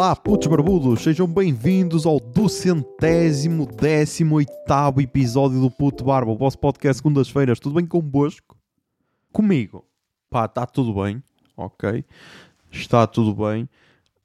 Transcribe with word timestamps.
Olá, 0.00 0.16
putos 0.16 0.46
barbudos, 0.48 1.02
sejam 1.02 1.26
bem-vindos 1.26 2.06
ao 2.06 2.18
duzentésimo 2.18 3.66
décimo 3.66 4.36
oitavo 4.36 5.02
episódio 5.02 5.60
do 5.60 5.70
Puto 5.70 6.04
Barba, 6.04 6.32
o 6.32 6.38
vosso 6.38 6.58
podcast 6.58 7.02
segundas-feiras. 7.02 7.60
Tudo 7.60 7.74
bem 7.74 7.84
convosco? 7.84 8.56
Comigo? 9.30 9.84
Pá, 10.30 10.46
está 10.46 10.64
tudo 10.64 10.94
bem, 11.02 11.22
ok? 11.54 12.02
Está 12.70 13.06
tudo 13.06 13.34
bem. 13.34 13.68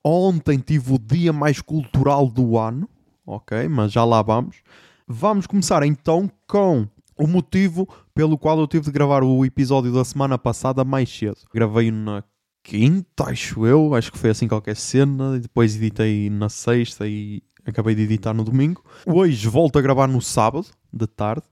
Ontem 0.02 0.60
tive 0.60 0.94
o 0.94 0.98
dia 0.98 1.34
mais 1.34 1.60
cultural 1.60 2.30
do 2.30 2.58
ano, 2.58 2.88
ok? 3.28 3.68
Mas 3.68 3.92
já 3.92 4.06
lá 4.06 4.22
vamos. 4.22 4.64
Vamos 5.06 5.46
começar 5.46 5.84
então 5.84 6.32
com 6.48 6.88
o 7.20 7.28
motivo 7.28 7.86
pelo 8.14 8.38
qual 8.38 8.58
eu 8.58 8.66
tive 8.66 8.86
de 8.86 8.92
gravar 8.92 9.26
o 9.26 9.44
episódio 9.44 9.92
da 9.92 10.06
semana 10.06 10.38
passada 10.38 10.86
mais 10.86 11.10
cedo. 11.10 11.40
Gravei 11.54 11.92
na 11.92 12.24
quinta, 12.66 13.30
acho 13.30 13.64
eu, 13.68 13.94
acho 13.94 14.12
que 14.12 14.18
foi 14.18 14.32
assim 14.32 14.48
qualquer 14.48 14.76
cena, 14.76 15.40
depois 15.40 15.76
editei 15.76 16.32
na 16.32 16.50
sexta 16.50 17.08
e 17.08 17.44
acabei 17.64 17.94
de 17.94 18.02
editar 18.02 18.34
no 18.34 18.44
domingo. 18.44 18.84
Hoje 19.06 19.48
volto 19.48 19.78
a 19.78 19.82
gravar 19.84 20.08
no 20.08 20.20
sábado, 20.20 20.66
de 20.92 21.06
tarde, 21.06 21.44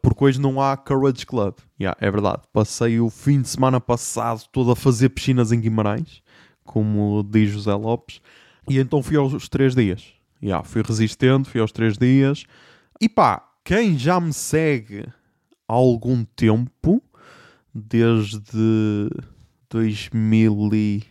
porque 0.00 0.24
hoje 0.24 0.40
não 0.40 0.62
há 0.62 0.74
Courage 0.74 1.26
Club. 1.26 1.56
Yeah, 1.78 1.94
é 2.00 2.10
verdade. 2.10 2.42
Passei 2.54 2.98
o 2.98 3.10
fim 3.10 3.42
de 3.42 3.50
semana 3.50 3.82
passado 3.82 4.44
todo 4.50 4.70
a 4.70 4.76
fazer 4.76 5.10
piscinas 5.10 5.52
em 5.52 5.60
Guimarães, 5.60 6.22
como 6.64 7.22
diz 7.22 7.50
José 7.50 7.74
Lopes, 7.74 8.22
e 8.66 8.78
então 8.78 9.02
fui 9.02 9.18
aos 9.18 9.50
três 9.50 9.74
dias. 9.74 10.14
Yeah, 10.42 10.64
fui 10.64 10.80
resistente, 10.82 11.50
fui 11.50 11.60
aos 11.60 11.70
três 11.70 11.98
dias. 11.98 12.44
E 12.98 13.10
pá, 13.10 13.46
quem 13.62 13.98
já 13.98 14.18
me 14.18 14.32
segue 14.32 15.04
há 15.68 15.74
algum 15.74 16.24
tempo, 16.24 17.02
desde 17.74 19.10
2020, 19.72 21.08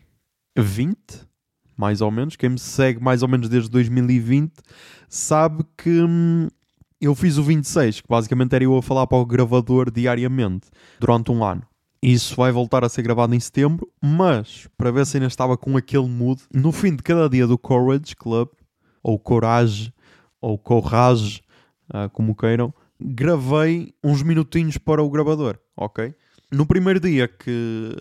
mais 1.76 2.00
ou 2.00 2.12
menos, 2.12 2.36
quem 2.36 2.52
me 2.52 2.60
segue 2.60 3.02
mais 3.02 3.24
ou 3.24 3.28
menos 3.28 3.50
desde 3.50 3.72
2020, 3.72 4.54
sabe 5.10 5.66
que 5.76 5.90
hum, 5.90 6.48
eu 7.00 7.16
fiz 7.16 7.40
o 7.40 7.44
26, 7.44 8.02
que 8.02 8.08
basicamente 8.08 8.54
era 8.54 8.64
eu 8.64 8.78
a 8.78 8.84
falar 8.84 9.08
para 9.08 9.18
o 9.18 9.26
gravador 9.26 9.90
diariamente, 9.90 10.68
durante 11.00 11.32
um 11.32 11.44
ano. 11.44 11.64
Isso 12.04 12.36
vai 12.36 12.52
voltar 12.52 12.84
a 12.84 12.90
ser 12.90 13.02
gravado 13.02 13.34
em 13.34 13.40
setembro, 13.40 13.90
mas 14.00 14.68
para 14.78 14.92
ver 14.92 15.08
se 15.08 15.18
ainda 15.18 15.28
estava 15.28 15.58
com 15.58 15.76
aquele 15.76 16.08
mood, 16.08 16.44
no 16.54 16.72
fim 16.72 16.96
de 16.96 17.02
cada 17.02 17.28
dia 17.28 17.48
do 17.48 17.58
Courage 17.58 18.16
Club, 18.16 18.50
ou 19.02 19.18
Corage, 19.18 19.92
ou 20.40 20.56
Courage, 20.58 21.42
uh, 21.90 22.10
como 22.12 22.36
queiram, 22.36 22.72
gravei 23.00 23.94
uns 24.04 24.22
minutinhos 24.22 24.78
para 24.78 25.02
o 25.02 25.10
gravador, 25.10 25.58
ok? 25.76 26.14
No 26.52 26.66
primeiro 26.66 27.00
dia 27.00 27.30
que 27.30 27.96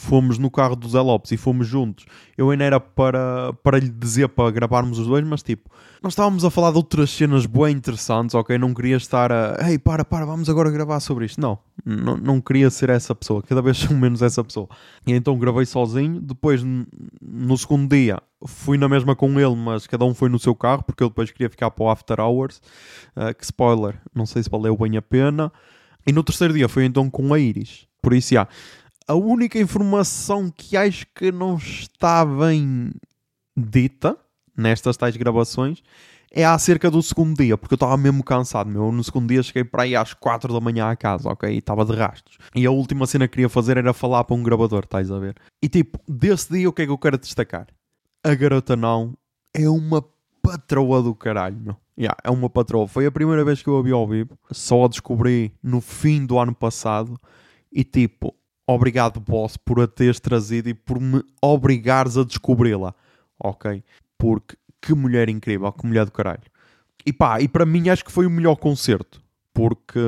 fomos 0.00 0.38
no 0.38 0.50
carro 0.50 0.74
do 0.74 0.88
Zé 0.88 1.00
Lopes 1.00 1.32
e 1.32 1.36
fomos 1.36 1.66
juntos, 1.66 2.06
eu 2.36 2.48
ainda 2.48 2.64
era 2.64 2.80
para, 2.80 3.52
para 3.62 3.78
lhe 3.78 3.90
dizer 3.90 4.28
para 4.28 4.50
gravarmos 4.50 4.98
os 4.98 5.06
dois, 5.06 5.22
mas 5.22 5.42
tipo, 5.42 5.68
nós 6.02 6.14
estávamos 6.14 6.42
a 6.42 6.50
falar 6.50 6.70
de 6.70 6.78
outras 6.78 7.10
cenas 7.10 7.44
bem 7.44 7.76
interessantes, 7.76 8.34
ok? 8.34 8.56
Não 8.56 8.72
queria 8.72 8.96
estar 8.96 9.30
a, 9.30 9.68
ei, 9.68 9.78
para, 9.78 10.02
para, 10.02 10.24
vamos 10.24 10.48
agora 10.48 10.70
gravar 10.70 10.98
sobre 11.00 11.26
isto. 11.26 11.38
Não, 11.38 11.58
não, 11.84 12.40
queria 12.40 12.70
ser 12.70 12.88
essa 12.88 13.14
pessoa, 13.14 13.42
cada 13.42 13.60
vez 13.60 13.76
sou 13.78 13.94
menos 13.94 14.22
essa 14.22 14.42
pessoa. 14.42 14.66
E 15.06 15.12
então 15.12 15.38
gravei 15.38 15.66
sozinho. 15.66 16.22
Depois, 16.22 16.62
no 17.20 17.58
segundo 17.58 17.94
dia, 17.94 18.18
fui 18.46 18.78
na 18.78 18.88
mesma 18.88 19.14
com 19.14 19.38
ele, 19.38 19.54
mas 19.54 19.86
cada 19.86 20.06
um 20.06 20.14
foi 20.14 20.30
no 20.30 20.38
seu 20.38 20.54
carro, 20.54 20.82
porque 20.82 21.02
eu 21.02 21.10
depois 21.10 21.30
queria 21.30 21.50
ficar 21.50 21.70
para 21.70 21.84
o 21.84 21.90
After 21.90 22.18
Hours. 22.18 22.62
Uh, 23.14 23.34
que 23.36 23.44
spoiler, 23.44 24.00
não 24.14 24.24
sei 24.24 24.42
se 24.42 24.48
valeu 24.48 24.74
bem 24.78 24.96
a 24.96 25.02
pena. 25.02 25.52
E 26.06 26.12
no 26.12 26.22
terceiro 26.22 26.54
dia 26.54 26.68
foi 26.68 26.84
então 26.84 27.10
com 27.10 27.32
a 27.32 27.38
Iris. 27.38 27.86
Por 28.02 28.14
isso, 28.14 28.34
já. 28.34 28.48
A 29.06 29.14
única 29.14 29.58
informação 29.58 30.50
que 30.50 30.76
acho 30.76 31.06
que 31.14 31.32
não 31.32 31.56
está 31.56 32.24
bem 32.24 32.92
dita 33.56 34.16
nestas 34.56 34.96
tais 34.96 35.16
gravações 35.16 35.82
é 36.32 36.44
acerca 36.44 36.90
do 36.90 37.02
segundo 37.02 37.36
dia, 37.36 37.58
porque 37.58 37.74
eu 37.74 37.76
estava 37.76 37.96
mesmo 37.96 38.22
cansado, 38.22 38.70
meu. 38.70 38.92
No 38.92 39.02
segundo 39.02 39.28
dia 39.28 39.42
cheguei 39.42 39.64
para 39.64 39.82
aí 39.82 39.96
às 39.96 40.14
4 40.14 40.52
da 40.52 40.60
manhã 40.60 40.88
à 40.88 40.94
casa, 40.94 41.28
ok? 41.28 41.52
E 41.52 41.58
estava 41.58 41.84
de 41.84 41.92
rastros. 41.92 42.38
E 42.54 42.64
a 42.64 42.70
última 42.70 43.06
cena 43.06 43.26
que 43.26 43.32
queria 43.32 43.48
fazer 43.48 43.76
era 43.76 43.92
falar 43.92 44.22
para 44.24 44.36
um 44.36 44.42
gravador, 44.42 44.84
estás 44.84 45.10
a 45.10 45.18
ver? 45.18 45.34
E 45.60 45.68
tipo, 45.68 45.98
desse 46.08 46.52
dia 46.52 46.68
o 46.68 46.72
que 46.72 46.82
é 46.82 46.86
que 46.86 46.92
eu 46.92 46.98
quero 46.98 47.18
destacar? 47.18 47.66
A 48.22 48.34
garota 48.34 48.76
não 48.76 49.14
é 49.52 49.68
uma 49.68 50.04
patroa 50.40 51.02
do 51.02 51.14
caralho, 51.14 51.56
meu. 51.56 51.76
Yeah, 52.00 52.16
é 52.24 52.30
uma 52.30 52.48
patroa. 52.48 52.88
Foi 52.88 53.04
a 53.04 53.12
primeira 53.12 53.44
vez 53.44 53.62
que 53.62 53.68
eu 53.68 53.76
a 53.76 53.82
vi 53.82 53.92
ao 53.92 54.08
vivo. 54.08 54.38
Só 54.50 54.86
a 54.86 54.88
descobri 54.88 55.52
no 55.62 55.82
fim 55.82 56.24
do 56.24 56.38
ano 56.38 56.54
passado. 56.54 57.14
E 57.70 57.84
tipo, 57.84 58.34
obrigado, 58.66 59.20
boss, 59.20 59.58
por 59.58 59.78
a 59.80 59.86
teres 59.86 60.18
trazido 60.18 60.70
e 60.70 60.74
por 60.74 60.98
me 60.98 61.22
obrigares 61.42 62.16
a 62.16 62.24
descobri-la. 62.24 62.94
Ok? 63.38 63.84
Porque 64.16 64.56
que 64.80 64.94
mulher 64.94 65.28
incrível, 65.28 65.70
que 65.72 65.86
mulher 65.86 66.06
do 66.06 66.12
caralho. 66.12 66.40
E 67.04 67.12
pá, 67.12 67.38
e 67.38 67.46
para 67.46 67.66
mim 67.66 67.90
acho 67.90 68.02
que 68.02 68.12
foi 68.12 68.24
o 68.24 68.30
melhor 68.30 68.56
concerto. 68.56 69.20
Porque 69.52 70.00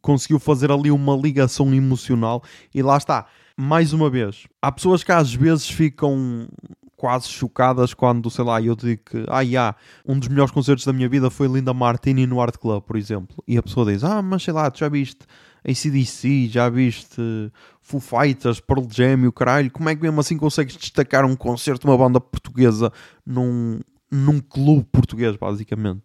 conseguiu 0.00 0.38
fazer 0.38 0.72
ali 0.72 0.90
uma 0.90 1.14
ligação 1.14 1.74
emocional. 1.74 2.42
E 2.74 2.82
lá 2.82 2.96
está. 2.96 3.26
Mais 3.58 3.92
uma 3.92 4.08
vez, 4.08 4.46
há 4.60 4.72
pessoas 4.72 5.04
que 5.04 5.12
às 5.12 5.32
vezes 5.32 5.68
ficam 5.68 6.48
quase 6.96 7.28
chocadas 7.28 7.94
quando, 7.94 8.30
sei 8.30 8.44
lá, 8.44 8.60
eu 8.60 8.76
digo 8.76 9.02
que, 9.04 9.24
ah, 9.28 9.40
yeah, 9.40 9.76
um 10.06 10.18
dos 10.18 10.28
melhores 10.28 10.52
concertos 10.52 10.84
da 10.84 10.92
minha 10.92 11.08
vida 11.08 11.30
foi 11.30 11.48
Linda 11.48 11.74
Martini 11.74 12.26
no 12.26 12.40
Art 12.40 12.56
Club, 12.56 12.82
por 12.82 12.96
exemplo. 12.96 13.42
E 13.46 13.58
a 13.58 13.62
pessoa 13.62 13.90
diz, 13.90 14.04
ah, 14.04 14.22
mas 14.22 14.42
sei 14.42 14.52
lá, 14.52 14.70
tu 14.70 14.78
já 14.78 14.88
viste 14.88 15.26
ACDC, 15.64 16.48
já 16.48 16.68
viste 16.68 17.50
Foo 17.80 18.00
Fighters, 18.00 18.60
Pearl 18.60 18.86
Jam 18.90 19.24
e 19.24 19.26
o 19.26 19.32
caralho, 19.32 19.70
como 19.70 19.88
é 19.88 19.96
que 19.96 20.02
mesmo 20.02 20.20
assim 20.20 20.36
consegues 20.36 20.76
destacar 20.76 21.24
um 21.24 21.34
concerto 21.34 21.86
de 21.86 21.90
uma 21.90 21.98
banda 21.98 22.20
portuguesa 22.20 22.92
num, 23.24 23.80
num 24.10 24.40
clube 24.40 24.84
português, 24.92 25.36
basicamente? 25.36 26.02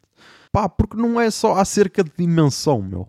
Pá, 0.51 0.67
porque 0.67 0.97
não 0.97 1.19
é 1.19 1.29
só 1.29 1.55
acerca 1.55 2.03
de 2.03 2.11
dimensão, 2.17 2.81
meu. 2.81 3.07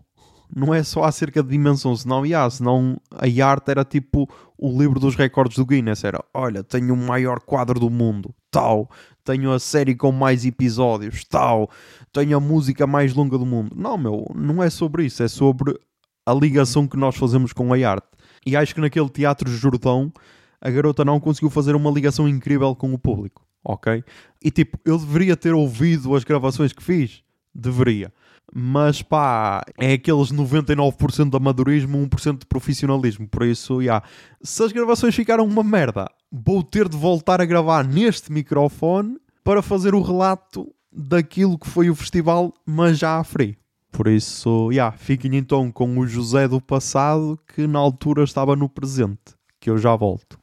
Não 0.54 0.74
é 0.74 0.82
só 0.82 1.04
acerca 1.04 1.42
de 1.42 1.48
dimensão, 1.48 1.94
senão, 1.96 2.24
yeah, 2.26 2.48
senão 2.50 3.00
a 3.12 3.46
arte 3.46 3.70
era 3.70 3.84
tipo 3.84 4.28
o 4.58 4.70
livro 4.78 4.98
dos 4.98 5.14
recordes 5.14 5.56
do 5.56 5.66
Guinness. 5.66 6.04
Era, 6.04 6.22
olha, 6.34 6.62
tenho 6.64 6.94
o 6.94 6.96
maior 6.96 7.40
quadro 7.40 7.78
do 7.78 7.90
mundo, 7.90 8.34
tal. 8.50 8.90
Tenho 9.24 9.52
a 9.52 9.58
série 9.58 9.94
com 9.94 10.10
mais 10.10 10.44
episódios, 10.44 11.24
tal. 11.24 11.70
Tenho 12.12 12.36
a 12.36 12.40
música 12.40 12.86
mais 12.86 13.14
longa 13.14 13.38
do 13.38 13.46
mundo. 13.46 13.76
Não, 13.76 13.96
meu, 13.96 14.26
não 14.34 14.62
é 14.62 14.68
sobre 14.70 15.04
isso. 15.04 15.22
É 15.22 15.28
sobre 15.28 15.78
a 16.26 16.34
ligação 16.34 16.86
que 16.86 16.96
nós 16.96 17.16
fazemos 17.16 17.52
com 17.52 17.72
a 17.72 17.76
arte. 17.76 18.06
E 18.44 18.56
acho 18.56 18.74
que 18.74 18.80
naquele 18.80 19.08
Teatro 19.08 19.50
Jordão 19.50 20.12
a 20.60 20.70
garota 20.70 21.04
não 21.04 21.18
conseguiu 21.18 21.50
fazer 21.50 21.74
uma 21.74 21.90
ligação 21.90 22.28
incrível 22.28 22.74
com 22.74 22.92
o 22.92 22.98
público, 22.98 23.46
ok? 23.64 24.04
E 24.42 24.50
tipo, 24.50 24.78
eu 24.84 24.98
deveria 24.98 25.36
ter 25.36 25.54
ouvido 25.54 26.14
as 26.14 26.24
gravações 26.24 26.72
que 26.72 26.82
fiz? 26.82 27.22
Deveria. 27.54 28.12
Mas 28.52 29.00
pá, 29.00 29.62
é 29.78 29.92
aqueles 29.92 30.32
99% 30.32 31.30
de 31.30 31.36
amadorismo, 31.36 31.98
1% 32.08 32.38
de 32.38 32.46
profissionalismo. 32.46 33.28
Por 33.28 33.44
isso, 33.44 33.80
yeah. 33.80 34.04
se 34.42 34.62
as 34.62 34.72
gravações 34.72 35.14
ficaram 35.14 35.44
uma 35.44 35.62
merda, 35.62 36.10
vou 36.30 36.62
ter 36.62 36.88
de 36.88 36.96
voltar 36.96 37.40
a 37.40 37.44
gravar 37.44 37.84
neste 37.84 38.32
microfone 38.32 39.18
para 39.44 39.62
fazer 39.62 39.94
o 39.94 40.02
relato 40.02 40.72
daquilo 40.92 41.58
que 41.58 41.68
foi 41.68 41.88
o 41.88 41.94
festival, 41.94 42.52
mas 42.66 42.98
já 42.98 43.18
a 43.18 43.24
free. 43.24 43.56
Por 43.92 44.08
isso, 44.08 44.70
yeah, 44.70 44.96
fiquem 44.96 45.36
então 45.36 45.70
com 45.70 45.98
o 45.98 46.06
José 46.06 46.48
do 46.48 46.60
passado 46.60 47.38
que 47.54 47.66
na 47.66 47.78
altura 47.78 48.24
estava 48.24 48.56
no 48.56 48.68
presente, 48.68 49.34
que 49.60 49.70
eu 49.70 49.78
já 49.78 49.94
volto. 49.94 50.39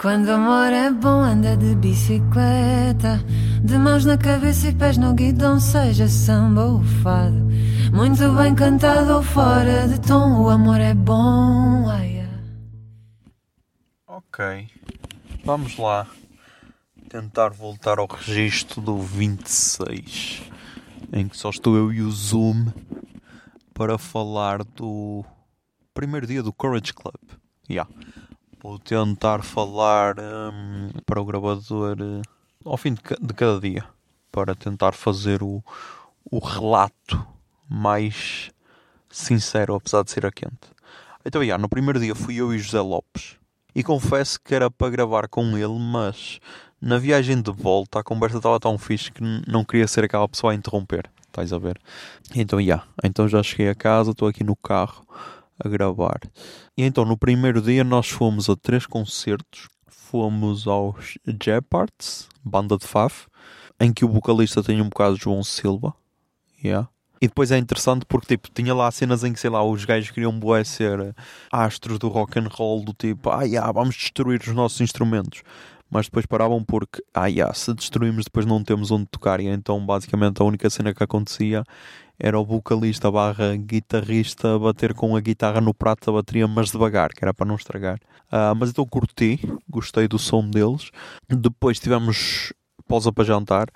Quando 0.00 0.28
o 0.28 0.32
amor 0.32 0.72
é 0.72 0.90
bom, 0.90 1.20
anda 1.20 1.54
de 1.58 1.74
bicicleta, 1.74 3.22
de 3.62 3.76
mãos 3.76 4.06
na 4.06 4.16
cabeça 4.16 4.68
e 4.68 4.74
pés 4.74 4.96
no 4.96 5.12
guidão, 5.12 5.60
seja 5.60 6.08
samba 6.08 6.64
ou 6.64 6.82
fado, 7.02 7.36
muito 7.92 8.32
bem 8.34 8.54
cantado 8.54 9.12
ou 9.16 9.22
fora 9.22 9.86
de 9.86 10.00
tom. 10.00 10.40
O 10.40 10.48
amor 10.48 10.80
é 10.80 10.94
bom, 10.94 11.86
ai. 11.86 12.26
Ok, 14.06 14.70
vamos 15.44 15.76
lá 15.76 16.06
tentar 17.10 17.50
voltar 17.50 17.98
ao 17.98 18.06
registro 18.06 18.80
do 18.80 18.96
26, 18.96 20.44
em 21.12 21.28
que 21.28 21.36
só 21.36 21.50
estou 21.50 21.76
eu 21.76 21.92
e 21.92 22.00
o 22.00 22.10
Zoom 22.10 22.68
para 23.74 23.98
falar 23.98 24.64
do 24.64 25.22
primeiro 25.92 26.26
dia 26.26 26.42
do 26.42 26.54
Courage 26.54 26.94
Club. 26.94 27.20
Yeah. 27.68 27.86
Vou 28.62 28.78
tentar 28.78 29.42
falar 29.42 30.16
um, 30.18 30.90
para 31.06 31.18
o 31.18 31.24
gravador 31.24 31.96
uh, 31.98 32.20
ao 32.62 32.76
fim 32.76 32.92
de, 32.92 33.00
de, 33.18 33.32
cada 33.32 33.58
dia 33.58 33.86
para 34.30 34.54
tentar 34.54 34.92
fazer 34.92 35.42
o, 35.42 35.64
o 36.30 36.38
relato 36.38 37.26
mais 37.66 38.50
sincero, 39.08 39.74
apesar 39.74 40.02
de 40.04 40.10
ser 40.10 40.26
a 40.26 40.30
quente. 40.30 40.68
Então, 41.24 41.42
yeah, 41.42 41.60
no 41.60 41.70
primeiro 41.70 41.98
dia 41.98 42.14
fui 42.14 42.36
eu 42.36 42.52
e 42.52 42.58
José 42.58 42.82
Lopes 42.82 43.38
e 43.74 43.82
confesso 43.82 44.38
que 44.38 44.54
era 44.54 44.70
para 44.70 44.90
gravar 44.90 45.26
com 45.26 45.56
ele, 45.56 45.78
mas 45.78 46.38
na 46.78 46.98
viagem 46.98 47.40
de 47.40 47.50
volta 47.50 48.00
a 48.00 48.04
conversa 48.04 48.36
estava 48.36 48.60
tão 48.60 48.76
fixe 48.76 49.10
que 49.10 49.22
não 49.48 49.64
queria 49.64 49.88
ser 49.88 50.04
aquela 50.04 50.28
pessoa 50.28 50.52
a 50.52 50.54
interromper. 50.54 51.10
Estás 51.28 51.50
a 51.50 51.58
ver? 51.58 51.80
Então, 52.34 52.62
já. 52.62 52.82
Então 53.02 53.26
já 53.26 53.42
cheguei 53.42 53.70
a 53.70 53.74
casa, 53.74 54.10
estou 54.10 54.28
aqui 54.28 54.44
no 54.44 54.54
carro 54.54 55.02
a 55.64 55.68
gravar. 55.68 56.20
E 56.76 56.82
então 56.82 57.04
no 57.04 57.16
primeiro 57.16 57.60
dia 57.60 57.84
nós 57.84 58.08
fomos 58.08 58.48
a 58.48 58.56
três 58.56 58.86
concertos. 58.86 59.68
fomos 59.88 60.66
aos 60.66 61.16
Jeopards, 61.40 62.28
banda 62.44 62.76
de 62.76 62.86
Faf, 62.86 63.26
em 63.78 63.92
que 63.92 64.04
o 64.04 64.08
vocalista 64.08 64.62
tem 64.62 64.80
um 64.80 64.88
bocado 64.88 65.16
de 65.16 65.22
João 65.22 65.42
Silva. 65.42 65.94
Yeah. 66.62 66.88
E 67.22 67.28
depois 67.28 67.50
é 67.50 67.58
interessante 67.58 68.06
porque 68.06 68.28
tipo, 68.28 68.48
tinha 68.50 68.74
lá 68.74 68.90
cenas 68.90 69.22
em 69.24 69.32
que, 69.32 69.38
sei 69.38 69.50
lá, 69.50 69.62
os 69.62 69.84
gajos 69.84 70.10
queriam 70.10 70.38
bué 70.38 70.64
ser 70.64 71.14
astros 71.52 71.98
do 71.98 72.08
rock 72.08 72.38
and 72.38 72.48
roll, 72.50 72.82
do 72.82 72.94
tipo, 72.94 73.28
ah, 73.28 73.42
yeah, 73.42 73.70
vamos 73.70 73.94
destruir 73.94 74.40
os 74.40 74.54
nossos 74.54 74.80
instrumentos. 74.80 75.42
Mas 75.90 76.06
depois 76.06 76.24
paravam 76.24 76.64
porque, 76.64 77.02
ah, 77.12 77.26
yeah, 77.26 77.52
se 77.52 77.74
destruímos 77.74 78.24
depois 78.24 78.46
não 78.46 78.64
temos 78.64 78.90
onde 78.90 79.06
tocar. 79.06 79.38
E 79.38 79.48
então 79.48 79.84
basicamente 79.84 80.40
a 80.40 80.44
única 80.44 80.70
cena 80.70 80.94
que 80.94 81.02
acontecia 81.02 81.62
era 82.20 82.38
o 82.38 82.44
vocalista 82.44 83.10
barra 83.10 83.56
guitarrista 83.56 84.58
bater 84.58 84.92
com 84.92 85.16
a 85.16 85.20
guitarra 85.20 85.60
no 85.60 85.72
prato 85.72 86.06
da 86.06 86.12
bateria, 86.12 86.46
mas 86.46 86.70
devagar, 86.70 87.14
que 87.14 87.24
era 87.24 87.32
para 87.32 87.46
não 87.46 87.56
estragar. 87.56 87.98
Uh, 88.26 88.54
mas 88.56 88.70
então 88.70 88.86
curti, 88.86 89.40
gostei 89.68 90.06
do 90.06 90.18
som 90.18 90.48
deles. 90.48 90.90
Depois 91.28 91.80
tivemos 91.80 92.52
pausa 92.86 93.10
para 93.10 93.24
jantar 93.24 93.68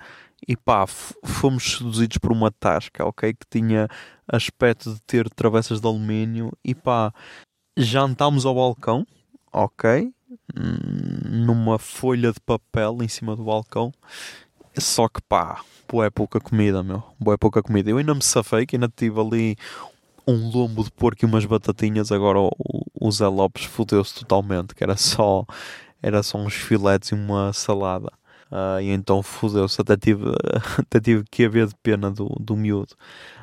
e 0.47 0.55
pá, 0.55 0.85
fomos 0.85 1.77
seduzidos 1.77 2.17
por 2.19 2.31
uma 2.31 2.51
tasca, 2.51 3.03
ok? 3.03 3.33
Que 3.33 3.45
tinha 3.49 3.87
aspecto 4.27 4.93
de 4.93 5.01
ter 5.01 5.29
travessas 5.29 5.81
de 5.81 5.87
alumínio 5.87 6.51
e 6.63 6.75
pá, 6.75 7.11
jantámos 7.75 8.45
ao 8.45 8.55
balcão, 8.55 9.05
ok? 9.51 10.13
Numa 11.29 11.79
folha 11.79 12.31
de 12.31 12.39
papel 12.39 12.97
em 13.01 13.07
cima 13.07 13.35
do 13.35 13.43
balcão. 13.43 13.91
Só 14.77 15.07
que 15.07 15.21
pá, 15.21 15.61
boa 15.89 16.11
pouca 16.11 16.39
comida, 16.39 16.83
meu. 16.83 17.03
Boa 17.19 17.37
pouca 17.37 17.61
comida. 17.63 17.89
Eu 17.89 17.97
ainda 17.97 18.13
me 18.13 18.21
safei 18.21 18.65
que 18.65 18.75
ainda 18.75 18.91
tive 18.93 19.19
ali 19.19 19.55
um 20.27 20.49
lombo 20.49 20.83
de 20.83 20.91
porco 20.91 21.23
e 21.23 21.25
umas 21.25 21.45
batatinhas. 21.45 22.11
Agora 22.11 22.39
o, 22.39 22.51
o 22.99 23.11
Zé 23.11 23.27
Lopes 23.27 23.65
fodeu-se 23.65 24.13
totalmente, 24.13 24.75
que 24.75 24.83
era 24.83 24.97
só, 24.97 25.45
era 26.01 26.23
só 26.23 26.37
uns 26.37 26.55
filetes 26.55 27.09
e 27.09 27.15
uma 27.15 27.53
salada. 27.53 28.11
Uh, 28.51 28.79
e 28.79 28.91
então 28.91 29.23
fodeu-se, 29.23 29.81
até 29.81 29.97
tive, 29.97 30.25
até 30.77 30.99
tive 30.99 31.23
que 31.29 31.45
haver 31.45 31.67
de 31.67 31.75
pena 31.81 32.11
do, 32.11 32.27
do 32.39 32.55
miúdo. 32.55 32.95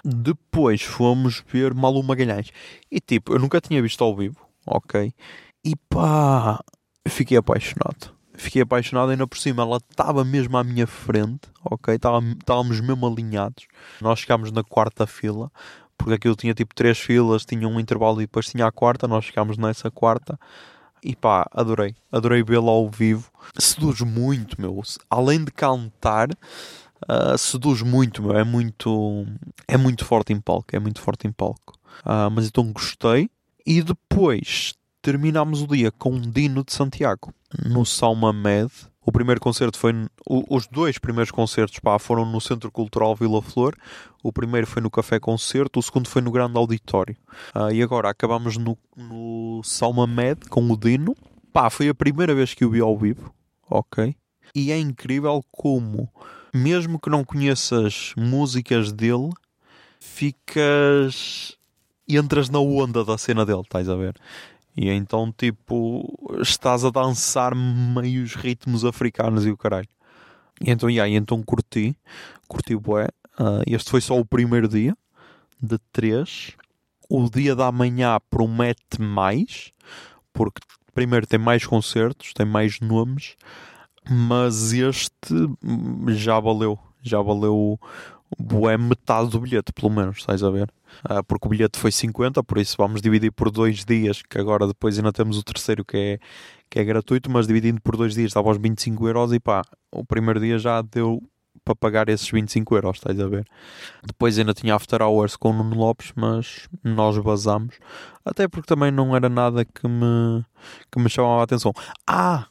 Depois 0.05 0.83
fomos 0.83 1.43
ver 1.49 1.75
Malu 1.75 2.03
Magalhães. 2.03 2.51
E 2.91 3.01
tipo, 3.01 3.35
eu 3.35 3.39
nunca 3.39 3.61
tinha 3.61 3.83
visto 3.83 4.03
ao 4.03 4.17
vivo, 4.17 4.37
ok? 4.67 5.13
E 5.65 5.75
pá, 5.89 6.63
fiquei 7.09 7.37
apaixonado. 7.37 8.15
Fiquei 8.35 8.63
apaixonado 8.63 9.11
ainda 9.11 9.27
por 9.27 9.39
cima. 9.39 9.63
Ela 9.63 9.77
estava 9.77 10.25
mesmo 10.25 10.57
à 10.57 10.65
minha 10.65 10.87
frente, 10.87 11.49
ok? 11.65 11.95
Estávamos 11.95 12.81
mesmo 12.81 13.07
alinhados. 13.07 13.67
Nós 14.01 14.21
chegámos 14.21 14.51
na 14.51 14.63
quarta 14.63 15.07
fila, 15.07 15.51
porque 15.97 16.15
aquilo 16.15 16.37
tinha 16.37 16.55
tipo 16.55 16.75
três 16.75 16.99
filas, 16.99 17.45
tinha 17.45 17.69
um 17.69 17.79
intervalo 17.79 18.21
e 18.21 18.25
depois 18.25 18.47
tinha 18.47 18.67
a 18.67 18.73
quarta. 18.73 19.07
Nós 19.07 19.25
chegámos 19.25 19.59
nessa 19.59 19.91
quarta 19.91 20.39
e 21.03 21.15
pá, 21.15 21.47
adorei. 21.53 21.95
Adorei 22.11 22.43
vê-la 22.43 22.71
ao 22.71 22.89
vivo. 22.89 23.31
Seduz 23.59 24.01
muito, 24.01 24.61
meu. 24.61 24.81
Além 25.11 25.45
de 25.45 25.51
cantar, 25.51 26.31
uh, 26.31 27.37
seduz 27.37 27.83
muito, 27.83 28.23
meu. 28.23 28.37
É 28.37 28.45
muito, 28.45 29.27
é 29.69 29.77
muito 29.77 30.05
forte 30.05 30.33
em 30.33 30.41
palco. 30.41 30.75
É 30.75 30.79
muito 30.79 31.01
forte 31.01 31.27
em 31.27 31.33
palco. 31.33 31.75
Uh, 32.05 32.31
mas 32.33 32.47
então 32.47 32.73
gostei. 32.73 33.29
E 33.67 33.83
depois 33.83 34.75
terminámos 35.03 35.61
o 35.63 35.67
dia 35.67 35.91
com 35.91 36.19
Dino 36.19 36.65
de 36.65 36.73
Santiago 36.73 37.35
no 37.65 37.85
Salma 37.85 38.33
Med 38.33 38.71
o 39.05 39.11
primeiro 39.11 39.41
concerto 39.41 39.79
foi. 39.79 39.93
os 40.27 40.67
dois 40.69 40.97
primeiros 40.97 41.33
concertos 41.33 41.79
pá, 41.81 41.99
foram 41.99 42.25
no 42.25 42.41
Centro 42.41 42.71
Cultural 42.71 43.17
Vila 43.17 43.43
Flor. 43.43 43.77
O 44.23 44.33
primeiro 44.33 44.67
foi 44.67 44.81
no 44.81 44.91
Café 44.91 45.19
Concerto, 45.19 45.81
o 45.81 45.83
segundo 45.83 46.09
foi 46.09 46.23
no 46.23 46.31
Grande 46.31 46.57
Auditório. 46.57 47.17
Uh, 47.55 47.73
e 47.73 47.83
agora 47.83 48.09
acabamos 48.09 48.57
no, 48.57 48.79
no 48.97 49.61
Salma 49.65 50.07
Med 50.07 50.49
com 50.49 50.71
o 50.71 50.77
Dino. 50.77 51.17
Pá, 51.53 51.69
foi 51.69 51.89
a 51.89 51.95
primeira 51.95 52.33
vez 52.33 52.55
que 52.55 52.65
o 52.65 52.71
vi 52.71 52.81
ao 52.81 52.97
vivo. 52.97 53.35
Ok. 53.69 54.15
E 54.55 54.71
é 54.71 54.79
incrível 54.79 55.43
como, 55.51 56.09
mesmo 56.55 57.01
que 57.01 57.11
não 57.11 57.25
conheças 57.25 58.13
músicas 58.17 58.93
dele, 58.93 59.31
ficas. 59.99 61.57
entras 62.09 62.49
na 62.49 62.61
onda 62.61 63.05
da 63.05 63.19
cena 63.19 63.45
dele, 63.45 63.63
estás 63.63 63.89
a 63.89 63.97
ver? 63.97 64.15
E 64.77 64.89
então, 64.91 65.33
tipo, 65.37 66.39
estás 66.41 66.85
a 66.85 66.91
dançar 66.91 67.55
meios 67.55 68.35
ritmos 68.35 68.85
africanos 68.85 69.45
e 69.45 69.51
o 69.51 69.57
caralho. 69.57 69.89
E 70.61 70.71
então, 70.71 70.89
yeah, 70.89 71.09
e 71.09 71.17
então 71.17 71.43
curti, 71.43 71.97
curti 72.49 72.77
bué. 72.77 73.09
Uh, 73.39 73.63
este 73.67 73.91
foi 73.91 74.01
só 74.01 74.19
o 74.19 74.25
primeiro 74.25 74.69
dia 74.69 74.97
de 75.61 75.79
três. 75.93 76.53
O 77.09 77.29
dia 77.29 77.55
da 77.55 77.71
manhã 77.71 78.19
promete 78.31 79.01
mais, 79.01 79.73
porque 80.33 80.61
primeiro 80.95 81.27
tem 81.27 81.39
mais 81.39 81.67
concertos, 81.67 82.33
tem 82.33 82.47
mais 82.47 82.81
nomes, 82.81 83.37
mas 84.09 84.73
este 84.73 85.35
já 86.09 86.41
valeu, 86.41 86.79
já 87.03 87.21
valeu 87.21 87.79
bué 88.39 88.77
metade 88.77 89.31
do 89.31 89.41
bilhete, 89.41 89.73
pelo 89.73 89.91
menos, 89.91 90.19
estás 90.19 90.43
a 90.43 90.51
ver? 90.51 90.73
Uh, 91.05 91.23
porque 91.27 91.47
o 91.47 91.51
bilhete 91.51 91.79
foi 91.79 91.91
50, 91.91 92.43
por 92.43 92.59
isso 92.59 92.77
vamos 92.79 93.01
dividir 93.01 93.33
por 93.33 93.51
dois 93.51 93.85
dias, 93.85 94.23
que 94.23 94.39
agora 94.39 94.67
depois 94.67 94.99
ainda 94.99 95.13
temos 95.13 95.39
o 95.39 95.43
terceiro 95.43 95.85
que 95.85 95.97
é, 95.97 96.19
que 96.71 96.79
é 96.79 96.85
gratuito, 96.85 97.31
mas 97.31 97.47
dividindo 97.47 97.81
por 97.81 97.97
dois 97.97 98.15
dias 98.15 98.29
estava 98.29 98.49
aos 98.49 98.59
25 98.59 99.07
euros 99.09 99.33
e 99.33 99.41
pá, 99.41 99.63
o 99.91 100.05
primeiro 100.05 100.41
dia 100.41 100.59
já 100.59 100.83
deu 100.83 101.23
para 101.65 101.77
pagar 101.77 102.09
esses 102.09 102.29
25 102.29 102.75
euros, 102.77 102.97
estás 102.97 103.19
a 103.21 103.29
ver? 103.29 103.47
Depois 104.05 104.39
ainda 104.39 104.55
tinha 104.55 104.75
After 104.75 105.01
Hours 105.01 105.37
com 105.37 105.51
o 105.51 105.53
Nuno 105.53 105.77
Lopes, 105.77 106.13
mas 106.17 106.69
nós 106.83 107.17
vazamos, 107.17 107.77
até 108.25 108.49
porque 108.49 108.67
também 108.67 108.91
não 108.91 109.15
era 109.15 109.29
nada 109.29 109.65
que 109.65 109.87
me, 109.87 110.45
que 110.91 110.99
me 110.99 111.09
chamava 111.09 111.41
a 111.41 111.45
atenção. 111.45 111.73
Ah! 112.07 112.47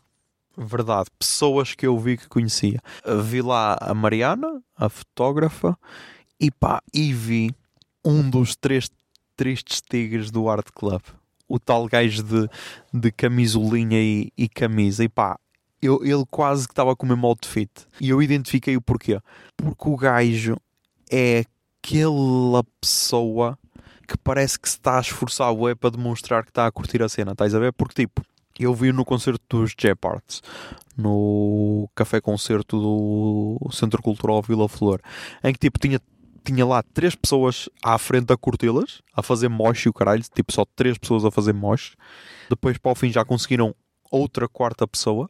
Verdade, 0.57 1.09
pessoas 1.17 1.73
que 1.73 1.87
eu 1.87 1.97
vi 1.97 2.17
que 2.17 2.27
conhecia. 2.27 2.79
Vi 3.23 3.41
lá 3.41 3.77
a 3.79 3.93
Mariana, 3.93 4.61
a 4.75 4.89
fotógrafa, 4.89 5.77
e 6.39 6.51
pá, 6.51 6.81
e 6.93 7.13
vi 7.13 7.55
um 8.03 8.29
dos 8.29 8.55
três 8.55 8.89
tristes 9.35 9.81
tigres 9.81 10.29
do 10.29 10.49
Art 10.49 10.67
Club. 10.73 11.01
O 11.47 11.59
tal 11.59 11.87
gajo 11.87 12.23
de, 12.23 12.49
de 12.93 13.11
camisolinha 13.11 13.99
e, 13.99 14.31
e 14.37 14.47
camisa. 14.47 15.03
E 15.03 15.09
pá, 15.09 15.37
eu, 15.81 16.03
ele 16.03 16.25
quase 16.29 16.67
que 16.67 16.73
estava 16.73 16.95
com 16.95 17.05
o 17.05 17.09
mesmo 17.09 17.27
outfit. 17.27 17.71
E 17.99 18.09
eu 18.09 18.21
identifiquei 18.21 18.77
o 18.77 18.81
porquê. 18.81 19.19
Porque 19.57 19.89
o 19.89 19.97
gajo 19.97 20.57
é 21.09 21.43
aquela 21.83 22.63
pessoa 22.79 23.57
que 24.07 24.17
parece 24.17 24.59
que 24.59 24.69
se 24.69 24.75
está 24.75 24.97
a 24.97 25.01
esforçar 25.01 25.51
o 25.51 25.75
para 25.75 25.89
demonstrar 25.89 26.43
que 26.43 26.51
está 26.51 26.67
a 26.67 26.71
curtir 26.71 27.01
a 27.01 27.09
cena. 27.09 27.31
Estás 27.31 27.55
a 27.55 27.59
ver? 27.59 27.73
Porque 27.73 27.95
tipo, 27.95 28.21
eu 28.59 28.73
vi 28.73 28.91
no 28.91 29.05
concerto 29.05 29.41
dos 29.49 29.73
Jeopards, 29.79 30.41
no 30.97 31.89
café 31.95 32.19
concerto 32.21 32.79
do 32.79 33.69
Centro 33.71 34.01
Cultural 34.01 34.41
Vila 34.41 34.67
Flor, 34.67 35.01
em 35.43 35.53
que 35.53 35.59
tipo 35.59 35.79
tinha, 35.79 35.99
tinha 36.43 36.65
lá 36.65 36.83
três 36.83 37.15
pessoas 37.15 37.69
à 37.83 37.97
frente 37.97 38.31
a 38.31 38.37
curti-las, 38.37 39.01
a 39.15 39.21
fazer 39.21 39.49
moche 39.49 39.89
o 39.89 39.93
caralho, 39.93 40.23
tipo 40.33 40.51
só 40.51 40.65
três 40.75 40.97
pessoas 40.97 41.25
a 41.25 41.31
fazer 41.31 41.53
moche. 41.53 41.95
Depois 42.49 42.77
para 42.77 42.91
o 42.91 42.95
fim 42.95 43.11
já 43.11 43.23
conseguiram 43.23 43.75
outra 44.11 44.47
quarta 44.47 44.87
pessoa 44.87 45.29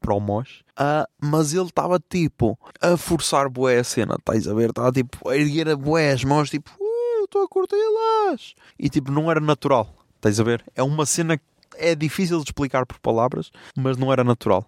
para 0.00 0.14
o 0.14 0.20
moche. 0.20 0.64
Uh, 0.72 1.06
mas 1.20 1.54
ele 1.54 1.66
estava 1.66 2.00
tipo 2.00 2.58
a 2.80 2.96
forçar 2.96 3.48
bué 3.48 3.78
a 3.78 3.84
cena, 3.84 4.16
estás 4.18 4.48
a 4.48 4.54
ver? 4.54 4.70
Estava 4.70 4.90
tipo 4.90 5.28
a 5.28 5.36
erguer 5.36 5.68
a 5.68 5.76
bué 5.76 6.10
as 6.10 6.24
mãos, 6.24 6.50
tipo, 6.50 6.70
uh, 6.80 7.24
estou 7.24 7.44
a 7.44 7.48
curti-las. 7.48 8.54
E 8.78 8.90
tipo, 8.90 9.12
não 9.12 9.30
era 9.30 9.40
natural, 9.40 9.94
estás 10.16 10.40
a 10.40 10.42
ver? 10.42 10.64
É 10.74 10.82
uma 10.82 11.06
cena 11.06 11.38
que 11.38 11.44
é 11.76 11.94
difícil 11.94 12.38
de 12.38 12.44
explicar 12.44 12.86
por 12.86 12.98
palavras, 12.98 13.50
mas 13.76 13.96
não 13.96 14.12
era 14.12 14.24
natural. 14.24 14.66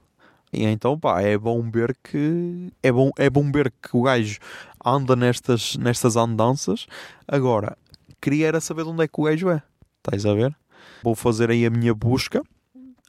E 0.52 0.64
então, 0.64 0.99
pá, 0.99 1.20
é 1.20 1.37
bom 1.37 1.68
ver 1.68 1.96
que 2.02 2.73
é 2.82 2.92
bom, 2.92 3.11
é 3.18 3.28
bom 3.28 3.50
ver 3.50 3.73
que 3.82 3.96
o 3.96 4.02
gajo 4.02 4.38
anda 4.84 5.16
nestas, 5.16 5.76
nestas 5.76 6.16
andanças. 6.16 6.87
Agora, 7.26 7.76
queria 8.20 8.46
era 8.49 8.61
saber 8.61 8.84
de 8.84 8.90
onde 8.90 9.02
é 9.02 9.08
que 9.08 9.20
o 9.20 9.25
gajo 9.25 9.50
é. 9.50 9.62
Estás 9.99 10.25
a 10.25 10.32
ver? 10.34 10.54
Vou 11.02 11.14
fazer 11.14 11.50
aí 11.50 11.66
a 11.66 11.70
minha 11.70 11.92
busca 11.92 12.42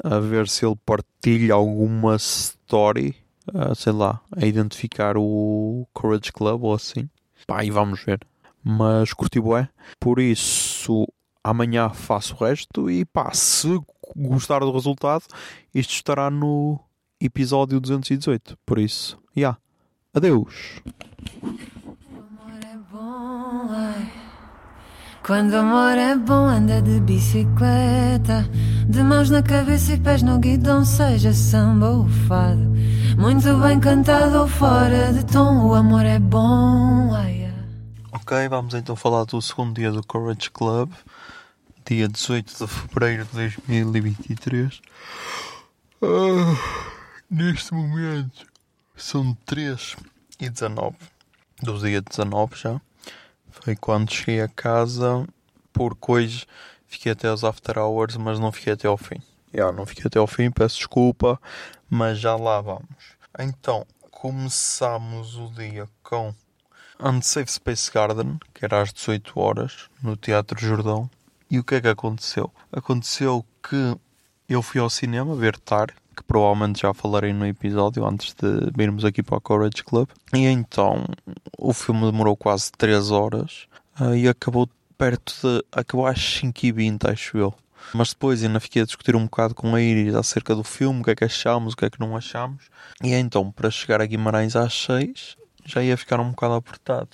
a 0.03 0.19
ver 0.19 0.47
se 0.47 0.65
ele 0.65 0.75
partilha 0.85 1.53
alguma 1.53 2.15
story, 2.15 3.15
uh, 3.53 3.75
sei 3.75 3.93
lá, 3.93 4.19
a 4.35 4.45
identificar 4.45 5.15
o 5.17 5.87
Courage 5.93 6.31
Club 6.31 6.63
ou 6.63 6.73
assim. 6.73 7.09
Pá, 7.47 7.63
e 7.63 7.69
vamos 7.69 8.03
ver. 8.03 8.19
Mas 8.63 9.13
curti 9.13 9.39
bué. 9.39 9.69
Por 9.99 10.19
isso, 10.19 11.07
amanhã 11.45 11.89
faço 11.89 12.33
o 12.33 12.37
resto 12.43 12.89
e 12.89 13.05
pá, 13.05 13.31
se 13.31 13.79
gostar 14.15 14.59
do 14.61 14.71
resultado, 14.71 15.25
isto 15.73 15.93
estará 15.93 16.31
no 16.31 16.79
episódio 17.21 17.79
218. 17.79 18.57
Por 18.65 18.79
isso, 18.79 19.19
já. 19.35 19.39
Yeah. 19.39 19.57
Adeus. 20.15 20.81
Quando 25.23 25.53
o 25.53 25.57
amor 25.57 25.97
é 25.97 26.15
bom, 26.15 26.47
anda 26.47 26.81
de 26.81 26.99
bicicleta, 26.99 28.47
de 28.87 29.03
mãos 29.03 29.29
na 29.29 29.41
cabeça 29.41 29.93
e 29.93 29.99
pés 29.99 30.21
no 30.21 30.39
guidão, 30.39 30.85
seja 30.85 31.33
samba 31.33 31.89
ou 31.89 32.07
fado. 32.27 32.73
Muito 33.17 33.55
bem 33.57 33.79
cantado 33.79 34.39
ou 34.39 34.47
fora 34.47 35.13
de 35.13 35.25
tom, 35.25 35.67
o 35.67 35.73
amor 35.73 36.05
é 36.05 36.19
bom. 36.19 37.13
Ai, 37.13 37.45
Ok, 38.11 38.47
vamos 38.47 38.73
então 38.73 38.95
falar 38.95 39.25
do 39.25 39.41
segundo 39.41 39.75
dia 39.75 39.91
do 39.91 40.05
Courage 40.05 40.49
Club 40.49 40.91
dia 41.85 42.07
18 42.07 42.65
de 42.65 42.67
fevereiro 42.67 43.25
de 43.25 43.31
2023. 43.31 44.81
Ah, 46.01 47.15
neste 47.29 47.73
momento 47.73 48.47
são 48.95 49.35
3 49.45 49.95
e 50.39 50.49
19 50.49 50.95
do 51.61 51.77
dia 51.77 52.01
19 52.01 52.55
já. 52.55 52.81
Foi 53.49 53.75
quando 53.75 54.11
cheguei 54.11 54.41
a 54.41 54.47
casa, 54.47 55.27
porque 55.71 56.11
hoje 56.11 56.47
fiquei 56.87 57.11
até 57.11 57.31
os 57.31 57.43
after 57.43 57.77
hours, 57.77 58.17
mas 58.17 58.39
não 58.39 58.51
fiquei 58.51 58.73
até 58.73 58.87
ao 58.87 58.97
fim. 58.97 59.21
Já, 59.53 59.71
não 59.71 59.85
fiquei 59.85 60.05
até 60.07 60.17
ao 60.17 60.27
fim, 60.27 60.49
peço 60.49 60.77
desculpa, 60.77 61.39
mas 61.89 62.19
já 62.19 62.35
lá 62.35 62.59
vamos. 62.61 63.15
Então, 63.37 63.85
começamos 64.09 65.37
o 65.37 65.49
dia 65.53 65.87
com 66.01 66.33
Unsafe 66.99 67.51
Space 67.51 67.91
Garden, 67.91 68.39
que 68.53 68.65
era 68.65 68.81
às 68.81 68.91
18 68.91 69.39
horas, 69.39 69.89
no 70.01 70.17
Teatro 70.17 70.59
Jordão. 70.59 71.09
E 71.49 71.59
o 71.59 71.63
que 71.63 71.75
é 71.75 71.81
que 71.81 71.87
aconteceu? 71.87 72.51
Aconteceu 72.71 73.45
que 73.61 73.97
eu 74.47 74.61
fui 74.61 74.79
ao 74.79 74.89
cinema 74.89 75.35
ver 75.35 75.57
Tar, 75.59 75.87
que 76.15 76.23
provavelmente 76.23 76.81
já 76.81 76.93
falarei 76.93 77.33
no 77.33 77.45
episódio 77.45 78.05
antes 78.05 78.33
de 78.33 78.71
virmos 78.75 79.03
aqui 79.03 79.21
para 79.21 79.37
o 79.37 79.41
Courage 79.41 79.83
Club. 79.83 80.09
E 80.33 80.45
então 80.45 81.03
o 81.57 81.73
filme 81.73 82.05
demorou 82.11 82.35
quase 82.35 82.71
3 82.71 83.11
horas 83.11 83.67
uh, 83.99 84.15
e 84.15 84.27
acabou 84.27 84.69
perto 84.97 85.33
de. 85.41 85.65
acabou 85.71 86.07
às 86.07 86.19
5h20, 86.19 87.11
acho 87.11 87.37
eu. 87.37 87.53
Mas 87.93 88.09
depois 88.09 88.43
ainda 88.43 88.59
fiquei 88.59 88.81
a 88.81 88.85
discutir 88.85 89.15
um 89.15 89.25
bocado 89.25 89.53
com 89.53 89.75
a 89.75 89.81
Iris 89.81 90.15
acerca 90.15 90.55
do 90.55 90.63
filme, 90.63 91.01
o 91.01 91.03
que 91.03 91.11
é 91.11 91.15
que 91.15 91.23
achámos, 91.23 91.73
o 91.73 91.77
que 91.77 91.85
é 91.85 91.89
que 91.89 91.99
não 91.99 92.15
achámos. 92.15 92.63
E 93.03 93.13
então, 93.13 93.51
para 93.51 93.69
chegar 93.69 94.01
a 94.01 94.05
Guimarães 94.05 94.55
às 94.55 94.73
6, 94.73 95.37
já 95.65 95.83
ia 95.83 95.95
ficar 95.95 96.19
um 96.19 96.31
bocado 96.31 96.55
apertado. 96.55 97.09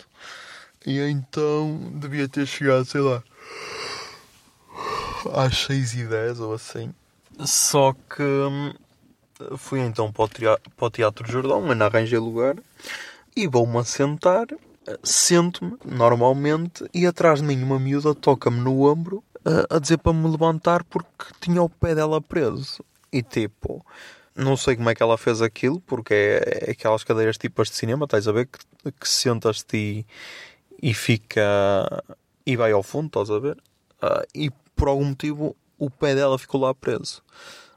E 0.85 1.00
então 1.00 1.91
devia 1.95 2.27
ter 2.27 2.45
chegado, 2.45 2.85
sei 2.85 3.01
lá, 3.01 3.21
às 5.29 5.57
6 5.65 5.93
e 5.93 6.05
10 6.05 6.39
ou 6.39 6.53
assim. 6.53 6.93
Só 7.39 7.93
que 7.93 8.21
hum, 8.21 8.73
fui 9.57 9.79
então 9.79 10.11
para 10.11 10.25
o, 10.25 10.27
teatro, 10.27 10.71
para 10.75 10.85
o 10.85 10.89
Teatro 10.89 11.31
Jordão, 11.31 11.69
ainda 11.69 11.85
arranjei 11.85 12.19
lugar 12.19 12.55
e 13.35 13.47
vou-me 13.47 13.77
assentar, 13.77 14.47
sento-me 15.03 15.77
normalmente 15.85 16.85
e 16.93 17.05
atrás 17.05 17.41
de 17.41 17.47
mim 17.47 17.61
uma 17.63 17.79
miúda 17.79 18.13
toca-me 18.13 18.59
no 18.59 18.89
ombro 18.89 19.23
a 19.69 19.79
dizer 19.79 19.97
para 19.97 20.13
me 20.13 20.29
levantar 20.29 20.83
porque 20.83 21.25
tinha 21.39 21.61
o 21.61 21.69
pé 21.69 21.95
dela 21.95 22.21
preso. 22.21 22.83
E 23.11 23.21
tipo, 23.21 23.83
não 24.35 24.55
sei 24.55 24.75
como 24.75 24.89
é 24.89 24.95
que 24.95 25.03
ela 25.03 25.17
fez 25.17 25.41
aquilo, 25.41 25.81
porque 25.81 26.13
é, 26.13 26.69
é 26.69 26.71
aquelas 26.71 27.03
cadeiras 27.03 27.37
tipas 27.37 27.69
de 27.69 27.75
cinema, 27.75 28.05
estás 28.05 28.27
a 28.27 28.31
ver? 28.31 28.47
Que, 28.47 28.91
que 28.91 29.07
sentas-te 29.07 29.77
e, 29.77 30.05
e 30.81 30.93
fica. 30.93 31.41
e 32.45 32.55
vai 32.55 32.71
ao 32.71 32.83
fundo, 32.83 33.07
estás 33.07 33.29
a 33.29 33.39
ver? 33.39 33.57
Uh, 34.01 34.25
e 34.33 34.51
por 34.81 34.88
algum 34.88 35.05
motivo 35.05 35.55
o 35.77 35.91
pé 35.91 36.15
dela 36.15 36.39
ficou 36.39 36.59
lá 36.59 36.73
preso. 36.73 37.21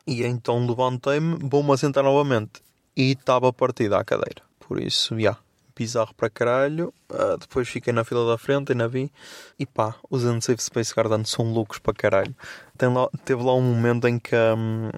E 0.06 0.24
então 0.24 0.66
levantei-me, 0.66 1.36
vou-me 1.38 1.70
assentar 1.70 2.02
novamente. 2.02 2.62
E 2.96 3.10
estava 3.10 3.52
partida 3.52 3.98
a 3.98 4.04
cadeira. 4.04 4.40
Por 4.58 4.80
isso, 4.80 5.10
já. 5.10 5.20
Yeah, 5.20 5.40
bizarro 5.76 6.14
para 6.14 6.30
caralho. 6.30 6.94
Uh, 7.10 7.36
depois 7.36 7.68
fiquei 7.68 7.92
na 7.92 8.04
fila 8.04 8.26
da 8.26 8.38
frente, 8.38 8.72
ainda 8.72 8.88
vi. 8.88 9.12
E 9.58 9.66
pá, 9.66 9.96
os 10.08 10.24
Unsafe 10.24 10.62
Space 10.62 10.94
Garden 10.94 11.26
são 11.26 11.52
loucos 11.52 11.78
para 11.78 11.92
caralho. 11.92 12.34
Lá, 12.80 13.10
teve 13.22 13.42
lá 13.42 13.54
um 13.54 13.60
momento 13.60 14.08
em 14.08 14.18
que. 14.18 14.34
Um, 14.34 14.88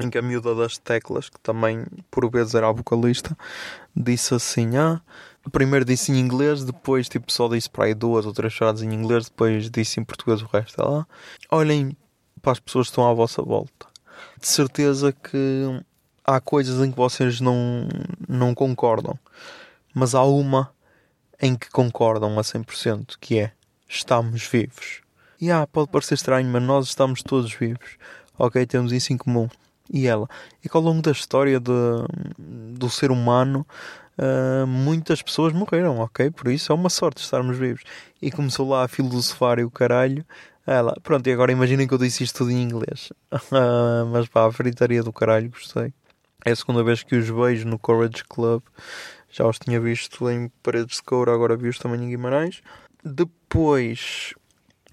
em 0.00 0.10
que 0.10 0.18
a 0.18 0.22
miúda 0.22 0.54
das 0.56 0.76
teclas, 0.76 1.28
que 1.28 1.38
também 1.40 1.84
por 2.10 2.28
vezes 2.30 2.54
era 2.54 2.68
a 2.68 2.72
vocalista, 2.72 3.36
disse 3.94 4.34
assim: 4.34 4.76
Ah, 4.76 5.00
primeiro 5.48 5.84
disse 5.84 6.12
em 6.12 6.18
inglês, 6.18 6.64
depois 6.64 7.08
tipo 7.08 7.32
só 7.32 7.48
disse 7.48 7.68
para 7.68 7.86
aí 7.86 7.94
duas 7.94 8.26
ou 8.26 8.32
três 8.32 8.54
frases 8.54 8.82
em 8.82 8.92
inglês, 8.92 9.24
depois 9.24 9.70
disse 9.70 10.00
em 10.00 10.04
português 10.04 10.42
o 10.42 10.46
resto. 10.46 10.80
Ela, 10.80 11.06
olhem 11.50 11.96
para 12.40 12.52
as 12.52 12.60
pessoas 12.60 12.86
que 12.86 12.92
estão 12.92 13.08
à 13.08 13.14
vossa 13.14 13.42
volta. 13.42 13.86
De 14.40 14.48
certeza 14.48 15.12
que 15.12 15.82
há 16.24 16.40
coisas 16.40 16.84
em 16.84 16.90
que 16.90 16.96
vocês 16.96 17.40
não, 17.40 17.88
não 18.28 18.54
concordam, 18.54 19.18
mas 19.94 20.14
há 20.14 20.22
uma 20.22 20.70
em 21.40 21.56
que 21.56 21.70
concordam 21.70 22.38
a 22.38 22.42
100%, 22.42 23.16
que 23.20 23.38
é 23.38 23.52
estamos 23.88 24.46
vivos. 24.46 25.00
E 25.40 25.50
ah, 25.50 25.66
pode 25.66 25.90
parecer 25.90 26.14
estranho, 26.14 26.48
mas 26.50 26.62
nós 26.62 26.86
estamos 26.86 27.22
todos 27.22 27.52
vivos. 27.54 27.96
Ok, 28.36 28.64
temos 28.66 28.92
isso 28.92 29.12
em 29.12 29.16
comum 29.16 29.48
e 29.90 30.06
ela. 30.06 30.28
E 30.64 30.68
que 30.68 30.76
ao 30.76 30.82
longo 30.82 31.00
da 31.00 31.10
história 31.10 31.58
de, 31.58 31.72
do 32.38 32.90
ser 32.90 33.10
humano, 33.10 33.66
uh, 34.18 34.66
muitas 34.66 35.22
pessoas 35.22 35.52
morreram, 35.52 35.98
ok? 35.98 36.30
Por 36.30 36.48
isso 36.48 36.72
é 36.72 36.74
uma 36.74 36.90
sorte 36.90 37.22
estarmos 37.22 37.56
vivos. 37.56 37.82
E 38.20 38.30
começou 38.30 38.68
lá 38.68 38.84
a 38.84 38.88
filosofar 38.88 39.58
e 39.58 39.64
o 39.64 39.70
caralho. 39.70 40.24
Ela, 40.66 40.94
pronto, 41.02 41.26
e 41.26 41.32
agora 41.32 41.50
imaginem 41.50 41.86
que 41.86 41.94
eu 41.94 41.98
disse 41.98 42.24
isto 42.24 42.38
tudo 42.38 42.50
em 42.50 42.62
inglês. 42.62 43.10
Uh, 43.32 44.04
mas 44.12 44.28
pá, 44.28 44.46
a 44.46 44.52
fritaria 44.52 45.02
do 45.02 45.12
caralho, 45.12 45.50
gostei. 45.50 45.92
É 46.44 46.52
a 46.52 46.56
segunda 46.56 46.82
vez 46.82 47.02
que 47.02 47.16
os 47.16 47.28
vejo 47.28 47.66
no 47.66 47.78
Courage 47.78 48.24
Club. 48.28 48.62
Já 49.30 49.46
os 49.46 49.58
tinha 49.58 49.80
visto 49.80 50.28
em 50.30 50.50
Paredes 50.62 50.96
de 50.96 51.02
Coura, 51.02 51.32
agora 51.32 51.56
vi-os 51.56 51.78
também 51.78 52.02
em 52.02 52.08
Guimarães. 52.08 52.62
Depois, 53.04 54.34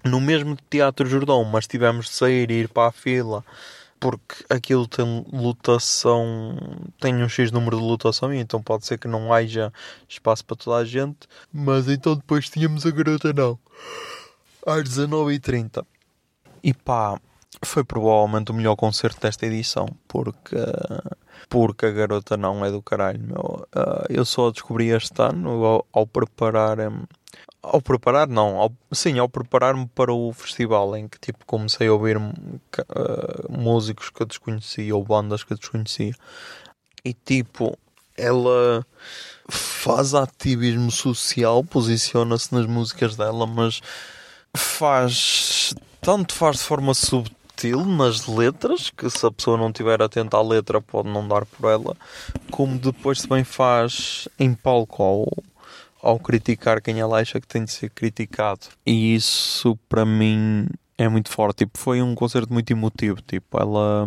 no 0.04 0.20
mesmo 0.20 0.56
Teatro 0.68 1.06
Jordão, 1.06 1.44
mas 1.44 1.66
tivemos 1.66 2.06
de 2.06 2.12
sair 2.12 2.50
e 2.50 2.60
ir 2.60 2.68
para 2.68 2.88
a 2.88 2.92
fila 2.92 3.44
porque 3.98 4.44
aquilo 4.48 4.86
tem 4.86 5.24
lotação, 5.32 6.56
tem 7.00 7.22
um 7.22 7.28
X 7.28 7.50
número 7.50 7.76
de 7.78 7.82
lotação 7.82 8.32
e 8.32 8.38
então 8.38 8.62
pode 8.62 8.86
ser 8.86 8.98
que 8.98 9.08
não 9.08 9.32
haja 9.32 9.72
espaço 10.08 10.44
para 10.44 10.56
toda 10.56 10.76
a 10.76 10.84
gente, 10.84 11.26
mas 11.52 11.88
então 11.88 12.14
depois 12.14 12.48
tínhamos 12.48 12.84
a 12.86 12.90
garota 12.90 13.32
não, 13.32 13.58
às 14.66 14.82
19h30. 14.84 15.84
E 16.62 16.74
pá, 16.74 17.18
foi 17.64 17.84
provavelmente 17.84 18.50
o 18.50 18.54
melhor 18.54 18.76
concerto 18.76 19.20
desta 19.20 19.46
edição, 19.46 19.88
porque, 20.06 20.56
porque 21.48 21.86
a 21.86 21.90
garota 21.90 22.36
não 22.36 22.64
é 22.64 22.70
do 22.70 22.82
caralho, 22.82 23.20
meu. 23.20 23.66
Ah, 23.74 24.04
eu 24.08 24.24
só 24.24 24.50
descobri 24.50 24.88
este 24.88 25.22
ano 25.22 25.64
ao, 25.64 25.86
ao 25.92 26.06
preparar 26.06 26.78
ao 27.72 27.82
preparar, 27.82 28.28
não, 28.28 28.56
ao, 28.58 28.72
sim, 28.92 29.18
ao 29.18 29.28
preparar-me 29.28 29.86
para 29.88 30.12
o 30.12 30.32
festival 30.32 30.96
em 30.96 31.08
que 31.08 31.18
tipo 31.18 31.44
comecei 31.44 31.88
a 31.88 31.92
ouvir 31.92 32.16
uh, 32.16 32.22
músicos 33.50 34.10
que 34.10 34.22
eu 34.22 34.26
desconhecia 34.26 34.94
ou 34.94 35.04
bandas 35.04 35.42
que 35.42 35.52
eu 35.52 35.58
desconhecia 35.58 36.14
e 37.04 37.12
tipo 37.12 37.76
ela 38.16 38.86
faz 39.48 40.14
ativismo 40.14 40.90
social, 40.90 41.62
posiciona-se 41.62 42.54
nas 42.54 42.66
músicas 42.66 43.16
dela, 43.16 43.46
mas 43.46 43.80
faz 44.54 45.74
tanto 46.00 46.34
faz 46.34 46.58
de 46.58 46.62
forma 46.62 46.94
subtil 46.94 47.84
nas 47.84 48.26
letras, 48.26 48.90
que 48.90 49.10
se 49.10 49.26
a 49.26 49.30
pessoa 49.30 49.58
não 49.58 49.72
tiver 49.72 50.00
atenta 50.00 50.36
à 50.36 50.42
letra 50.42 50.80
pode 50.80 51.08
não 51.08 51.26
dar 51.26 51.44
por 51.44 51.70
ela, 51.70 51.96
como 52.50 52.78
depois 52.78 53.22
também 53.22 53.44
faz 53.44 54.28
em 54.38 54.54
palco 54.54 55.02
ao 55.02 55.26
ao 56.02 56.18
criticar 56.18 56.80
quem 56.80 57.00
ela 57.00 57.20
acha 57.20 57.40
que 57.40 57.46
tem 57.46 57.64
de 57.64 57.72
ser 57.72 57.90
criticado. 57.90 58.66
E 58.84 59.14
isso 59.14 59.78
para 59.88 60.04
mim 60.04 60.66
é 60.98 61.08
muito 61.08 61.30
forte. 61.30 61.58
Tipo, 61.58 61.78
foi 61.78 62.02
um 62.02 62.14
concerto 62.14 62.52
muito 62.52 62.70
emotivo. 62.70 63.20
Tipo, 63.22 63.60
ela 63.60 64.06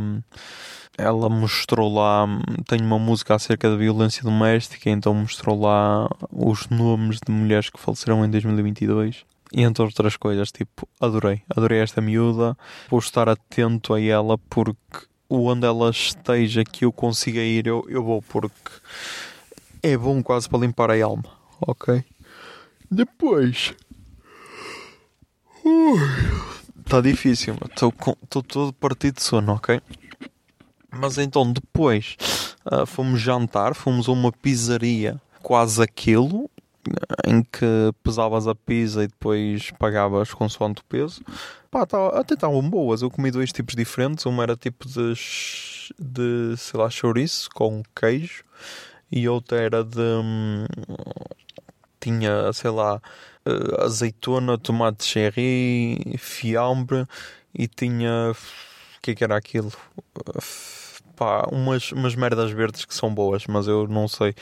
ela 0.97 1.29
mostrou 1.29 1.93
lá, 1.93 2.27
tem 2.67 2.81
uma 2.81 2.99
música 2.99 3.33
acerca 3.33 3.69
da 3.69 3.77
violência 3.77 4.21
doméstica, 4.21 4.89
então 4.89 5.13
mostrou 5.13 5.57
lá 5.57 6.09
os 6.29 6.67
nomes 6.67 7.19
de 7.25 7.31
mulheres 7.31 7.69
que 7.69 7.79
faleceram 7.79 8.25
em 8.25 8.29
2022. 8.29 9.23
E 9.53 9.63
entre 9.63 9.81
outras 9.81 10.17
coisas, 10.17 10.51
tipo, 10.51 10.87
adorei, 10.99 11.41
adorei 11.49 11.79
esta 11.79 12.01
miúda, 12.01 12.55
vou 12.89 12.99
estar 12.99 13.29
atento 13.29 13.93
a 13.93 14.01
ela 14.01 14.37
porque 14.49 15.07
onde 15.29 15.65
ela 15.65 15.89
esteja 15.89 16.63
que 16.65 16.83
eu 16.85 16.91
consiga 16.91 17.39
ir, 17.39 17.65
eu, 17.65 17.85
eu 17.87 18.03
vou 18.03 18.21
porque 18.21 18.71
é 19.81 19.97
bom 19.97 20.21
quase 20.21 20.49
para 20.49 20.59
limpar 20.59 20.91
a 20.91 21.03
alma 21.03 21.38
ok? 21.61 22.03
Depois. 22.89 23.73
Está 26.79 27.01
difícil, 27.01 27.55
estou 27.69 27.91
todo 28.41 28.73
partido 28.73 29.15
de 29.15 29.23
sono, 29.23 29.53
ok? 29.53 29.79
Mas 30.91 31.17
então 31.19 31.51
depois 31.51 32.17
uh, 32.65 32.85
fomos 32.85 33.21
jantar, 33.21 33.75
fomos 33.75 34.09
a 34.09 34.11
uma 34.11 34.31
pizzaria 34.31 35.21
quase 35.41 35.81
aquilo, 35.81 36.49
em 37.27 37.43
que 37.43 37.93
pesavas 38.03 38.47
a 38.47 38.55
pizza 38.55 39.03
e 39.03 39.07
depois 39.07 39.69
pagavas 39.71 40.33
consoante 40.33 40.81
o 40.81 40.85
peso. 40.85 41.21
Pá, 41.69 41.85
tá, 41.85 42.07
até 42.19 42.33
estavam 42.33 42.67
boas. 42.67 43.01
Eu 43.01 43.11
comi 43.11 43.29
dois 43.29 43.51
tipos 43.51 43.75
diferentes. 43.75 44.25
Uma 44.25 44.43
era 44.43 44.57
tipo 44.57 44.87
de, 44.87 45.13
de 45.99 46.57
sei 46.57 46.79
lá, 46.79 46.89
chouriço 46.89 47.49
com 47.53 47.83
queijo 47.95 48.43
e 49.11 49.27
outra 49.27 49.59
era 49.59 49.83
de. 49.83 49.99
Tinha, 51.99 52.51
sei 52.53 52.71
lá, 52.71 53.01
eh, 53.45 53.83
azeitona, 53.83 54.57
tomate 54.57 55.05
cherry, 55.05 56.17
fiambre 56.17 57.05
e 57.53 57.67
tinha. 57.67 58.31
O 58.31 59.01
que, 59.01 59.11
é 59.11 59.15
que 59.15 59.23
era 59.23 59.37
aquilo? 59.37 59.71
Pá, 61.15 61.47
umas, 61.51 61.91
umas 61.91 62.15
merdas 62.15 62.51
verdes 62.51 62.85
que 62.85 62.93
são 62.95 63.13
boas, 63.13 63.45
mas 63.47 63.67
eu 63.67 63.87
não 63.87 64.07
sei, 64.07 64.33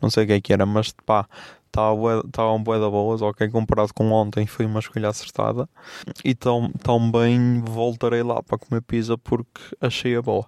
não 0.00 0.10
sei 0.10 0.24
o 0.24 0.26
que 0.26 0.32
é 0.34 0.40
que 0.40 0.52
era, 0.52 0.66
mas 0.66 0.92
pá, 1.06 1.28
estavam 1.68 2.62
bué 2.62 2.78
da 2.78 2.88
boas, 2.88 3.22
ok, 3.22 3.48
comparado 3.50 3.92
com 3.92 4.10
ontem 4.12 4.46
foi 4.46 4.66
uma 4.66 4.80
escolha 4.80 5.08
acertada 5.08 5.68
e 6.24 6.34
tão, 6.34 6.70
tão 6.72 7.10
bem 7.10 7.60
voltarei 7.60 8.22
lá 8.22 8.42
para 8.42 8.58
comer 8.58 8.82
pizza 8.82 9.18
porque 9.18 9.60
achei 9.80 10.16
a 10.16 10.22
boa. 10.22 10.46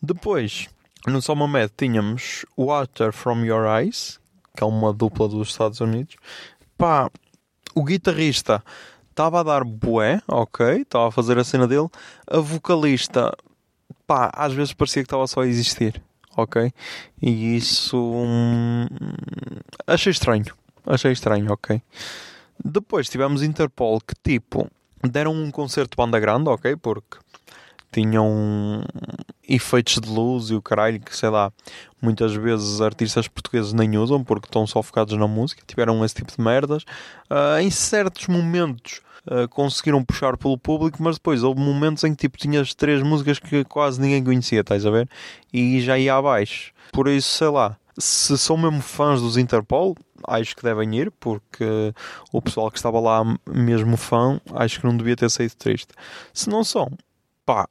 Depois, 0.00 0.68
no 1.06 1.20
Somamed 1.20 1.72
tínhamos 1.76 2.46
Water 2.56 3.12
From 3.12 3.44
Your 3.44 3.66
Eyes, 3.66 4.20
que 4.56 4.62
é 4.62 4.66
uma 4.66 4.92
dupla 4.92 5.28
dos 5.28 5.48
Estados 5.48 5.80
Unidos. 5.80 6.16
Pá, 6.76 7.10
o 7.74 7.84
guitarrista 7.84 8.62
estava 9.10 9.40
a 9.40 9.42
dar 9.42 9.64
bué, 9.64 10.20
ok, 10.26 10.82
estava 10.82 11.08
a 11.08 11.12
fazer 11.12 11.38
a 11.38 11.44
cena 11.44 11.66
dele. 11.66 11.88
A 12.26 12.38
vocalista, 12.38 13.36
pá, 14.06 14.30
às 14.34 14.52
vezes 14.52 14.72
parecia 14.72 15.02
que 15.02 15.06
estava 15.06 15.26
só 15.26 15.42
a 15.42 15.46
existir, 15.46 16.02
ok? 16.36 16.72
E 17.20 17.56
isso 17.56 17.96
hum, 17.98 18.86
achei 19.86 20.10
estranho, 20.10 20.54
achei 20.86 21.12
estranho, 21.12 21.52
ok? 21.52 21.80
Depois 22.64 23.08
tivemos 23.08 23.42
Interpol 23.42 24.00
que 24.00 24.14
tipo 24.22 24.68
deram 25.10 25.32
um 25.32 25.50
concerto 25.50 25.90
de 25.90 25.96
banda 25.96 26.20
grande, 26.20 26.48
ok? 26.48 26.76
Porque 26.76 27.18
tinham 27.92 28.82
efeitos 29.48 30.00
de 30.00 30.08
luz 30.08 30.50
e 30.50 30.54
o 30.54 30.62
caralho 30.62 30.98
que 31.00 31.16
sei 31.16 31.28
lá, 31.28 31.52
muitas 32.00 32.34
vezes 32.34 32.80
artistas 32.80 33.28
portugueses 33.28 33.72
nem 33.72 33.96
usam 33.98 34.24
porque 34.24 34.46
estão 34.46 34.66
só 34.66 34.82
focados 34.82 35.16
na 35.16 35.28
música, 35.28 35.62
tiveram 35.66 36.04
esse 36.04 36.14
tipo 36.14 36.32
de 36.34 36.40
merdas. 36.40 36.82
Uh, 37.30 37.60
em 37.60 37.70
certos 37.70 38.26
momentos 38.26 39.00
uh, 39.26 39.48
conseguiram 39.48 40.04
puxar 40.04 40.36
pelo 40.36 40.58
público, 40.58 41.02
mas 41.02 41.16
depois 41.16 41.42
houve 41.42 41.60
momentos 41.60 42.02
em 42.04 42.14
que 42.14 42.22
tipo 42.22 42.38
tinhas 42.38 42.74
três 42.74 43.02
músicas 43.02 43.38
que 43.38 43.64
quase 43.64 44.00
ninguém 44.00 44.24
conhecia, 44.24 44.60
estás 44.60 44.84
a 44.86 44.90
ver? 44.90 45.08
E 45.52 45.80
já 45.80 45.98
ia 45.98 46.14
abaixo. 46.14 46.72
Por 46.92 47.08
isso, 47.08 47.28
sei 47.28 47.48
lá, 47.48 47.76
se 47.98 48.36
são 48.38 48.56
mesmo 48.56 48.80
fãs 48.80 49.20
dos 49.20 49.36
Interpol, 49.36 49.96
acho 50.26 50.56
que 50.56 50.62
devem 50.62 50.94
ir, 50.96 51.10
porque 51.12 51.94
o 52.32 52.40
pessoal 52.40 52.70
que 52.70 52.78
estava 52.78 53.00
lá, 53.00 53.22
mesmo 53.46 53.96
fã, 53.96 54.40
acho 54.54 54.80
que 54.80 54.86
não 54.86 54.96
devia 54.96 55.16
ter 55.16 55.30
saído 55.30 55.54
triste. 55.56 55.92
Se 56.32 56.48
não 56.48 56.64
são, 56.64 56.90
pá, 57.44 57.66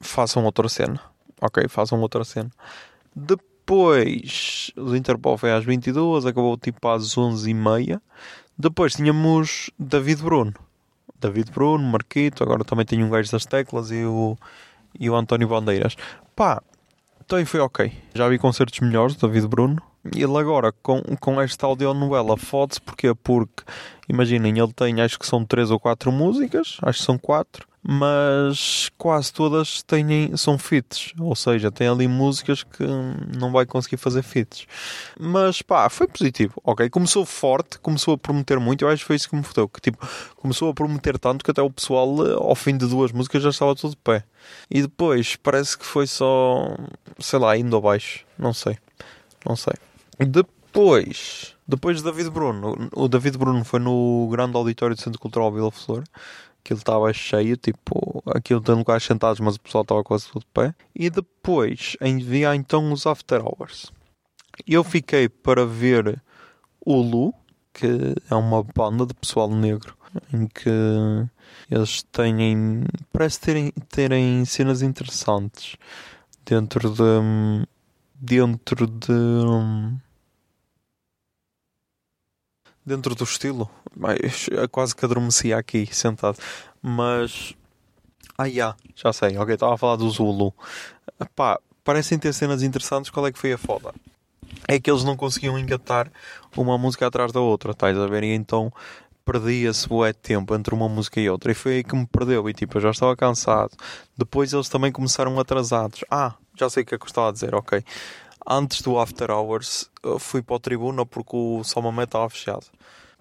façam 0.00 0.44
outra 0.44 0.68
cena. 0.68 1.00
Ok, 1.40 1.68
façam 1.68 2.00
outra 2.00 2.24
cena. 2.24 2.50
Depois, 3.14 4.70
o 4.76 4.94
Interpol 4.94 5.36
foi 5.36 5.52
às 5.52 5.64
22, 5.64 6.26
acabou 6.26 6.56
tipo 6.56 6.88
às 6.88 7.14
11h30. 7.14 8.00
Depois 8.58 8.94
tínhamos 8.94 9.70
David 9.78 10.22
Bruno. 10.22 10.54
David 11.20 11.50
Bruno, 11.50 11.84
Marquito, 11.84 12.42
agora 12.42 12.64
também 12.64 12.86
tem 12.86 13.02
um 13.02 13.10
gajo 13.10 13.30
das 13.30 13.44
teclas 13.44 13.90
e 13.90 14.04
o, 14.04 14.36
e 14.98 15.08
o 15.08 15.16
António 15.16 15.48
Bandeiras. 15.48 15.96
Pá, 16.34 16.62
também 17.26 17.44
foi 17.44 17.60
ok. 17.60 17.92
Já 18.14 18.28
vi 18.28 18.38
concertos 18.38 18.80
melhores 18.80 19.16
do 19.16 19.26
David 19.26 19.48
Bruno. 19.48 19.82
Ele 20.14 20.38
agora, 20.38 20.72
com, 20.82 21.02
com 21.18 21.40
esta 21.40 21.66
audionovela, 21.66 22.36
fode-se 22.36 22.80
porque 22.80 23.12
Porque, 23.14 23.64
imaginem, 24.08 24.58
ele 24.58 24.72
tem, 24.72 25.00
acho 25.00 25.18
que 25.18 25.26
são 25.26 25.44
três 25.44 25.70
ou 25.70 25.80
quatro 25.80 26.12
músicas, 26.12 26.78
acho 26.82 27.00
que 27.00 27.04
são 27.04 27.18
quatro 27.18 27.66
mas 27.88 28.90
quase 28.98 29.32
todas 29.32 29.80
têm, 29.82 30.36
são 30.36 30.58
fits, 30.58 31.12
ou 31.20 31.36
seja, 31.36 31.70
tem 31.70 31.86
ali 31.86 32.08
músicas 32.08 32.64
que 32.64 32.84
não 33.38 33.52
vai 33.52 33.64
conseguir 33.64 33.96
fazer 33.96 34.22
fits. 34.22 34.66
Mas 35.20 35.62
pá, 35.62 35.88
foi 35.88 36.08
positivo, 36.08 36.60
ok? 36.64 36.90
Começou 36.90 37.24
forte, 37.24 37.78
começou 37.78 38.14
a 38.14 38.18
prometer 38.18 38.58
muito, 38.58 38.84
eu 38.84 38.88
acho 38.88 39.02
que 39.02 39.06
foi 39.06 39.16
isso 39.16 39.30
que 39.30 39.36
me 39.36 39.44
fodeu, 39.44 39.68
que 39.68 39.80
tipo, 39.80 40.04
começou 40.34 40.68
a 40.68 40.74
prometer 40.74 41.16
tanto 41.16 41.44
que 41.44 41.50
até 41.50 41.62
o 41.62 41.70
pessoal, 41.70 42.08
ao 42.38 42.56
fim 42.56 42.76
de 42.76 42.88
duas 42.88 43.12
músicas, 43.12 43.40
já 43.40 43.50
estava 43.50 43.76
tudo 43.76 43.90
de 43.90 43.98
pé. 43.98 44.24
E 44.68 44.82
depois 44.82 45.36
parece 45.36 45.78
que 45.78 45.86
foi 45.86 46.08
só, 46.08 46.76
sei 47.20 47.38
lá, 47.38 47.56
indo 47.56 47.76
abaixo, 47.76 48.24
não 48.36 48.52
sei, 48.52 48.76
não 49.46 49.54
sei. 49.54 49.74
Depois, 50.18 51.54
depois 51.68 51.98
de 51.98 52.02
David 52.02 52.30
Bruno, 52.30 52.90
o 52.92 53.06
David 53.06 53.38
Bruno 53.38 53.64
foi 53.64 53.78
no 53.78 54.26
grande 54.28 54.56
auditório 54.56 54.96
do 54.96 55.02
Centro 55.02 55.20
Cultural 55.20 55.52
Vila 55.52 55.70
Flor 55.70 56.02
aquilo 56.66 56.78
estava 56.80 57.12
cheio, 57.12 57.56
tipo, 57.56 58.22
aquilo 58.26 58.60
tem 58.60 58.74
lugares 58.74 59.04
sentados, 59.04 59.38
mas 59.38 59.54
o 59.54 59.60
pessoal 59.60 59.82
estava 59.82 60.02
quase 60.02 60.26
tudo 60.26 60.40
de 60.40 60.46
pé. 60.52 60.74
E 60.94 61.08
depois 61.08 61.96
envia 62.00 62.54
então 62.56 62.92
os 62.92 63.06
After 63.06 63.40
Hours. 63.40 63.92
Eu 64.66 64.82
fiquei 64.82 65.28
para 65.28 65.64
ver 65.64 66.20
o 66.84 67.00
Lu, 67.00 67.32
que 67.72 67.86
é 68.28 68.34
uma 68.34 68.64
banda 68.64 69.06
de 69.06 69.14
pessoal 69.14 69.48
negro, 69.48 69.96
em 70.32 70.48
que 70.48 70.70
eles 71.70 72.02
têm, 72.02 72.84
parece 73.12 73.40
terem, 73.40 73.70
terem 73.88 74.44
cenas 74.44 74.82
interessantes 74.82 75.76
dentro 76.44 76.90
de, 76.90 77.66
dentro 78.14 78.86
de, 78.86 79.12
dentro 82.86 83.14
do 83.14 83.24
estilo. 83.24 83.68
Mas 83.94 84.48
quase 84.70 84.94
que 84.94 85.04
adormeci 85.04 85.52
aqui 85.52 85.88
sentado. 85.92 86.38
Mas. 86.80 87.54
Ah, 88.38 88.46
yeah, 88.46 88.76
já 88.94 89.12
sei. 89.12 89.36
Ok, 89.36 89.54
estava 89.54 89.74
a 89.74 89.78
falar 89.78 89.96
do 89.96 90.08
Zulu. 90.08 90.54
Pá, 91.34 91.58
parecem 91.82 92.18
ter 92.18 92.32
cenas 92.32 92.62
interessantes. 92.62 93.10
Qual 93.10 93.26
é 93.26 93.32
que 93.32 93.38
foi 93.38 93.52
a 93.52 93.58
foda? 93.58 93.92
É 94.68 94.78
que 94.78 94.90
eles 94.90 95.02
não 95.02 95.16
conseguiam 95.16 95.58
engatar 95.58 96.10
uma 96.56 96.78
música 96.78 97.06
atrás 97.06 97.32
da 97.32 97.40
outra, 97.40 97.72
estás 97.72 97.98
a 97.98 98.06
ver? 98.06 98.22
E 98.22 98.34
então 98.34 98.72
perdia-se 99.24 99.88
o 99.90 100.14
tempo 100.14 100.54
entre 100.54 100.72
uma 100.74 100.88
música 100.88 101.20
e 101.20 101.28
outra. 101.28 101.50
E 101.50 101.54
foi 101.54 101.76
aí 101.76 101.84
que 101.84 101.96
me 101.96 102.06
perdeu. 102.06 102.48
E 102.48 102.52
tipo, 102.52 102.76
eu 102.76 102.82
já 102.82 102.90
estava 102.90 103.16
cansado. 103.16 103.72
Depois 104.16 104.52
eles 104.52 104.68
também 104.68 104.92
começaram 104.92 105.38
atrasados. 105.40 106.04
Ah, 106.10 106.34
já 106.54 106.70
sei 106.70 106.82
o 106.82 106.86
que 106.86 106.94
é 106.94 106.98
que 106.98 107.04
eu 107.04 107.08
estava 107.08 107.30
a 107.30 107.32
dizer, 107.32 107.54
ok 107.54 107.82
antes 108.46 108.80
do 108.80 108.98
After 108.98 109.30
Hours 109.30 109.90
fui 110.20 110.40
para 110.40 110.56
o 110.56 110.60
Tribuna 110.60 111.04
porque 111.04 111.36
o 111.36 111.64
Salmamé 111.64 112.04
estava 112.04 112.30
fechado. 112.30 112.66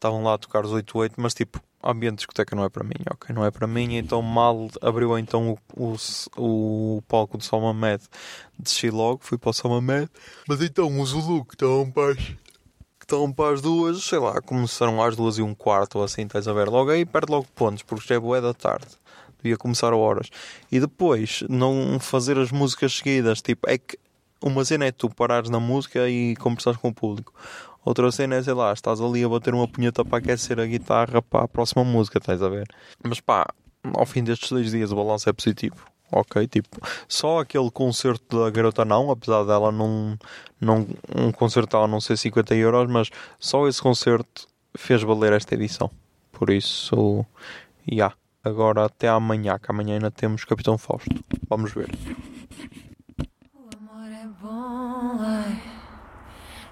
Estavam 0.05 0.23
lá 0.23 0.35
a 0.35 0.37
tocar 0.37 0.63
os 0.63 0.71
8-8, 0.71 1.13
mas 1.17 1.33
tipo, 1.33 1.59
ambiente 1.83 2.11
de 2.11 2.17
discoteca 2.17 2.55
não 2.55 2.63
é 2.63 2.69
para 2.69 2.83
mim, 2.83 2.93
ok? 3.11 3.33
Não 3.33 3.43
é 3.43 3.49
para 3.49 3.65
mim, 3.65 3.95
então 3.95 4.21
mal 4.21 4.69
abriu 4.79 5.17
então 5.17 5.57
o, 5.75 5.95
o, 6.37 6.97
o 6.97 7.01
palco 7.07 7.39
do 7.39 7.43
Salmamed, 7.43 8.03
desci 8.59 8.91
logo, 8.91 9.21
fui 9.23 9.39
para 9.39 9.49
o 9.49 9.53
Salmamed, 9.53 10.07
mas 10.47 10.61
então 10.61 11.01
os 11.01 11.09
Zulu 11.09 11.43
que 11.43 11.55
as, 11.65 12.17
que 12.17 12.35
estavam 13.01 13.33
para 13.33 13.55
as 13.55 13.61
duas, 13.61 14.03
sei 14.03 14.19
lá, 14.19 14.39
começaram 14.41 15.01
às 15.01 15.15
duas 15.15 15.39
e 15.39 15.41
um 15.41 15.55
quarto 15.55 15.97
ou 15.97 16.03
assim, 16.03 16.21
estás 16.21 16.47
a 16.47 16.53
ver? 16.53 16.67
Logo 16.67 16.91
aí 16.91 17.03
perde 17.03 17.31
logo 17.31 17.47
pontos, 17.55 17.81
porque 17.81 18.07
já 18.07 18.13
é 18.13 18.19
boé 18.19 18.41
da 18.41 18.53
tarde. 18.53 18.87
Devia 19.41 19.57
começar 19.57 19.91
a 19.91 19.95
horas. 19.95 20.29
E 20.71 20.79
depois, 20.79 21.43
não 21.49 21.99
fazer 21.99 22.37
as 22.37 22.51
músicas 22.51 22.93
seguidas, 22.93 23.41
tipo, 23.41 23.67
é 23.67 23.79
que 23.79 23.97
uma 24.41 24.63
cena 24.63 24.85
é 24.85 24.91
tu 24.91 25.09
parares 25.09 25.49
na 25.49 25.59
música 25.59 26.07
e 26.07 26.35
conversares 26.35 26.79
com 26.79 26.89
o 26.89 26.93
público. 26.93 27.33
Outra 27.86 28.12
cena 28.12 28.36
é, 28.36 28.43
sei 28.43 28.54
lá, 28.54 28.74
estás 28.74 29.00
ali 29.00 29.24
a 29.24 29.30
bater 29.30 29.54
uma 29.54 29.67
punheta 29.67 30.04
para 30.04 30.17
aquecer 30.17 30.60
a 30.60 30.65
guitarra 30.65 31.21
para 31.21 31.45
a 31.45 31.48
próxima 31.48 31.84
música, 31.84 32.17
estás 32.17 32.41
a 32.41 32.50
ver? 32.50 32.67
Mas 33.08 33.19
pá, 33.19 33.45
ao 33.93 34.06
fim 34.08 34.24
destes 34.24 34.50
dois 34.50 34.71
dias 34.71 34.91
o 34.91 34.95
balanço 34.95 35.30
é 35.30 35.34
positivo. 35.34 35.76
Ok, 36.12 36.48
tipo, 36.48 36.78
só 37.08 37.39
aquele 37.39 37.69
concerto 37.69 38.39
da 38.39 38.50
Garota 38.50 38.86
Não, 38.86 39.12
apesar 39.12 39.43
dela 39.43 39.71
não, 39.71 40.17
não 40.60 40.88
um 41.15 41.32
concerto 41.32 41.78
a 41.78 41.88
não 41.88 42.02
ser 42.02 42.17
50 42.17 42.56
euros, 42.56 42.89
mas 42.89 43.10
só 43.39 43.67
esse 43.67 43.82
concerto 43.82 44.48
fez 44.76 45.04
valer 45.04 45.34
esta 45.34 45.54
edição. 45.56 45.89
Por 46.32 46.50
isso, 46.50 47.26
já. 47.88 47.93
Yeah. 47.93 48.15
Agora 48.43 48.86
até 48.86 49.08
amanhã, 49.08 49.58
que 49.58 49.71
amanhã 49.71 49.95
ainda 49.95 50.12
temos 50.12 50.45
Capitão 50.45 50.78
Fausto. 50.78 51.10
Vamos 51.50 51.74
ver. 51.74 51.89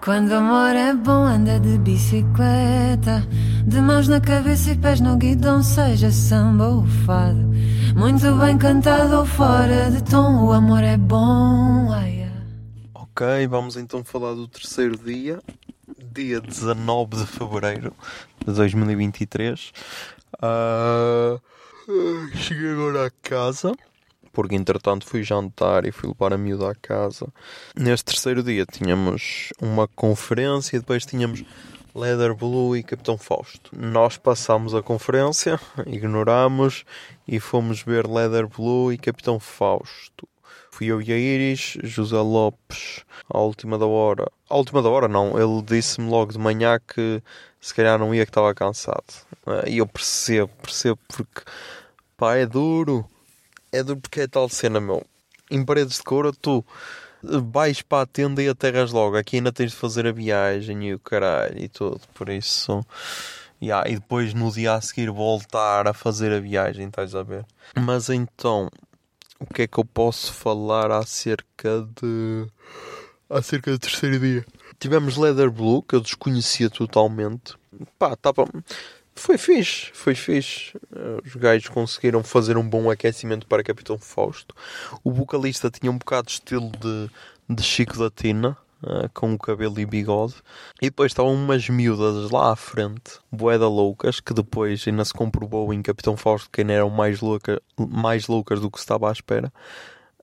Quando 0.03 0.31
o 0.31 0.35
amor 0.35 0.75
é 0.75 0.93
bom, 0.93 1.23
anda 1.23 1.57
de 1.61 1.77
bicicleta, 1.77 3.25
de 3.65 3.79
mãos 3.79 4.09
na 4.09 4.19
cabeça 4.19 4.71
e 4.71 4.77
pés 4.77 4.99
no 4.99 5.15
guidão, 5.15 5.63
seja 5.63 6.11
samba 6.11 6.67
ou 6.67 6.85
fado. 7.05 7.39
Muito 7.95 8.35
bem 8.35 8.57
cantado 8.57 9.19
ou 9.19 9.25
fora 9.25 9.89
de 9.89 10.03
tom, 10.03 10.43
o 10.43 10.51
amor 10.51 10.83
é 10.83 10.97
bom. 10.97 11.89
Ai, 11.89 12.29
ok, 12.93 13.47
vamos 13.47 13.77
então 13.77 14.03
falar 14.03 14.33
do 14.33 14.45
terceiro 14.45 14.97
dia, 14.97 15.39
dia 16.13 16.41
19 16.41 17.15
de 17.15 17.25
fevereiro 17.25 17.93
de 18.45 18.53
2023. 18.53 19.71
Uh, 20.35 21.39
cheguei 22.35 22.73
agora 22.73 23.05
a 23.05 23.11
casa 23.21 23.73
porque 24.33 24.55
entretanto 24.55 25.05
fui 25.05 25.23
jantar 25.23 25.85
e 25.85 25.91
fui 25.91 26.09
levar 26.09 26.33
a 26.33 26.37
miúda 26.37 26.71
à 26.71 26.75
casa. 26.75 27.27
Neste 27.75 28.05
terceiro 28.05 28.43
dia 28.43 28.65
tínhamos 28.65 29.53
uma 29.61 29.87
conferência 29.87 30.75
e 30.75 30.79
depois 30.79 31.05
tínhamos 31.05 31.45
Leather 31.95 32.33
Blue 32.33 32.75
e 32.75 32.81
Capitão 32.81 33.17
Fausto. 33.17 33.69
Nós 33.71 34.17
passámos 34.17 34.73
a 34.73 34.81
conferência, 34.81 35.59
ignorámos 35.85 36.83
e 37.27 37.39
fomos 37.39 37.83
ver 37.83 38.07
Leather 38.07 38.47
Blue 38.47 38.91
e 38.91 38.97
Capitão 38.97 39.39
Fausto. 39.39 40.27
Fui 40.71 40.87
eu 40.87 40.99
e 40.99 41.13
a 41.13 41.17
Iris, 41.17 41.77
José 41.83 42.17
Lopes, 42.17 43.05
à 43.29 43.37
última 43.37 43.77
da 43.77 43.85
hora. 43.85 44.25
À 44.49 44.57
última 44.57 44.81
da 44.81 44.89
hora 44.89 45.07
não, 45.07 45.39
ele 45.39 45.61
disse-me 45.61 46.09
logo 46.09 46.31
de 46.31 46.39
manhã 46.39 46.79
que 46.79 47.21
se 47.61 47.75
calhar 47.75 47.99
não 47.99 48.13
ia, 48.13 48.25
que 48.25 48.31
estava 48.31 48.55
cansado. 48.55 49.03
E 49.67 49.77
eu 49.77 49.85
percebo, 49.85 50.49
percebo 50.63 50.99
porque 51.07 51.43
pá, 52.17 52.35
é 52.35 52.47
duro 52.47 53.05
é 53.73 53.83
do 53.83 53.97
porque 53.97 54.21
é 54.21 54.27
tal 54.27 54.47
cena, 54.47 54.79
meu. 54.79 55.03
Em 55.51 55.65
paredes 55.65 55.97
de 55.97 56.03
couro, 56.03 56.31
tu 56.31 56.63
vais 57.21 57.81
para 57.81 58.03
a 58.03 58.05
tenda 58.05 58.41
e 58.41 58.47
aterras 58.47 58.91
logo. 58.91 59.17
Aqui 59.17 59.37
ainda 59.37 59.51
tens 59.51 59.71
de 59.71 59.77
fazer 59.77 60.05
a 60.05 60.11
viagem 60.11 60.87
e 60.87 60.93
o 60.93 60.99
caralho 60.99 61.57
e 61.57 61.67
tudo. 61.67 62.01
Por 62.13 62.29
isso, 62.29 62.85
yeah, 63.61 63.89
e 63.89 63.95
depois 63.95 64.33
no 64.33 64.51
dia 64.51 64.73
a 64.73 64.81
seguir 64.81 65.09
voltar 65.09 65.87
a 65.87 65.93
fazer 65.93 66.31
a 66.31 66.39
viagem, 66.39 66.87
estás 66.87 67.15
a 67.15 67.23
ver? 67.23 67.45
Mas 67.75 68.09
então, 68.09 68.69
o 69.39 69.51
que 69.51 69.63
é 69.63 69.67
que 69.67 69.77
eu 69.79 69.85
posso 69.85 70.31
falar 70.31 70.91
acerca 70.91 71.87
de. 72.01 72.47
acerca 73.29 73.71
do 73.71 73.79
terceiro 73.79 74.19
dia? 74.19 74.45
Tivemos 74.79 75.17
Leather 75.17 75.49
Blue, 75.49 75.81
que 75.81 75.95
eu 75.95 76.01
desconhecia 76.01 76.69
totalmente. 76.69 77.55
Pá, 77.97 78.15
tava. 78.15 78.45
Foi 79.15 79.37
fixe, 79.37 79.91
foi 79.93 80.15
fixe. 80.15 80.73
Os 81.23 81.35
gajos 81.35 81.69
conseguiram 81.69 82.23
fazer 82.23 82.57
um 82.57 82.67
bom 82.67 82.89
aquecimento 82.89 83.45
para 83.47 83.63
Capitão 83.63 83.97
Fausto. 83.97 84.55
O 85.03 85.11
vocalista 85.11 85.69
tinha 85.69 85.91
um 85.91 85.97
bocado 85.97 86.27
de 86.27 86.33
estilo 86.33 86.71
de, 86.71 87.09
de 87.47 87.63
Chico 87.63 87.97
da 87.97 88.09
Tina, 88.09 88.57
uh, 88.83 89.09
com 89.13 89.33
o 89.33 89.37
cabelo 89.37 89.79
e 89.79 89.85
bigode. 89.85 90.35
E 90.81 90.87
depois 90.87 91.11
estavam 91.11 91.33
umas 91.33 91.67
miúdas 91.69 92.31
lá 92.31 92.51
à 92.51 92.55
frente, 92.55 93.19
boeda 93.31 93.67
loucas, 93.67 94.19
que 94.19 94.33
depois 94.33 94.83
ainda 94.87 95.05
se 95.05 95.13
comprovou 95.13 95.73
em 95.73 95.81
Capitão 95.81 96.17
Fausto 96.17 96.49
que 96.51 96.61
eram 96.61 96.89
mais, 96.89 97.21
louca, 97.21 97.61
mais 97.77 98.27
loucas 98.27 98.59
do 98.59 98.69
que 98.69 98.77
se 98.77 98.83
estava 98.83 99.09
à 99.09 99.11
espera. 99.11 99.51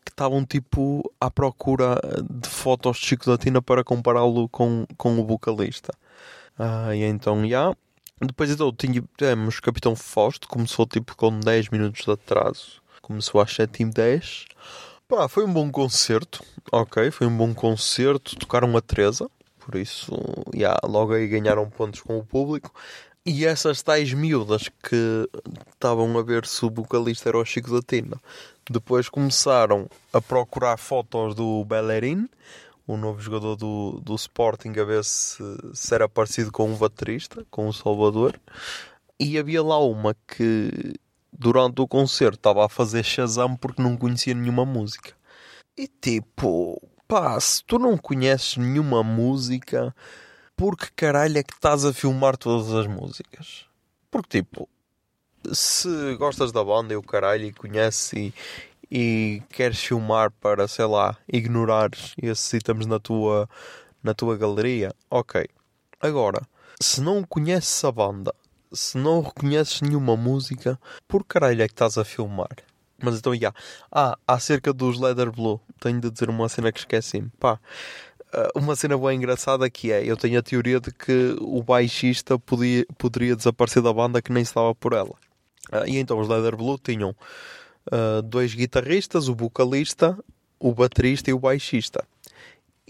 Que 0.05 0.11
estavam 0.11 0.44
tipo 0.44 1.03
à 1.20 1.31
procura 1.31 2.00
de 2.29 2.48
fotos 2.48 2.98
de 2.98 3.07
Chico 3.07 3.26
da 3.26 3.38
Tina 3.38 3.62
para 3.62 3.85
compará-lo 3.85 4.48
com, 4.48 4.87
com 4.96 5.18
o 5.18 5.26
vocalista. 5.26 5.92
Uh, 6.59 6.92
e 6.92 7.05
então, 7.05 7.40
já. 7.42 7.46
Yeah. 7.46 7.76
Depois 8.20 8.50
então 8.50 8.70
tínhamos 8.72 9.61
Capitão 9.61 9.96
Fausto, 9.96 10.46
começou 10.46 10.87
tipo 10.87 11.16
com 11.16 11.40
10 11.40 11.70
minutos 11.70 12.04
de 12.04 12.11
atraso. 12.11 12.83
Começou 13.00 13.40
às 13.40 13.50
7h10. 13.50 14.46
Pá, 15.09 15.26
foi 15.26 15.44
um 15.44 15.52
bom 15.52 15.70
concerto, 15.70 16.44
ok, 16.70 17.11
foi 17.11 17.26
um 17.26 17.37
bom 17.37 17.52
concerto, 17.52 18.37
tocaram 18.37 18.76
a 18.76 18.80
Teresa, 18.80 19.28
por 19.59 19.74
isso, 19.74 20.12
yeah, 20.54 20.78
logo 20.85 21.14
aí 21.14 21.26
ganharam 21.26 21.68
pontos 21.68 22.00
com 22.00 22.18
o 22.18 22.24
público. 22.24 22.72
E 23.26 23.44
essas 23.44 23.83
tais 23.83 24.12
miúdas 24.12 24.68
que 24.83 25.28
estavam 25.72 26.16
a 26.16 26.22
ver 26.22 26.46
se 26.46 26.64
o 26.64 26.70
vocalista 26.70 27.28
era 27.28 27.38
o 27.38 27.44
Chico 27.44 27.72
da 27.72 27.83
Tina, 27.83 28.20
depois 28.70 29.09
começaram 29.09 29.88
a 30.12 30.20
procurar 30.20 30.76
fotos 30.76 31.35
do 31.35 31.64
Bellerin, 31.64 32.28
o 32.92 32.96
novo 32.96 33.20
jogador 33.20 33.57
do, 33.57 34.00
do 34.03 34.14
Sporting, 34.14 34.72
a 34.79 34.85
ver 34.85 35.05
se, 35.05 35.42
se 35.74 35.94
era 35.94 36.09
parecido 36.09 36.50
com 36.50 36.72
o 36.72 36.76
baterista, 36.76 37.46
com 37.50 37.68
o 37.68 37.72
Salvador. 37.72 38.38
E 39.18 39.38
havia 39.38 39.62
lá 39.62 39.79
uma 39.79 40.14
que 40.26 40.94
durante 41.33 41.81
o 41.81 41.88
concerto 41.88 42.37
estava 42.37 42.64
a 42.64 42.68
fazer 42.68 43.05
Shazam 43.05 43.57
porque 43.57 43.83
não 43.83 43.96
conhecia 43.96 44.35
nenhuma 44.35 44.64
música. 44.64 45.12
E 45.76 45.87
tipo, 45.87 46.81
pá, 47.07 47.38
se 47.40 47.64
tu 47.64 47.79
não 47.79 47.96
conheces 47.96 48.57
nenhuma 48.57 49.03
música, 49.03 49.94
por 50.57 50.76
que 50.76 50.90
caralho 50.92 51.38
é 51.38 51.42
que 51.42 51.55
estás 51.55 51.85
a 51.85 51.92
filmar 51.92 52.37
todas 52.37 52.72
as 52.72 52.87
músicas? 52.87 53.66
Porque 54.11 54.42
tipo, 54.42 54.68
se 55.53 55.88
gostas 56.16 56.53
da 56.53 56.62
banda 56.62 56.92
e 56.92 56.96
o 56.96 57.03
caralho 57.03 57.44
e 57.44 57.53
conheces 57.53 58.12
e, 58.12 58.35
e 58.90 59.42
queres 59.50 59.81
filmar 59.81 60.31
para, 60.31 60.66
sei 60.66 60.87
lá, 60.87 61.16
ignorares 61.33 62.14
esses 62.20 62.53
itens 62.53 62.87
na 62.87 62.98
tua, 62.98 63.48
na 64.03 64.14
tua 64.14 64.37
galeria, 64.37 64.94
ok. 65.11 65.46
Agora, 66.00 66.40
se 66.81 67.00
não 67.00 67.22
conheces 67.22 67.85
a 67.85 67.92
banda 67.92 68.35
se 68.72 68.96
não 68.96 69.20
reconheces 69.20 69.81
nenhuma 69.81 70.16
música, 70.16 70.79
por 71.09 71.24
caralho 71.24 71.62
é 71.62 71.66
que 71.66 71.74
estás 71.74 71.98
a 71.98 72.05
filmar? 72.05 72.57
Mas 73.03 73.18
então, 73.18 73.33
já. 73.35 73.38
Yeah. 73.38 73.59
Ah, 73.90 74.18
acerca 74.29 74.72
dos 74.72 75.00
Leather 75.00 75.31
Blue, 75.31 75.61
tenho 75.81 76.00
de 76.00 76.11
dizer 76.11 76.29
uma 76.29 76.48
cena 76.48 76.70
que 76.70 76.81
esqueci-me. 76.81 77.31
Pá, 77.40 77.59
eh, 78.33 78.48
uma 78.55 78.76
cena 78.76 78.96
bem 78.98 79.16
engraçada 79.16 79.68
que 79.70 79.90
é: 79.90 80.05
eu 80.05 80.16
tenho 80.16 80.38
a 80.38 80.42
teoria 80.42 80.79
de 80.81 80.92
que 80.92 81.35
o 81.40 81.62
baixista 81.62 82.38
podia, 82.38 82.85
poderia 82.98 83.35
desaparecer 83.35 83.83
da 83.83 83.92
banda 83.92 84.20
que 84.20 84.33
nem 84.33 84.42
estava 84.42 84.74
por 84.74 84.92
ela. 84.92 85.14
Uh, 85.72 85.87
e 85.87 85.98
então 85.98 86.18
os 86.18 86.29
Leather 86.29 86.57
Blue 86.57 86.79
tinham 86.79 87.14
uh, 87.86 88.22
dois 88.22 88.54
guitarristas, 88.54 89.28
o 89.28 89.34
vocalista, 89.34 90.18
o 90.58 90.74
baterista 90.74 91.30
e 91.30 91.32
o 91.32 91.38
baixista 91.38 92.04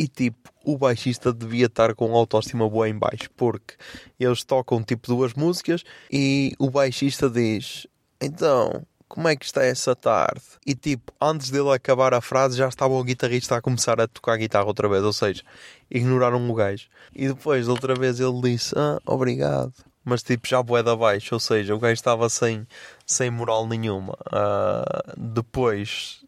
e 0.00 0.08
tipo, 0.08 0.50
o 0.64 0.78
baixista 0.78 1.30
devia 1.30 1.66
estar 1.66 1.94
com 1.94 2.16
autoestima 2.16 2.66
boa 2.66 2.88
em 2.88 2.98
baixo, 2.98 3.30
porque 3.36 3.74
eles 4.18 4.42
tocam 4.42 4.82
tipo 4.82 5.06
duas 5.06 5.34
músicas 5.34 5.84
e 6.10 6.54
o 6.58 6.70
baixista 6.70 7.28
diz: 7.28 7.86
Então, 8.18 8.82
como 9.06 9.28
é 9.28 9.36
que 9.36 9.44
está 9.44 9.62
essa 9.62 9.94
tarde? 9.94 10.40
E 10.66 10.74
tipo, 10.74 11.12
antes 11.20 11.50
dele 11.50 11.70
acabar 11.70 12.14
a 12.14 12.22
frase, 12.22 12.56
já 12.56 12.66
estava 12.66 12.94
o 12.94 13.04
guitarrista 13.04 13.56
a 13.56 13.60
começar 13.60 14.00
a 14.00 14.08
tocar 14.08 14.32
a 14.32 14.36
guitarra 14.38 14.64
outra 14.64 14.88
vez, 14.88 15.02
ou 15.02 15.12
seja, 15.12 15.42
ignoraram 15.90 16.48
o 16.48 16.54
gajo. 16.54 16.88
E 17.14 17.28
depois, 17.28 17.68
outra 17.68 17.94
vez, 17.94 18.20
ele 18.20 18.40
disse: 18.40 18.74
Ah, 18.78 18.98
obrigado. 19.04 19.74
Mas 20.10 20.24
tipo, 20.24 20.48
já 20.48 20.60
boeda 20.60 20.92
abaixo, 20.92 21.36
ou 21.36 21.38
seja, 21.38 21.72
o 21.72 21.78
gajo 21.78 21.92
estava 21.92 22.28
sem, 22.28 22.66
sem 23.06 23.30
moral 23.30 23.64
nenhuma. 23.68 24.14
Uh, 24.26 25.14
depois 25.16 26.20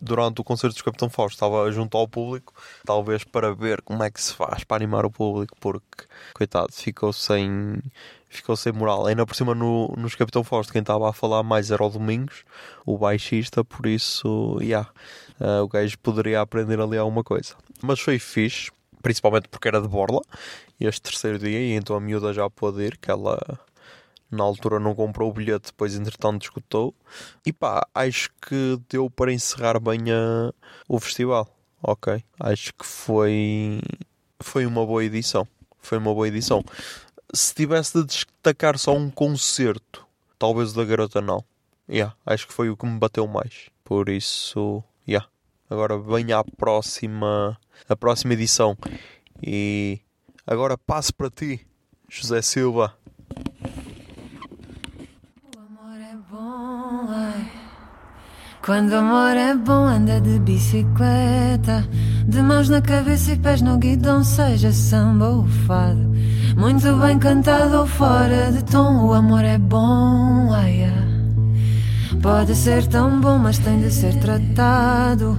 durante 0.00 0.40
o 0.40 0.44
concerto 0.44 0.76
do 0.76 0.84
Capitão 0.84 1.10
Fausto 1.10 1.34
estava 1.34 1.72
junto 1.72 1.96
ao 1.96 2.06
público, 2.06 2.54
talvez 2.84 3.24
para 3.24 3.52
ver 3.52 3.82
como 3.82 4.04
é 4.04 4.10
que 4.10 4.22
se 4.22 4.32
faz 4.32 4.62
para 4.62 4.76
animar 4.76 5.04
o 5.04 5.10
público, 5.10 5.56
porque, 5.58 6.04
coitado, 6.32 6.72
ficou 6.72 7.12
sem, 7.12 7.82
ficou 8.28 8.54
sem 8.56 8.72
moral. 8.72 9.04
Ainda 9.04 9.26
por 9.26 9.34
cima, 9.34 9.52
no, 9.52 9.92
nos 9.96 10.14
Capitão 10.14 10.44
Fausto, 10.44 10.72
quem 10.72 10.80
estava 10.80 11.10
a 11.10 11.12
falar 11.12 11.42
mais 11.42 11.72
era 11.72 11.82
o 11.82 11.88
Domingos, 11.88 12.44
o 12.86 12.96
baixista, 12.96 13.64
por 13.64 13.86
isso, 13.86 14.58
yeah, 14.60 14.88
uh, 15.40 15.64
o 15.64 15.68
gajo 15.68 15.98
poderia 15.98 16.40
aprender 16.40 16.80
ali 16.80 16.96
alguma 16.96 17.24
coisa. 17.24 17.56
Mas 17.82 17.98
foi 17.98 18.20
fixe, 18.20 18.70
principalmente 19.02 19.48
porque 19.48 19.66
era 19.66 19.80
de 19.80 19.88
Borla, 19.88 20.20
este 20.80 21.02
terceiro 21.02 21.38
dia, 21.38 21.60
e 21.60 21.72
então 21.72 21.96
a 21.96 22.00
miúda 22.00 22.32
já 22.32 22.48
pôde 22.50 22.82
ir, 22.82 22.96
que 22.98 23.10
ela 23.10 23.38
na 24.30 24.44
altura 24.44 24.80
não 24.80 24.94
comprou 24.94 25.30
o 25.30 25.32
bilhete, 25.32 25.66
depois 25.66 25.94
entretanto 25.94 26.42
escutou. 26.42 26.94
E 27.46 27.52
pá, 27.52 27.86
acho 27.94 28.30
que 28.42 28.80
deu 28.88 29.08
para 29.08 29.32
encerrar 29.32 29.78
bem 29.78 30.10
a, 30.10 30.52
o 30.88 30.98
festival. 30.98 31.48
Ok, 31.82 32.24
acho 32.40 32.72
que 32.74 32.84
foi, 32.84 33.80
foi 34.40 34.66
uma 34.66 34.84
boa 34.86 35.04
edição. 35.04 35.46
Foi 35.78 35.98
uma 35.98 36.14
boa 36.14 36.26
edição. 36.26 36.64
Se 37.32 37.54
tivesse 37.54 38.00
de 38.00 38.06
destacar 38.06 38.78
só 38.78 38.96
um 38.96 39.10
concerto, 39.10 40.06
talvez 40.38 40.72
o 40.72 40.76
da 40.76 40.84
Garota 40.84 41.20
não. 41.20 41.44
Yeah, 41.88 42.16
acho 42.24 42.46
que 42.46 42.54
foi 42.54 42.70
o 42.70 42.76
que 42.76 42.86
me 42.86 42.98
bateu 42.98 43.26
mais. 43.26 43.68
Por 43.84 44.08
isso, 44.08 44.82
yeah. 45.06 45.28
Agora 45.68 45.98
venha 45.98 46.38
a 46.38 46.44
próxima, 46.44 47.58
a 47.86 47.96
próxima 47.96 48.32
edição. 48.32 48.78
E 49.42 50.00
agora 50.46 50.76
passo 50.76 51.14
para 51.14 51.30
ti, 51.30 51.60
José 52.08 52.42
Silva. 52.42 52.94
Quando 58.64 58.92
o 58.92 58.96
amor 58.96 59.36
é 59.36 59.54
bom, 59.54 59.84
anda 59.86 60.18
de 60.22 60.38
bicicleta, 60.38 61.86
de 62.26 62.40
mãos 62.40 62.70
na 62.70 62.80
cabeça 62.80 63.32
e 63.32 63.36
pés 63.36 63.60
no 63.60 63.76
guidão, 63.76 64.24
seja 64.24 64.72
samba 64.72 65.28
ou 65.28 65.46
fado. 65.66 66.14
Muito 66.56 66.96
bem 66.96 67.18
cantado 67.18 67.80
ou 67.80 67.86
fora 67.86 68.50
de 68.50 68.64
tom, 68.64 69.04
o 69.04 69.12
amor 69.12 69.44
é 69.44 69.58
bom, 69.58 70.50
ai, 70.50 70.90
Pode 72.22 72.54
ser 72.54 72.86
tão 72.86 73.20
bom, 73.20 73.36
mas 73.36 73.58
tem 73.58 73.82
de 73.82 73.90
ser 73.90 74.18
tratado 74.18 75.38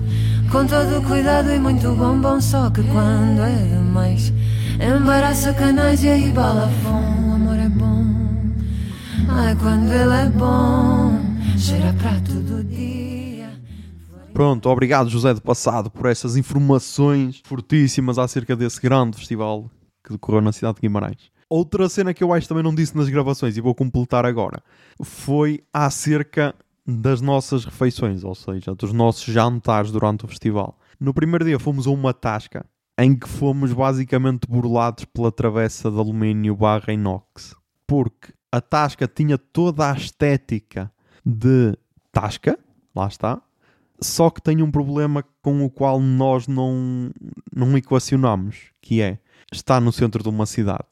com 0.51 0.67
todo 0.67 1.01
cuidado 1.07 1.51
e 1.51 1.57
muito 1.57 1.95
bom, 1.95 2.21
bom. 2.21 2.39
Só 2.39 2.69
que 2.69 2.83
quando 2.83 3.41
é 3.41 3.75
demais, 3.75 4.31
embaraça 4.79 5.53
canais 5.53 6.03
e 6.03 6.09
aí 6.09 6.31
bala 6.31 6.69
O 6.83 7.33
amor 7.33 7.55
é 7.55 7.69
bom, 7.69 8.03
ai, 9.29 9.55
quando 9.55 9.91
ele 9.91 10.13
é 10.13 10.29
bom, 10.29 11.19
cheira 11.57 11.93
pra 11.93 12.19
todo 12.21 12.63
dia. 12.63 13.49
Pronto, 14.33 14.69
obrigado 14.69 15.09
José 15.09 15.33
do 15.33 15.41
Passado 15.41 15.89
por 15.89 16.07
essas 16.07 16.35
informações 16.35 17.41
fortíssimas 17.45 18.17
acerca 18.17 18.55
desse 18.55 18.81
grande 18.81 19.17
festival 19.17 19.69
que 20.03 20.11
decorreu 20.11 20.41
na 20.41 20.51
cidade 20.51 20.75
de 20.75 20.81
Guimarães. 20.81 21.31
Outra 21.49 21.87
cena 21.87 22.13
que 22.13 22.23
eu 22.23 22.33
acho 22.33 22.47
também 22.47 22.63
não 22.63 22.75
disse 22.75 22.97
nas 22.97 23.07
gravações 23.07 23.55
e 23.55 23.61
vou 23.61 23.73
completar 23.73 24.25
agora 24.25 24.61
foi 25.01 25.63
acerca 25.71 26.53
das 26.85 27.21
nossas 27.21 27.65
refeições, 27.65 28.23
ou 28.23 28.35
seja, 28.35 28.75
dos 28.75 28.91
nossos 28.91 29.25
jantares 29.25 29.91
durante 29.91 30.25
o 30.25 30.27
festival. 30.27 30.77
No 30.99 31.13
primeiro 31.13 31.45
dia 31.45 31.59
fomos 31.59 31.87
a 31.87 31.91
uma 31.91 32.13
tasca 32.13 32.65
em 32.97 33.15
que 33.17 33.27
fomos 33.27 33.73
basicamente 33.73 34.47
burlados 34.47 35.05
pela 35.05 35.31
travessa 35.31 35.91
de 35.91 35.97
alumínio 35.97 36.55
barra 36.55 36.93
inox. 36.93 37.55
Porque 37.85 38.33
a 38.51 38.61
tasca 38.61 39.07
tinha 39.07 39.37
toda 39.37 39.91
a 39.91 39.95
estética 39.95 40.91
de 41.25 41.77
tasca, 42.11 42.57
lá 42.95 43.07
está, 43.07 43.41
só 43.99 44.29
que 44.29 44.41
tem 44.41 44.61
um 44.61 44.71
problema 44.71 45.23
com 45.41 45.63
o 45.63 45.69
qual 45.69 45.99
nós 45.99 46.47
não, 46.47 47.11
não 47.53 47.77
equacionamos, 47.77 48.71
que 48.81 49.01
é, 49.01 49.19
está 49.51 49.79
no 49.79 49.91
centro 49.91 50.23
de 50.23 50.29
uma 50.29 50.45
cidade. 50.45 50.87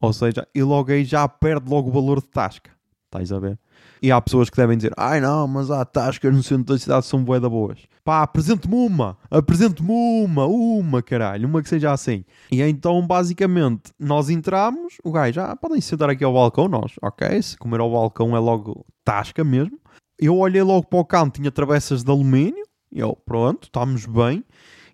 Ou 0.00 0.12
seja, 0.12 0.46
e 0.54 0.62
logo 0.62 0.90
aí 0.90 1.04
já 1.04 1.28
perde 1.28 1.68
logo 1.68 1.90
o 1.90 1.92
valor 1.92 2.20
de 2.20 2.28
tasca. 2.28 2.70
Estás 3.06 3.32
a 3.32 3.38
ver? 3.38 3.58
E 4.02 4.10
há 4.10 4.20
pessoas 4.20 4.48
que 4.48 4.56
devem 4.56 4.76
dizer, 4.76 4.92
ai 4.96 5.20
não, 5.20 5.46
mas 5.46 5.70
há 5.70 5.84
tascas 5.84 6.34
no 6.34 6.42
centro 6.42 6.72
da 6.74 6.78
cidade 6.78 7.04
são 7.04 7.22
bué 7.22 7.38
boas. 7.40 7.80
Pá, 8.02 8.22
apresente-me 8.22 8.74
uma, 8.74 9.18
apresente-me 9.30 9.90
uma, 9.90 10.46
uma, 10.46 11.02
caralho, 11.02 11.46
uma 11.46 11.62
que 11.62 11.68
seja 11.68 11.92
assim. 11.92 12.24
E 12.50 12.62
então, 12.62 13.06
basicamente, 13.06 13.92
nós 13.98 14.30
entramos, 14.30 14.96
o 15.04 15.12
gajo, 15.12 15.40
ah, 15.40 15.54
podem 15.54 15.80
sentar 15.80 16.08
aqui 16.08 16.24
ao 16.24 16.32
balcão, 16.32 16.66
nós, 16.66 16.92
ok, 17.02 17.42
se 17.42 17.58
comer 17.58 17.80
ao 17.80 17.90
balcão 17.90 18.34
é 18.34 18.38
logo 18.38 18.86
tasca 19.04 19.44
mesmo. 19.44 19.78
Eu 20.18 20.38
olhei 20.38 20.62
logo 20.62 20.86
para 20.86 20.98
o 20.98 21.04
canto, 21.04 21.36
tinha 21.36 21.50
travessas 21.50 22.02
de 22.02 22.10
alumínio. 22.10 22.64
E 22.92 23.00
eu, 23.00 23.14
pronto, 23.14 23.64
estamos 23.64 24.06
bem. 24.06 24.44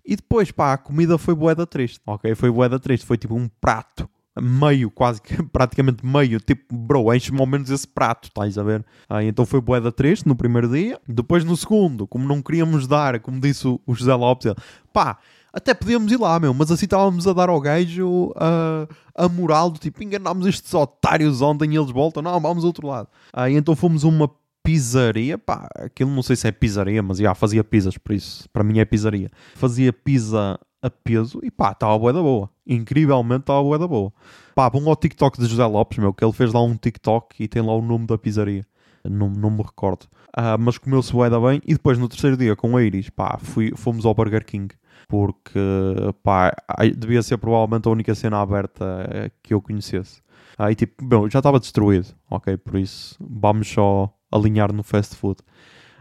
E 0.04 0.14
depois, 0.16 0.50
pá, 0.50 0.72
a 0.72 0.78
comida 0.78 1.18
foi 1.18 1.34
boeda 1.34 1.66
triste, 1.66 2.00
ok? 2.06 2.34
Foi 2.34 2.50
boeda 2.50 2.78
triste, 2.78 3.04
foi 3.04 3.16
tipo 3.16 3.34
um 3.34 3.48
prato 3.60 4.08
meio, 4.40 4.90
quase 4.90 5.20
praticamente 5.52 6.04
meio, 6.04 6.40
tipo, 6.40 6.74
bro, 6.74 7.12
enche-me 7.14 7.40
ao 7.40 7.46
menos 7.46 7.70
esse 7.70 7.86
prato, 7.86 8.28
estás 8.28 8.58
a 8.58 8.62
ver? 8.62 8.84
Ah, 9.08 9.22
então 9.22 9.46
foi 9.46 9.60
boeda 9.60 9.90
triste 9.90 10.26
no 10.26 10.36
primeiro 10.36 10.68
dia. 10.68 11.00
Depois 11.08 11.44
no 11.44 11.56
segundo, 11.56 12.06
como 12.06 12.26
não 12.26 12.42
queríamos 12.42 12.86
dar, 12.86 13.20
como 13.20 13.40
disse 13.40 13.66
o, 13.66 13.80
José 13.88 14.14
Lopes, 14.14 14.46
ele, 14.46 14.56
pá, 14.92 15.18
até 15.52 15.72
podíamos 15.72 16.12
ir 16.12 16.20
lá, 16.20 16.38
meu, 16.38 16.52
mas 16.52 16.70
assim 16.70 16.84
estávamos 16.84 17.26
a 17.26 17.32
dar 17.32 17.48
ao 17.48 17.60
gajo 17.60 18.26
uh, 18.32 18.94
a 19.14 19.28
moral 19.28 19.70
do 19.70 19.78
tipo, 19.78 20.02
enganámos 20.02 20.46
estes 20.46 20.72
otários 20.74 21.40
ontem 21.40 21.72
e 21.72 21.76
eles 21.76 21.90
voltam, 21.90 22.22
não, 22.22 22.38
vamos 22.38 22.62
ao 22.62 22.68
outro 22.68 22.86
lado. 22.86 23.08
Ah, 23.32 23.50
então 23.50 23.74
fomos 23.74 24.04
a 24.04 24.08
uma 24.08 24.30
pizzaria, 24.62 25.38
pá, 25.38 25.68
aquilo 25.76 26.10
não 26.10 26.22
sei 26.22 26.34
se 26.34 26.48
é 26.48 26.52
pizzaria, 26.52 27.02
mas 27.02 27.18
já 27.18 27.34
fazia 27.34 27.62
pizzas, 27.62 27.96
por 27.96 28.12
isso, 28.12 28.48
para 28.52 28.64
mim 28.64 28.80
é 28.80 28.84
pizzaria. 28.84 29.30
Fazia 29.54 29.92
pizza 29.92 30.58
a 30.86 30.90
peso 30.90 31.40
e 31.42 31.50
pá, 31.50 31.72
estava 31.72 31.98
boa 31.98 32.12
da 32.12 32.20
boa. 32.20 32.50
Incrivelmente 32.66 33.42
estava 33.42 33.62
boa 33.62 33.78
da 33.78 33.86
boa. 33.86 34.12
Pá, 34.54 34.68
vão 34.68 34.88
ao 34.88 34.96
TikTok 34.96 35.38
de 35.38 35.46
José 35.46 35.64
Lopes, 35.66 35.98
meu, 35.98 36.14
que 36.14 36.24
ele 36.24 36.32
fez 36.32 36.52
lá 36.52 36.62
um 36.62 36.76
TikTok 36.76 37.42
e 37.42 37.48
tem 37.48 37.62
lá 37.62 37.74
o 37.74 37.82
nome 37.82 38.06
da 38.06 38.16
pizzaria. 38.16 38.64
Não, 39.04 39.28
não 39.30 39.50
me 39.50 39.62
recordo. 39.62 40.04
Uh, 40.36 40.58
mas 40.58 40.78
comeu-se 40.78 41.12
bué 41.12 41.30
da 41.30 41.38
bem. 41.40 41.60
E 41.64 41.74
depois, 41.74 41.98
no 41.98 42.08
terceiro 42.08 42.36
dia, 42.36 42.56
com 42.56 42.76
a 42.76 42.82
Iris, 42.82 43.08
pá, 43.10 43.38
fui, 43.40 43.72
fomos 43.76 44.04
ao 44.04 44.14
Burger 44.14 44.44
King. 44.44 44.74
Porque, 45.08 45.60
pá, 46.22 46.52
devia 46.96 47.22
ser 47.22 47.38
provavelmente 47.38 47.86
a 47.86 47.90
única 47.92 48.14
cena 48.14 48.40
aberta 48.40 49.08
eh, 49.08 49.30
que 49.42 49.54
eu 49.54 49.62
conhecesse. 49.62 50.20
Aí, 50.58 50.74
tipo, 50.74 51.04
bom, 51.04 51.28
já 51.28 51.38
estava 51.38 51.60
destruído, 51.60 52.08
ok? 52.28 52.56
Por 52.56 52.76
isso, 52.76 53.16
vamos 53.20 53.68
só 53.68 54.12
alinhar 54.32 54.72
no 54.72 54.82
fast 54.82 55.14
food. 55.14 55.38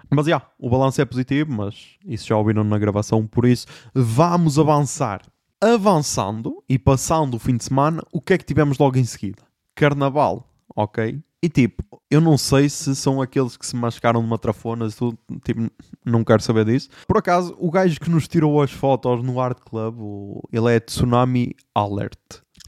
Mas 0.09 0.25
já, 0.25 0.31
yeah, 0.31 0.51
o 0.59 0.69
balanço 0.69 1.01
é 1.01 1.05
positivo, 1.05 1.51
mas 1.51 1.75
isso 2.05 2.27
já 2.27 2.37
ouviram 2.37 2.63
na 2.63 2.77
gravação, 2.77 3.25
por 3.25 3.45
isso 3.45 3.67
vamos 3.93 4.59
avançar. 4.59 5.21
Avançando 5.61 6.63
e 6.69 6.77
passando 6.77 7.35
o 7.35 7.39
fim 7.39 7.57
de 7.57 7.63
semana, 7.63 8.03
o 8.11 8.21
que 8.21 8.33
é 8.33 8.37
que 8.37 8.45
tivemos 8.45 8.77
logo 8.77 8.97
em 8.97 9.05
seguida? 9.05 9.41
Carnaval, 9.73 10.47
ok? 10.75 11.19
E 11.41 11.49
tipo, 11.49 11.83
eu 12.09 12.19
não 12.19 12.37
sei 12.37 12.67
se 12.69 12.95
são 12.95 13.21
aqueles 13.21 13.55
que 13.55 13.65
se 13.65 13.75
mascaram 13.75 14.21
numa 14.21 14.37
trafona, 14.37 14.89
tudo, 14.89 15.17
tipo, 15.43 15.69
não 16.03 16.23
quero 16.23 16.41
saber 16.41 16.65
disso. 16.65 16.89
Por 17.07 17.17
acaso, 17.17 17.55
o 17.59 17.69
gajo 17.69 17.99
que 17.99 18.09
nos 18.09 18.27
tirou 18.27 18.61
as 18.61 18.71
fotos 18.71 19.23
no 19.23 19.39
Art 19.39 19.59
Club, 19.59 20.41
ele 20.51 20.75
é 20.75 20.79
Tsunami 20.79 21.55
Alert 21.73 22.17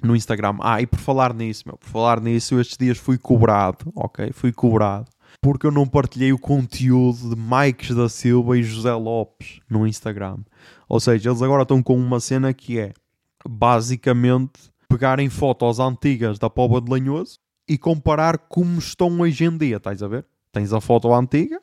no 0.04 0.16
Instagram. 0.16 0.58
Ah, 0.62 0.82
e 0.82 0.86
por 0.86 1.00
falar 1.00 1.34
nisso, 1.34 1.64
meu, 1.66 1.78
por 1.78 1.90
falar 1.90 2.22
nisso, 2.22 2.60
estes 2.60 2.78
dias 2.78 2.98
fui 2.98 3.18
cobrado, 3.18 3.92
ok? 3.96 4.32
Fui 4.32 4.52
cobrado 4.52 5.08
porque 5.42 5.68
eu 5.68 5.72
não 5.72 5.88
partilhei 5.88 6.34
o 6.34 6.40
conteúdo 6.40 7.36
de 7.36 7.36
Mikes 7.36 7.96
da 7.96 8.10
Silva 8.10 8.58
e 8.58 8.64
José 8.64 8.94
Lopes 8.94 9.60
no 9.70 9.88
Instagram. 9.88 10.40
Ou 10.90 11.00
seja, 11.00 11.30
eles 11.30 11.42
agora 11.42 11.64
estão 11.64 11.82
com 11.82 11.96
uma 11.96 12.20
cena 12.20 12.54
que 12.54 12.80
é 12.80 12.94
basicamente 13.48 14.72
pegarem 14.90 15.30
fotos 15.30 15.80
antigas 15.80 16.40
da 16.40 16.50
Póvoa 16.50 16.82
de 16.82 16.90
Lanhoso 16.90 17.40
e 17.68 17.78
comparar 17.78 18.38
como 18.38 18.80
estão 18.80 19.20
hoje 19.20 19.44
em 19.44 19.58
dia, 19.58 19.78
estás 19.78 20.02
a 20.02 20.08
ver? 20.08 20.26
Tens 20.52 20.74
a 20.74 20.82
foto 20.82 21.14
antiga, 21.14 21.62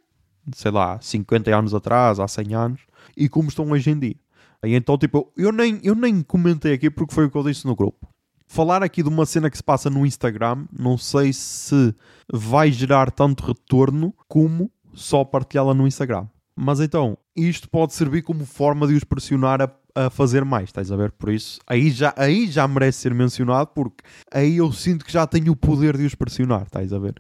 sei 0.54 0.70
lá, 0.70 1.00
50 1.00 1.56
anos 1.56 1.74
atrás, 1.74 2.20
há 2.20 2.28
100 2.28 2.54
anos, 2.54 2.80
e 3.16 3.28
como 3.28 3.48
estão 3.48 3.70
hoje 3.70 3.90
em 3.90 3.98
dia. 3.98 4.16
E 4.64 4.74
então, 4.74 4.96
tipo, 4.96 5.32
eu 5.36 5.50
nem, 5.52 5.80
eu 5.82 5.94
nem 5.94 6.22
comentei 6.22 6.74
aqui 6.74 6.90
porque 6.90 7.14
foi 7.14 7.26
o 7.26 7.30
que 7.30 7.36
eu 7.36 7.42
disse 7.42 7.66
no 7.66 7.74
grupo 7.74 8.13
falar 8.46 8.82
aqui 8.82 9.02
de 9.02 9.08
uma 9.08 9.26
cena 9.26 9.50
que 9.50 9.56
se 9.56 9.62
passa 9.62 9.90
no 9.90 10.06
Instagram, 10.06 10.66
não 10.76 10.96
sei 10.96 11.32
se 11.32 11.94
vai 12.32 12.70
gerar 12.70 13.10
tanto 13.10 13.44
retorno 13.44 14.14
como 14.28 14.70
só 14.92 15.24
partilhá-la 15.24 15.74
no 15.74 15.86
Instagram. 15.86 16.26
Mas 16.56 16.78
então, 16.78 17.18
isto 17.34 17.68
pode 17.68 17.94
servir 17.94 18.22
como 18.22 18.44
forma 18.46 18.86
de 18.86 18.94
os 18.94 19.02
pressionar 19.02 19.60
a, 19.60 19.70
a, 19.94 20.10
fazer 20.10 20.44
mais, 20.44 20.68
estás 20.68 20.92
a 20.92 20.96
ver? 20.96 21.10
Por 21.10 21.30
isso, 21.32 21.58
aí 21.66 21.90
já, 21.90 22.14
aí 22.16 22.46
já 22.46 22.66
merece 22.68 22.98
ser 22.98 23.14
mencionado, 23.14 23.70
porque 23.74 24.04
aí 24.32 24.58
eu 24.58 24.72
sinto 24.72 25.04
que 25.04 25.12
já 25.12 25.26
tenho 25.26 25.52
o 25.52 25.56
poder 25.56 25.96
de 25.96 26.04
os 26.04 26.14
pressionar, 26.14 26.62
estás 26.62 26.92
a 26.92 26.98
ver? 26.98 27.14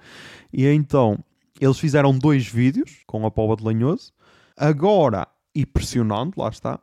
E 0.52 0.66
então, 0.66 1.18
eles 1.60 1.78
fizeram 1.78 2.16
dois 2.16 2.46
vídeos 2.46 3.02
com 3.06 3.26
a 3.26 3.30
Pova 3.30 3.56
de 3.56 3.64
Lanhoso, 3.64 4.12
agora, 4.56 5.26
e 5.52 5.66
pressionando, 5.66 6.32
lá 6.36 6.48
está, 6.48 6.78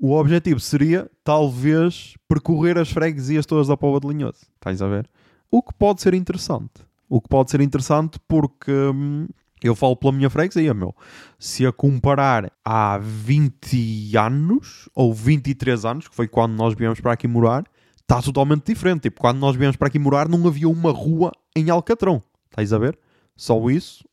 o 0.00 0.12
objetivo 0.12 0.60
seria, 0.60 1.10
talvez, 1.24 2.14
percorrer 2.28 2.78
as 2.78 2.90
freguesias 2.90 3.46
todas 3.46 3.68
da 3.68 3.76
Póvoa 3.76 4.00
de 4.00 4.08
Linhoso. 4.08 4.46
Estás 4.54 4.82
a 4.82 4.88
ver? 4.88 5.08
O 5.50 5.62
que 5.62 5.72
pode 5.74 6.02
ser 6.02 6.14
interessante. 6.14 6.84
O 7.08 7.20
que 7.20 7.28
pode 7.28 7.50
ser 7.50 7.60
interessante 7.60 8.18
porque 8.28 8.70
hum, 8.70 9.26
eu 9.62 9.74
falo 9.74 9.96
pela 9.96 10.12
minha 10.12 10.28
freguesia, 10.28 10.74
meu. 10.74 10.94
Se 11.38 11.64
a 11.66 11.72
comparar 11.72 12.52
há 12.64 12.98
20 12.98 14.16
anos 14.16 14.88
ou 14.94 15.14
23 15.14 15.84
anos, 15.84 16.08
que 16.08 16.14
foi 16.14 16.28
quando 16.28 16.54
nós 16.54 16.74
viemos 16.74 17.00
para 17.00 17.12
aqui 17.12 17.26
morar, 17.26 17.64
está 18.00 18.20
totalmente 18.20 18.66
diferente. 18.66 19.02
Tipo, 19.02 19.20
quando 19.20 19.38
nós 19.38 19.56
viemos 19.56 19.76
para 19.76 19.88
aqui 19.88 19.98
morar, 19.98 20.28
não 20.28 20.46
havia 20.46 20.68
uma 20.68 20.90
rua 20.90 21.32
em 21.54 21.70
Alcatrão. 21.70 22.22
Estás 22.50 22.72
a 22.72 22.78
ver? 22.78 22.98
Só 23.36 23.70
isso 23.70 24.04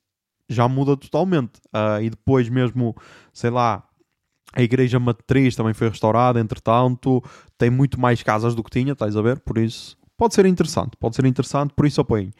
já 0.49 0.67
muda 0.67 0.95
totalmente. 0.95 1.59
Uh, 1.73 2.01
e 2.01 2.09
depois 2.09 2.47
mesmo, 2.49 2.95
sei 3.33 3.49
lá, 3.49 3.83
a 4.53 4.61
igreja 4.61 4.99
matriz 4.99 5.55
também 5.55 5.73
foi 5.73 5.89
restaurada, 5.89 6.39
entretanto, 6.39 7.21
tem 7.57 7.69
muito 7.69 7.99
mais 7.99 8.21
casas 8.21 8.53
do 8.55 8.63
que 8.63 8.69
tinha, 8.69 8.93
estás 8.93 9.17
a 9.17 9.21
ver? 9.21 9.39
Por 9.39 9.57
isso, 9.57 9.97
pode 10.17 10.35
ser 10.35 10.45
interessante, 10.45 10.91
pode 10.99 11.15
ser 11.15 11.25
interessante, 11.25 11.73
por 11.75 11.85
isso 11.85 11.99
apoiem. 11.99 12.31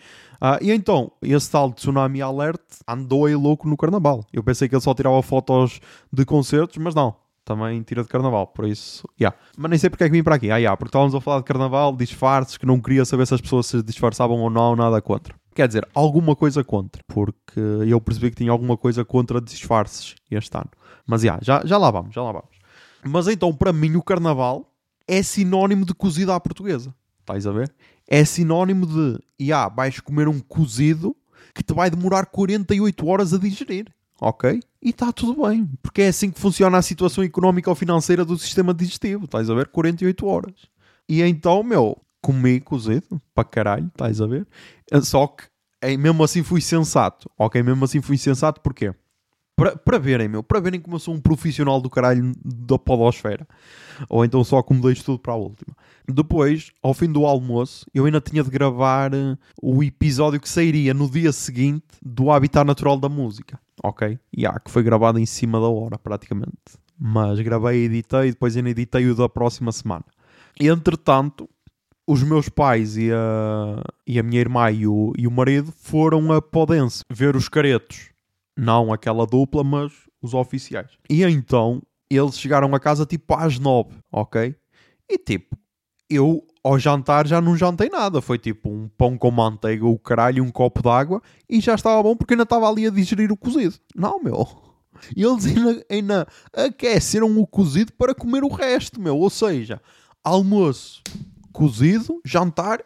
Uh, 0.42 0.62
e 0.62 0.72
então, 0.72 1.12
esse 1.22 1.50
tal 1.50 1.70
de 1.70 1.76
Tsunami 1.76 2.22
Alert 2.22 2.62
andou 2.88 3.26
aí 3.26 3.36
louco 3.36 3.68
no 3.68 3.78
carnaval. 3.78 4.26
Eu 4.32 4.44
pensei 4.44 4.70
que 4.70 4.76
ele 4.76 4.82
só 4.82 4.94
tirava 4.94 5.22
fotos 5.22 5.80
de 6.12 6.26
concertos, 6.26 6.78
mas 6.78 6.94
não, 6.94 7.16
também 7.44 7.82
tira 7.82 8.04
de 8.04 8.10
carnaval, 8.10 8.48
por 8.48 8.66
isso, 8.66 9.08
yeah. 9.20 9.36
Mas 9.58 9.70
nem 9.70 9.80
sei 9.80 9.90
porque 9.90 10.04
é 10.04 10.08
que 10.08 10.14
vim 10.14 10.24
para 10.24 10.36
aqui, 10.36 10.52
ah, 10.52 10.58
yeah, 10.58 10.78
porque 10.78 10.90
estávamos 10.90 11.16
a 11.16 11.22
falar 11.22 11.40
de 11.40 11.46
carnaval, 11.46 11.96
disfarces, 11.96 12.58
que 12.58 12.66
não 12.66 12.80
queria 12.80 13.06
saber 13.06 13.26
se 13.26 13.34
as 13.34 13.42
pessoas 13.42 13.66
se 13.66 13.82
disfarçavam 13.82 14.40
ou 14.40 14.50
não, 14.50 14.76
nada 14.76 15.02
contra. 15.02 15.36
Quer 15.54 15.68
dizer, 15.68 15.88
alguma 15.94 16.36
coisa 16.36 16.64
contra, 16.64 17.02
porque 17.08 17.60
eu 17.88 18.02
percebi 18.02 18.32
que 18.32 18.38
tinha 18.38 18.52
alguma 18.52 18.76
coisa 18.76 19.06
contra 19.06 19.40
disfarces 19.40 20.16
este 20.30 20.58
ano. 20.58 20.70
Mas 21.06 21.24
yeah, 21.24 21.40
já, 21.44 21.64
já 21.66 21.78
lá 21.78 21.92
vamos, 21.92 22.14
já 22.14 22.24
lá 22.24 22.32
vamos. 22.32 22.50
Mas 23.04 23.28
então, 23.28 23.54
para 23.54 23.74
mim, 23.74 23.96
o 23.96 24.02
carnaval 24.02 24.74
é 25.08 25.22
sinónimo 25.22 25.86
de 25.86 25.94
cozida 25.94 26.34
à 26.34 26.40
portuguesa. 26.40 26.94
Estás 27.20 27.46
a 27.46 27.52
ver? 27.52 27.74
É 28.08 28.26
sinónimo 28.26 28.86
de, 28.86 29.20
yeah, 29.40 29.74
vais 29.74 30.00
comer 30.00 30.28
um 30.28 30.40
cozido 30.40 31.16
que 31.54 31.64
te 31.64 31.74
vai 31.74 31.90
demorar 31.90 32.26
48 32.26 33.08
horas 33.08 33.34
a 33.34 33.38
digerir. 33.38 33.88
Ok? 34.20 34.60
E 34.82 34.90
está 34.90 35.12
tudo 35.12 35.46
bem. 35.48 35.70
Porque 35.82 36.04
é 36.04 36.08
assim 36.08 36.32
que 36.32 36.40
funciona 36.40 36.78
a 36.78 36.82
situação 36.82 37.24
económica 37.24 37.70
ou 37.70 37.76
financeira 37.76 38.24
do 38.24 38.38
sistema 38.38 38.74
digestivo. 38.74 39.26
Estás 39.26 39.50
a 39.50 39.54
ver? 39.54 39.68
48 39.68 40.26
horas. 40.26 40.54
E 41.08 41.22
então, 41.22 41.62
meu, 41.64 41.98
comi 42.24 42.62
cozido 42.62 43.22
para 43.36 43.44
caralho. 43.44 43.88
Estás 43.88 44.22
a 44.22 44.26
ver? 44.26 44.48
Só 45.04 45.28
que 45.28 45.44
mesmo 45.98 46.24
assim 46.24 46.42
fui 46.42 46.62
sensato. 46.62 47.30
Ok? 47.38 47.62
Mesmo 47.62 47.84
assim 47.84 48.02
fui 48.02 48.18
sensato 48.18 48.62
porquê? 48.62 48.94
Para, 49.56 49.76
para 49.76 50.00
verem, 50.00 50.28
meu, 50.28 50.42
para 50.42 50.60
verem 50.60 50.80
como 50.80 50.96
eu 50.96 51.00
sou 51.00 51.14
um 51.14 51.22
profissional 51.22 51.80
do 51.80 51.90
caralho 51.90 52.32
da 52.44 52.80
podosfera. 52.80 53.48
Ou 54.10 54.26
então 54.26 54.44
só 54.44 54.64
como 54.64 54.82
deixo 54.82 55.04
tudo 55.04 55.20
para 55.20 55.34
a 55.34 55.36
última. 55.36 55.76
Depois, 56.08 56.72
ao 56.82 56.94
fim 56.94 57.12
do 57.12 57.26
almoço, 57.26 57.86
eu 57.94 58.06
ainda 58.06 58.20
tinha 58.20 58.44
de 58.44 58.50
gravar 58.50 59.14
uh, 59.14 59.38
o 59.62 59.84
episódio 59.84 60.40
que 60.40 60.50
sairia 60.50 60.94
no 60.94 61.10
dia 61.10 61.32
seguinte 61.32 61.86
do 62.02 62.32
Habitat 62.32 62.66
Natural 62.66 62.98
da 62.98 63.08
Música. 63.08 63.60
Ok? 63.84 64.18
E 64.36 64.42
yeah, 64.42 64.60
que 64.60 64.72
foi 64.72 64.82
gravado 64.82 65.20
em 65.20 65.26
cima 65.26 65.60
da 65.60 65.68
hora, 65.68 66.00
praticamente. 66.00 66.80
Mas 66.98 67.40
gravei 67.42 67.86
editei, 67.86 68.32
depois 68.32 68.58
ainda 68.58 68.70
editei 68.70 69.08
o 69.08 69.16
da 69.16 69.30
próxima 69.30 69.72
semana. 69.72 70.06
Entretanto, 70.60 71.48
os 72.08 72.24
meus 72.24 72.50
pais 72.50 72.98
e 72.98 73.12
a, 73.12 73.82
e 74.06 74.20
a 74.20 74.24
minha 74.24 74.42
irmã 74.42 74.70
e 74.72 74.86
o, 74.88 75.14
e 75.18 75.28
o 75.28 75.32
marido 75.32 75.72
foram 75.72 76.32
a 76.32 76.42
Podense 76.42 77.04
ver 77.10 77.36
os 77.36 77.48
caretos 77.48 78.14
não 78.58 78.94
aquela 78.94 79.26
dupla, 79.26 79.64
mas 79.64 79.92
os 80.22 80.34
oficiais. 80.34 80.92
E 81.10 81.24
então 81.24 81.82
eles 82.10 82.40
chegaram 82.40 82.74
a 82.74 82.80
casa 82.80 83.06
tipo 83.06 83.34
às 83.34 83.58
nove, 83.58 83.96
ok? 84.12 84.56
E 85.10 85.18
tipo, 85.18 85.58
eu 86.10 86.46
ao 86.64 86.80
jantar 86.80 87.28
já 87.28 87.42
não 87.42 87.58
jantei 87.58 87.90
nada. 87.90 88.22
Foi 88.22 88.38
tipo 88.38 88.70
um 88.70 88.88
pão 88.88 89.18
com 89.18 89.32
manteiga, 89.32 89.86
o 89.86 89.98
caralho, 90.00 90.44
um 90.44 90.52
copo 90.52 90.82
de 90.82 90.90
água 90.90 91.22
e 91.50 91.60
já 91.60 91.76
estava 91.76 92.02
bom 92.02 92.16
porque 92.16 92.34
ainda 92.34 92.44
estava 92.44 92.70
ali 92.70 92.88
a 92.88 92.92
digerir 92.92 93.32
o 93.32 93.38
cozido. 93.38 93.76
Não, 93.96 94.22
meu. 94.22 94.48
E 95.16 95.24
eles 95.24 95.46
ainda, 95.46 95.86
ainda 95.90 96.28
aqueceram 96.54 97.38
o 97.38 97.48
cozido 97.48 97.92
para 97.94 98.16
comer 98.16 98.44
o 98.44 98.48
resto, 98.48 99.02
meu. 99.02 99.18
Ou 99.18 99.30
seja, 99.30 99.82
almoço 100.24 101.02
cozido, 101.54 102.20
jantar 102.26 102.84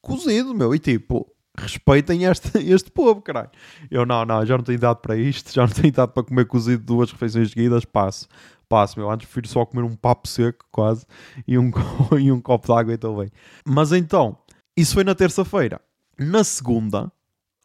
cozido, 0.00 0.54
meu. 0.54 0.74
E 0.74 0.78
tipo, 0.78 1.26
respeitem 1.58 2.24
este, 2.24 2.58
este 2.70 2.90
povo, 2.90 3.20
caralho. 3.20 3.50
Eu 3.90 4.06
não, 4.06 4.24
não, 4.24 4.44
já 4.44 4.56
não 4.56 4.64
tenho 4.64 4.76
idade 4.76 5.00
para 5.00 5.16
isto, 5.16 5.52
já 5.52 5.66
não 5.66 5.72
tenho 5.72 5.88
idade 5.88 6.12
para 6.12 6.22
comer 6.22 6.46
cozido 6.46 6.84
duas 6.84 7.10
refeições 7.10 7.50
seguidas, 7.50 7.84
passo. 7.84 8.28
Passo, 8.68 8.98
meu. 8.98 9.10
Antes 9.10 9.26
prefiro 9.26 9.48
só 9.48 9.66
comer 9.66 9.82
um 9.82 9.94
papo 9.94 10.28
seco, 10.28 10.64
quase, 10.70 11.04
e 11.46 11.58
um, 11.58 11.70
e 12.18 12.30
um 12.30 12.40
copo 12.40 12.66
de 12.66 12.72
água 12.72 12.92
e 12.92 12.94
estou 12.94 13.18
bem. 13.18 13.30
Mas 13.66 13.92
então, 13.92 14.38
isso 14.76 14.94
foi 14.94 15.04
na 15.04 15.14
terça-feira. 15.14 15.80
Na 16.18 16.44
segunda, 16.44 17.10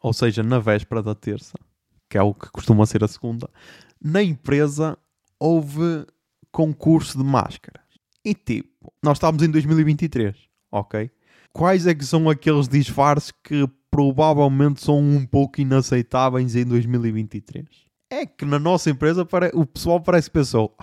ou 0.02 0.12
seja, 0.12 0.42
na 0.42 0.58
véspera 0.58 1.02
da 1.02 1.14
terça, 1.14 1.58
que 2.08 2.18
é 2.18 2.22
o 2.22 2.34
que 2.34 2.50
costuma 2.50 2.86
ser 2.86 3.04
a 3.04 3.08
segunda, 3.08 3.48
na 4.02 4.22
empresa 4.22 4.98
houve 5.38 6.06
concurso 6.50 7.18
de 7.18 7.24
máscaras. 7.24 7.87
E 8.24 8.34
tipo, 8.34 8.92
nós 9.02 9.16
estávamos 9.16 9.42
em 9.42 9.50
2023, 9.50 10.36
ok? 10.72 11.10
Quais 11.52 11.86
é 11.86 11.94
que 11.94 12.04
são 12.04 12.28
aqueles 12.28 12.68
disfarces 12.68 13.32
que 13.42 13.68
provavelmente 13.90 14.82
são 14.82 14.98
um 14.98 15.24
pouco 15.24 15.60
inaceitáveis 15.60 16.54
em 16.54 16.64
2023? 16.64 17.66
É 18.10 18.24
que 18.24 18.44
na 18.44 18.58
nossa 18.58 18.90
empresa 18.90 19.26
o 19.54 19.66
pessoal 19.66 20.00
parece 20.00 20.28
que 20.28 20.34
pensou: 20.34 20.74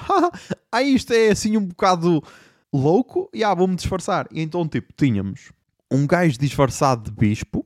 ah, 0.71 0.81
isto 0.81 1.13
é 1.13 1.29
assim 1.29 1.57
um 1.57 1.65
bocado 1.65 2.21
louco, 2.73 3.29
e 3.33 3.43
ah, 3.43 3.53
vou-me 3.53 3.75
disfarçar. 3.75 4.27
E 4.31 4.41
então, 4.41 4.67
tipo, 4.67 4.93
tínhamos 4.95 5.51
um 5.91 6.05
gajo 6.05 6.37
disfarçado 6.37 7.09
de 7.09 7.11
bispo 7.11 7.65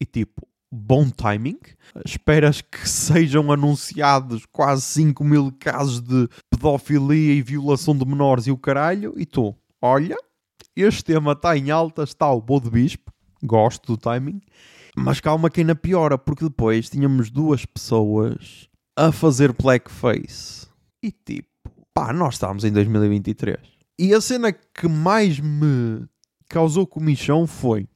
e 0.00 0.04
tipo, 0.04 0.46
bom 0.72 1.10
timing. 1.10 1.58
Esperas 2.06 2.62
que 2.62 2.88
sejam 2.88 3.52
anunciados 3.52 4.46
quase 4.50 4.82
5 4.82 5.22
mil 5.22 5.52
casos 5.60 6.00
de 6.00 6.26
pedofilia 6.50 7.34
e 7.34 7.42
violação 7.42 7.94
de 7.94 8.06
menores 8.06 8.46
e 8.46 8.50
o 8.50 8.56
caralho, 8.56 9.12
e 9.16 9.26
tu, 9.26 9.54
olha, 9.80 10.16
este 10.74 11.04
tema 11.04 11.32
está 11.32 11.56
em 11.56 11.70
alta, 11.70 12.02
está 12.02 12.32
o 12.32 12.40
Bo 12.40 12.58
de 12.58 12.70
Bispo, 12.70 13.12
gosto 13.44 13.92
do 13.92 13.98
timing, 13.98 14.40
mas 14.96 15.20
calma 15.20 15.50
que 15.50 15.60
ainda 15.60 15.74
piora, 15.74 16.16
porque 16.16 16.44
depois 16.44 16.88
tínhamos 16.88 17.30
duas 17.30 17.66
pessoas 17.66 18.68
a 18.96 19.12
fazer 19.12 19.52
blackface. 19.52 20.66
E 21.02 21.10
tipo, 21.10 21.48
pá, 21.92 22.12
nós 22.12 22.34
estávamos 22.34 22.64
em 22.64 22.72
2023. 22.72 23.58
E 23.98 24.14
a 24.14 24.20
cena 24.20 24.52
que 24.52 24.88
mais 24.88 25.38
me 25.38 26.06
causou 26.48 26.86
comichão 26.86 27.46
foi 27.46 27.88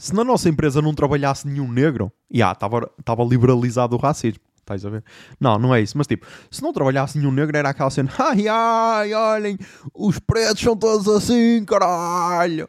se 0.00 0.14
na 0.14 0.24
nossa 0.24 0.48
empresa 0.48 0.80
não 0.80 0.94
trabalhasse 0.94 1.46
nenhum 1.46 1.70
negro, 1.70 2.10
já, 2.32 2.52
estava 2.52 3.24
liberalizado 3.28 3.94
o 3.94 3.98
racismo. 3.98 4.40
Estás 4.58 4.86
a 4.86 4.88
ver? 4.88 5.04
Não, 5.38 5.58
não 5.58 5.74
é 5.74 5.82
isso. 5.82 5.98
Mas 5.98 6.06
tipo, 6.06 6.26
se 6.50 6.62
não 6.62 6.72
trabalhasse 6.72 7.18
nenhum 7.18 7.30
negro, 7.30 7.54
era 7.54 7.68
aquela 7.68 7.90
cena: 7.90 8.10
ai 8.18 8.48
ai, 8.48 9.12
olhem, 9.12 9.58
os 9.94 10.18
pretos 10.18 10.62
são 10.62 10.74
todos 10.74 11.06
assim, 11.06 11.62
caralho. 11.66 12.66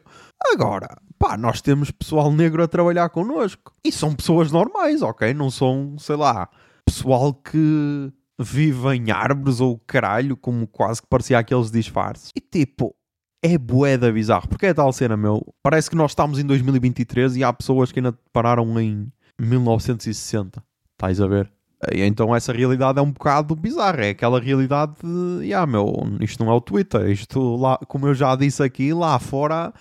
Agora, 0.52 0.88
pá, 1.18 1.38
nós 1.38 1.62
temos 1.62 1.90
pessoal 1.90 2.30
negro 2.30 2.62
a 2.62 2.68
trabalhar 2.68 3.08
connosco. 3.08 3.72
E 3.82 3.90
são 3.90 4.14
pessoas 4.14 4.52
normais, 4.52 5.00
ok? 5.00 5.32
Não 5.32 5.50
são, 5.50 5.96
sei 5.98 6.16
lá, 6.16 6.50
pessoal 6.84 7.32
que 7.32 8.12
vive 8.38 8.94
em 8.94 9.10
árvores 9.10 9.58
ou 9.58 9.78
caralho, 9.86 10.36
como 10.36 10.66
quase 10.66 11.00
que 11.00 11.08
parecia 11.08 11.38
aqueles 11.38 11.70
disfarces. 11.70 12.30
E 12.36 12.40
tipo, 12.40 12.94
é 13.42 13.58
boeda 13.58 14.12
bizarro. 14.12 14.48
Porque 14.48 14.66
é 14.66 14.74
tal 14.74 14.92
cena, 14.92 15.16
meu. 15.16 15.44
Parece 15.62 15.90
que 15.90 15.96
nós 15.96 16.12
estamos 16.12 16.38
em 16.38 16.46
2023 16.46 17.36
e 17.36 17.44
há 17.44 17.52
pessoas 17.52 17.90
que 17.90 17.98
ainda 17.98 18.16
pararam 18.32 18.80
em 18.80 19.10
1960. 19.38 20.62
Estás 20.92 21.20
a 21.20 21.26
ver? 21.26 21.50
Então 21.90 22.34
essa 22.34 22.52
realidade 22.52 23.00
é 23.00 23.02
um 23.02 23.10
bocado 23.10 23.56
bizarra. 23.56 24.04
É 24.04 24.10
aquela 24.10 24.38
realidade 24.38 24.94
de, 25.02 25.46
yeah, 25.46 25.66
meu, 25.66 25.92
isto 26.20 26.44
não 26.44 26.52
é 26.52 26.54
o 26.54 26.60
Twitter. 26.60 27.10
Isto, 27.10 27.56
lá, 27.56 27.76
como 27.88 28.06
eu 28.06 28.14
já 28.14 28.36
disse 28.36 28.62
aqui, 28.62 28.94
lá 28.94 29.18
fora 29.18 29.74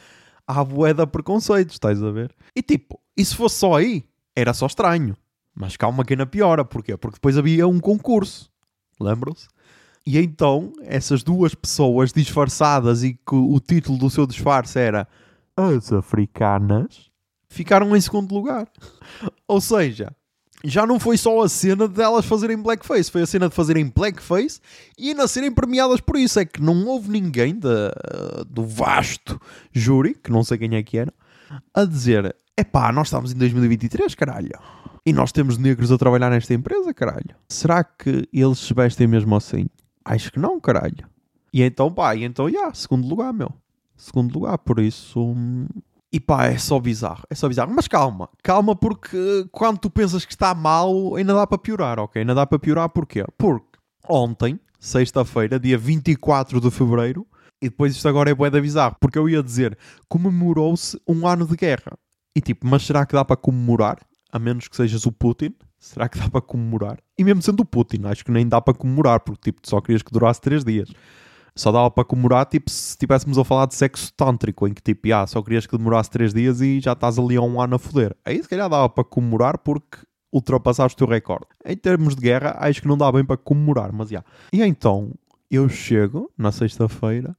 há 0.47 0.63
boeda 0.63 1.05
preconceitos, 1.05 1.75
estás 1.75 2.01
a 2.03 2.11
ver? 2.11 2.33
E 2.55 2.61
tipo, 2.61 2.99
e 3.15 3.23
se 3.23 3.35
fosse 3.35 3.57
só 3.57 3.75
aí, 3.75 4.03
era 4.35 4.53
só 4.53 4.65
estranho. 4.65 5.15
Mas 5.53 5.77
calma 5.77 6.03
que 6.03 6.13
ainda 6.13 6.25
piora. 6.25 6.65
Porquê? 6.65 6.97
Porque 6.97 7.17
depois 7.17 7.37
havia 7.37 7.67
um 7.67 7.79
concurso. 7.79 8.49
Lembram-se? 8.99 9.47
E 10.05 10.17
então, 10.17 10.73
essas 10.81 11.23
duas 11.23 11.53
pessoas 11.53 12.11
disfarçadas 12.11 13.03
e 13.03 13.13
que 13.13 13.35
o 13.35 13.59
título 13.59 13.97
do 13.97 14.09
seu 14.09 14.25
disfarce 14.25 14.79
era 14.79 15.07
As 15.55 15.93
Africanas, 15.93 17.11
ficaram 17.47 17.95
em 17.95 18.01
segundo 18.01 18.33
lugar. 18.33 18.67
Ou 19.47 19.61
seja, 19.61 20.11
já 20.63 20.85
não 20.85 20.99
foi 20.99 21.17
só 21.17 21.41
a 21.41 21.49
cena 21.49 21.87
de 21.87 22.01
elas 22.01 22.25
fazerem 22.25 22.57
blackface, 22.57 23.11
foi 23.11 23.21
a 23.21 23.25
cena 23.25 23.49
de 23.49 23.55
fazerem 23.55 23.87
blackface 23.87 24.59
e 24.97 25.09
ainda 25.09 25.27
serem 25.27 25.51
premiadas 25.51 25.99
por 25.99 26.17
isso. 26.17 26.39
É 26.39 26.45
que 26.45 26.61
não 26.61 26.85
houve 26.87 27.09
ninguém 27.09 27.53
de, 27.53 27.91
do 28.47 28.65
vasto 28.65 29.39
júri, 29.71 30.15
que 30.15 30.31
não 30.31 30.43
sei 30.43 30.57
quem 30.57 30.75
é 30.75 30.83
que 30.83 30.97
era, 30.97 31.13
a 31.73 31.85
dizer: 31.85 32.35
é 32.55 32.63
pá, 32.63 32.91
nós 32.91 33.07
estamos 33.07 33.31
em 33.31 33.37
2023, 33.37 34.15
caralho. 34.15 34.51
E 35.03 35.11
nós 35.11 35.31
temos 35.31 35.57
negros 35.57 35.91
a 35.91 35.97
trabalhar 35.97 36.29
nesta 36.29 36.53
empresa, 36.53 36.93
caralho. 36.93 37.35
Será 37.49 37.83
que 37.83 38.27
eles 38.31 38.59
se 38.59 38.73
vestem 38.73 39.07
mesmo 39.07 39.35
assim? 39.35 39.67
Acho 40.03 40.31
que 40.31 40.39
não, 40.39 40.59
caralho. 40.59 41.07
E 41.53 41.61
então, 41.61 41.91
pá, 41.91 42.15
e 42.15 42.23
então, 42.23 42.49
já, 42.49 42.57
yeah, 42.57 42.73
segundo 42.73 43.07
lugar, 43.07 43.33
meu. 43.33 43.51
Segundo 43.95 44.33
lugar, 44.33 44.57
por 44.57 44.79
isso. 44.79 45.21
Hum, 45.21 45.67
e 46.11 46.19
pá, 46.19 46.45
é 46.45 46.57
só 46.57 46.79
bizarro, 46.79 47.23
é 47.29 47.35
só 47.35 47.47
bizarro. 47.47 47.71
Mas 47.73 47.87
calma, 47.87 48.29
calma, 48.43 48.75
porque 48.75 49.47
quando 49.51 49.79
tu 49.79 49.89
pensas 49.89 50.25
que 50.25 50.33
está 50.33 50.53
mal, 50.53 51.15
ainda 51.15 51.33
dá 51.33 51.47
para 51.47 51.57
piorar, 51.57 51.99
ok? 51.99 52.21
Ainda 52.21 52.35
dá 52.35 52.45
para 52.45 52.59
piorar 52.59 52.89
porquê? 52.89 53.25
Porque 53.37 53.77
ontem, 54.09 54.59
sexta-feira, 54.79 55.59
dia 55.59 55.77
24 55.77 56.59
de 56.59 56.71
fevereiro, 56.71 57.25
e 57.61 57.69
depois 57.69 57.95
isto 57.95 58.07
agora 58.09 58.29
é 58.29 58.33
boeda 58.33 58.59
bizarro, 58.59 58.95
porque 58.99 59.17
eu 59.17 59.29
ia 59.29 59.41
dizer, 59.41 59.77
comemorou-se 60.09 60.99
um 61.07 61.27
ano 61.27 61.45
de 61.45 61.55
guerra. 61.55 61.97
E 62.35 62.41
tipo, 62.41 62.67
mas 62.67 62.83
será 62.83 63.05
que 63.05 63.13
dá 63.13 63.23
para 63.23 63.35
comemorar? 63.35 63.99
A 64.31 64.39
menos 64.39 64.67
que 64.67 64.75
sejas 64.75 65.05
o 65.05 65.11
Putin. 65.11 65.53
Será 65.79 66.07
que 66.07 66.17
dá 66.19 66.29
para 66.29 66.41
comemorar? 66.41 66.99
E 67.17 67.23
mesmo 67.23 67.41
sendo 67.41 67.61
o 67.61 67.65
Putin, 67.65 68.01
acho 68.05 68.23
que 68.23 68.31
nem 68.31 68.47
dá 68.47 68.61
para 68.61 68.73
comemorar, 68.73 69.19
porque 69.21 69.51
tipo, 69.51 69.61
só 69.67 69.81
querias 69.81 70.03
que 70.03 70.11
durasse 70.11 70.39
3 70.41 70.63
dias. 70.63 70.89
Só 71.55 71.71
dava 71.71 71.91
para 71.91 72.05
comemorar, 72.05 72.45
tipo, 72.45 72.69
se 72.69 72.91
estivéssemos 72.91 73.37
a 73.37 73.43
falar 73.43 73.65
de 73.65 73.75
sexo 73.75 74.13
tântrico, 74.13 74.67
em 74.67 74.73
que 74.73 74.81
tipo, 74.81 75.11
ah, 75.13 75.25
só 75.27 75.41
querias 75.41 75.65
que 75.65 75.77
demorasse 75.77 76.09
3 76.11 76.33
dias 76.33 76.61
e 76.61 76.79
já 76.79 76.93
estás 76.93 77.17
ali 77.19 77.35
há 77.35 77.41
um 77.41 77.59
ano 77.59 77.75
a 77.75 77.79
foder. 77.79 78.15
Aí 78.23 78.41
se 78.41 78.47
calhar 78.47 78.69
dava 78.69 78.87
para 78.87 79.03
comemorar 79.03 79.57
porque 79.57 79.97
ultrapassaste 80.31 80.95
o 80.95 80.97
teu 80.97 81.07
recorde. 81.07 81.47
Em 81.65 81.75
termos 81.75 82.15
de 82.15 82.21
guerra, 82.21 82.55
acho 82.59 82.81
que 82.81 82.87
não 82.87 82.97
dá 82.97 83.11
bem 83.11 83.25
para 83.25 83.37
comemorar, 83.37 83.91
mas 83.91 84.09
já. 84.09 84.23
E 84.53 84.61
então, 84.61 85.11
eu 85.49 85.67
chego 85.67 86.31
na 86.37 86.51
sexta-feira 86.51 87.35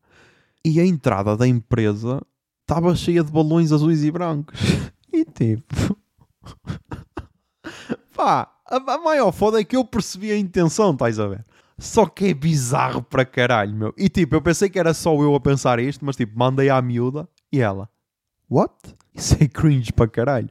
e 0.64 0.78
a 0.78 0.84
entrada 0.84 1.36
da 1.36 1.46
empresa 1.46 2.20
estava 2.60 2.94
cheia 2.94 3.24
de 3.24 3.32
balões 3.32 3.72
azuis 3.72 4.04
e 4.04 4.10
brancos. 4.10 4.60
e 5.12 5.24
tipo. 5.24 5.96
Pá, 8.14 8.50
a, 8.66 8.76
a 8.76 8.98
maior 8.98 9.32
foda 9.32 9.60
é 9.60 9.64
que 9.64 9.76
eu 9.76 9.84
percebi 9.84 10.30
a 10.30 10.36
intenção, 10.36 10.92
estás 10.92 11.18
a 11.18 11.26
ver? 11.26 11.44
Só 11.78 12.06
que 12.06 12.26
é 12.26 12.34
bizarro 12.34 13.02
para 13.02 13.24
caralho, 13.24 13.74
meu. 13.74 13.94
E 13.96 14.08
tipo, 14.08 14.34
eu 14.34 14.42
pensei 14.42 14.70
que 14.70 14.78
era 14.78 14.94
só 14.94 15.14
eu 15.20 15.34
a 15.34 15.40
pensar 15.40 15.78
isto, 15.80 16.04
mas 16.04 16.16
tipo, 16.16 16.38
mandei 16.38 16.70
à 16.70 16.80
miúda 16.80 17.28
e 17.52 17.60
ela, 17.60 17.88
what? 18.48 18.72
Isso 19.14 19.36
é 19.40 19.48
cringe 19.48 19.92
para 19.92 20.08
caralho. 20.08 20.50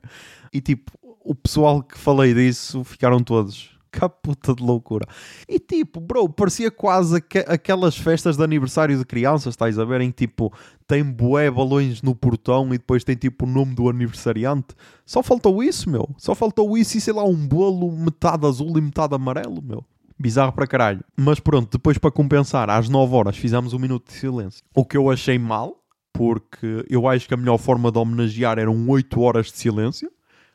E 0.53 0.59
tipo, 0.59 0.91
o 1.01 1.33
pessoal 1.33 1.81
que 1.81 1.97
falei 1.97 2.33
disso 2.33 2.83
ficaram 2.83 3.23
todos 3.23 3.70
caputa 3.91 4.55
de 4.55 4.63
loucura. 4.63 5.05
E 5.47 5.59
tipo, 5.59 5.99
bro, 5.99 6.29
parecia 6.29 6.71
quase 6.71 7.17
aqu 7.17 7.39
aquelas 7.47 7.97
festas 7.97 8.37
de 8.37 8.43
aniversário 8.43 8.97
de 8.97 9.05
crianças, 9.05 9.53
estás 9.53 9.77
a 9.77 9.85
ver? 9.85 10.01
Em 10.01 10.11
que 10.11 10.27
tipo, 10.27 10.53
tem 10.87 11.03
bué 11.03 11.51
balões 11.51 12.01
no 12.01 12.15
portão 12.15 12.67
e 12.73 12.77
depois 12.77 13.03
tem 13.03 13.15
tipo 13.15 13.45
o 13.45 13.49
nome 13.49 13.75
do 13.75 13.89
aniversariante. 13.89 14.75
Só 15.05 15.21
faltou 15.21 15.61
isso, 15.61 15.89
meu. 15.89 16.09
Só 16.17 16.33
faltou 16.33 16.77
isso 16.77 16.97
e 16.97 17.01
sei 17.01 17.13
lá, 17.13 17.23
um 17.23 17.47
bolo 17.47 17.91
metade 17.91 18.45
azul 18.45 18.77
e 18.77 18.81
metade 18.81 19.13
amarelo, 19.13 19.61
meu. 19.61 19.83
Bizarro 20.17 20.53
para 20.53 20.67
caralho. 20.67 21.03
Mas 21.17 21.39
pronto, 21.39 21.77
depois 21.77 21.97
para 21.97 22.11
compensar, 22.11 22.69
às 22.69 22.87
9 22.87 23.15
horas 23.15 23.37
fizemos 23.37 23.73
um 23.73 23.79
minuto 23.79 24.07
de 24.07 24.13
silêncio. 24.13 24.63
O 24.75 24.85
que 24.85 24.95
eu 24.95 25.09
achei 25.09 25.39
mal, 25.39 25.81
porque 26.13 26.85
eu 26.87 27.07
acho 27.07 27.27
que 27.27 27.33
a 27.33 27.37
melhor 27.37 27.57
forma 27.57 27.91
de 27.91 27.97
homenagear 27.97 28.59
eram 28.59 28.87
8 28.87 29.19
horas 29.19 29.47
de 29.47 29.57
silêncio. 29.57 30.11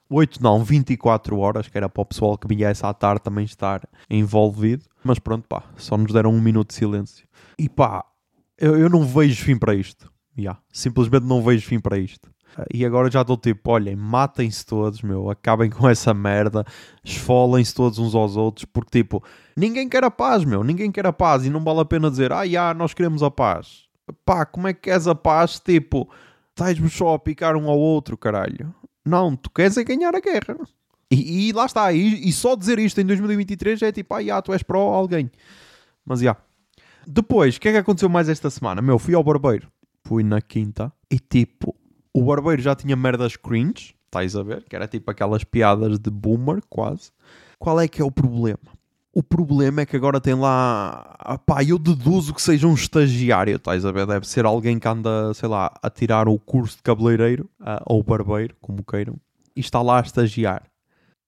8 0.09 0.42
não, 0.42 0.62
24 0.62 1.38
horas, 1.38 1.69
que 1.69 1.77
era 1.77 1.88
para 1.88 2.03
o 2.03 2.07
pessoal 2.07 2.38
que 2.38 2.46
viesse 2.46 2.85
à 2.85 2.94
tarde 2.94 3.23
também 3.23 3.44
estar 3.44 3.83
envolvido. 4.09 4.85
Mas 5.02 5.19
pronto, 5.19 5.46
pá, 5.48 5.65
só 5.77 5.96
nos 5.96 6.13
deram 6.13 6.31
um 6.31 6.40
minuto 6.40 6.69
de 6.69 6.75
silêncio. 6.75 7.27
E 7.59 7.69
pá, 7.69 8.04
eu, 8.59 8.77
eu 8.79 8.88
não 8.88 9.04
vejo 9.04 9.42
fim 9.44 9.57
para 9.57 9.75
isto. 9.75 10.11
Yeah, 10.38 10.61
simplesmente 10.73 11.25
não 11.25 11.42
vejo 11.42 11.67
fim 11.67 11.81
para 11.81 11.98
isto. 11.98 12.31
E 12.73 12.85
agora 12.87 13.11
já 13.11 13.21
estou 13.21 13.37
tipo, 13.37 13.71
olhem, 13.71 13.94
matem-se 13.94 14.65
todos, 14.65 15.02
meu, 15.02 15.29
acabem 15.31 15.69
com 15.69 15.88
essa 15.88 16.15
merda, 16.15 16.65
esfolem-se 17.04 17.75
todos 17.75 17.98
uns 17.98 18.15
aos 18.15 18.37
outros, 18.37 18.65
porque 18.65 19.02
tipo, 19.02 19.23
ninguém 19.57 19.88
quer 19.88 20.04
a 20.04 20.11
paz, 20.11 20.44
meu, 20.44 20.65
ninguém 20.65 20.90
quer 20.90 21.07
a 21.07 21.13
paz 21.13 21.44
e 21.44 21.50
não 21.50 21.63
vale 21.63 21.81
a 21.81 21.85
pena 21.85 22.11
dizer, 22.11 22.33
ah, 22.33 22.46
já, 22.46 22.73
nós 22.73 22.94
queremos 22.94 23.23
a 23.23 23.31
paz. 23.31 23.85
Pá, 24.25 24.46
como 24.46 24.69
é 24.69 24.73
que 24.73 24.83
queres 24.83 25.07
a 25.07 25.15
paz? 25.15 25.61
Tipo, 25.61 26.09
estás-me 26.50 26.88
só 26.88 27.15
a 27.15 27.19
picar 27.19 27.57
um 27.57 27.69
ao 27.69 27.79
outro, 27.79 28.17
caralho. 28.17 28.75
Não, 29.07 29.37
tu 29.37 29.48
queres 29.50 29.77
é 29.77 29.85
ganhar 29.85 30.15
a 30.17 30.21
guerra. 30.21 30.59
E, 31.09 31.48
e 31.48 31.52
lá 31.52 31.67
está. 31.67 31.92
E, 31.92 32.29
e, 32.29 32.33
só 32.33 32.57
dizer 32.57 32.81
isto 32.81 33.00
em 33.00 33.07
2023 33.07 33.81
é 33.83 33.92
tipo, 33.92 34.13
ah, 34.13 34.23
já, 34.23 34.42
tu 34.42 34.52
és 34.52 34.65
pró 34.65 34.92
alguém. 34.92 35.31
Mas 36.04 36.21
já. 36.21 36.37
Depois, 37.07 37.57
o 37.57 37.61
que 37.61 37.69
é 37.69 37.73
que 37.73 37.79
aconteceu 37.79 38.09
mais 38.09 38.29
esta 38.29 38.50
semana? 38.50 38.83
Meu, 38.83 38.98
fui 38.98 39.15
ao 39.15 39.23
barbeiro. 39.23 39.71
Fui 40.04 40.25
na 40.25 40.40
quinta. 40.40 40.92
E 41.09 41.21
tipo, 41.21 41.75
o 42.13 42.25
barbeiro 42.25 42.61
já 42.61 42.75
tinha 42.75 42.96
merdas 42.96 43.37
cringe. 43.37 43.94
Estás 44.07 44.35
a 44.35 44.42
ver? 44.42 44.65
Que 44.65 44.75
era 44.75 44.88
tipo 44.88 45.09
aquelas 45.09 45.44
piadas 45.44 46.00
de 46.00 46.11
boomer, 46.11 46.61
quase. 46.69 47.13
Qual 47.59 47.81
é 47.81 47.87
que 47.87 48.02
é 48.02 48.04
o 48.04 48.11
problema? 48.11 48.75
O 49.17 49.23
problema 49.23 49.81
é 49.81 49.87
que 49.87 49.96
agora 49.96 50.21
tem 50.21 50.35
lá. 50.35 51.38
Pá, 51.46 51.64
eu 51.64 51.79
deduzo 51.79 52.35
que 52.35 52.42
seja 52.42 52.67
um 52.67 52.75
estagiário, 52.75 53.56
estás? 53.56 53.83
Deve 53.83 54.29
ser 54.29 54.44
alguém 54.44 54.79
que 54.79 54.87
anda, 54.87 55.33
sei 55.33 55.48
lá, 55.48 55.73
a 55.83 55.88
tirar 55.88 56.29
o 56.29 56.38
curso 56.38 56.77
de 56.77 56.83
cabeleireiro, 56.83 57.48
uh, 57.58 57.81
ou 57.87 58.02
barbeiro, 58.02 58.54
como 58.60 58.85
queiram, 58.85 59.17
e 59.56 59.60
está 59.60 59.81
lá 59.81 60.00
a 60.00 60.02
estagiar. 60.02 60.64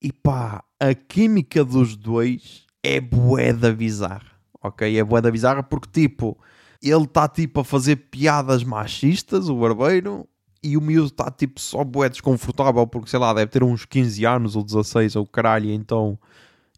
E 0.02 0.12
pá, 0.12 0.62
a 0.78 0.92
química 0.92 1.64
dos 1.64 1.96
dois 1.96 2.66
é 2.82 3.00
boeda 3.00 3.72
bizarra. 3.72 4.32
ok? 4.62 4.98
É 4.98 5.02
boeda 5.02 5.30
bizarra 5.30 5.62
porque, 5.62 5.88
tipo, 5.90 6.36
ele 6.82 7.04
está, 7.04 7.26
tipo, 7.26 7.60
a 7.60 7.64
fazer 7.64 7.96
piadas 7.96 8.62
machistas, 8.62 9.48
o 9.48 9.56
barbeiro, 9.56 10.28
e 10.62 10.76
o 10.76 10.82
miúdo 10.82 11.06
está, 11.06 11.30
tipo, 11.30 11.58
só 11.58 11.82
bué 11.82 12.10
desconfortável 12.10 12.86
porque, 12.86 13.08
sei 13.08 13.18
lá, 13.18 13.32
deve 13.32 13.50
ter 13.50 13.62
uns 13.62 13.86
15 13.86 14.26
anos 14.26 14.56
ou 14.56 14.62
16 14.62 15.16
ou 15.16 15.26
caralho, 15.26 15.72
então, 15.72 16.18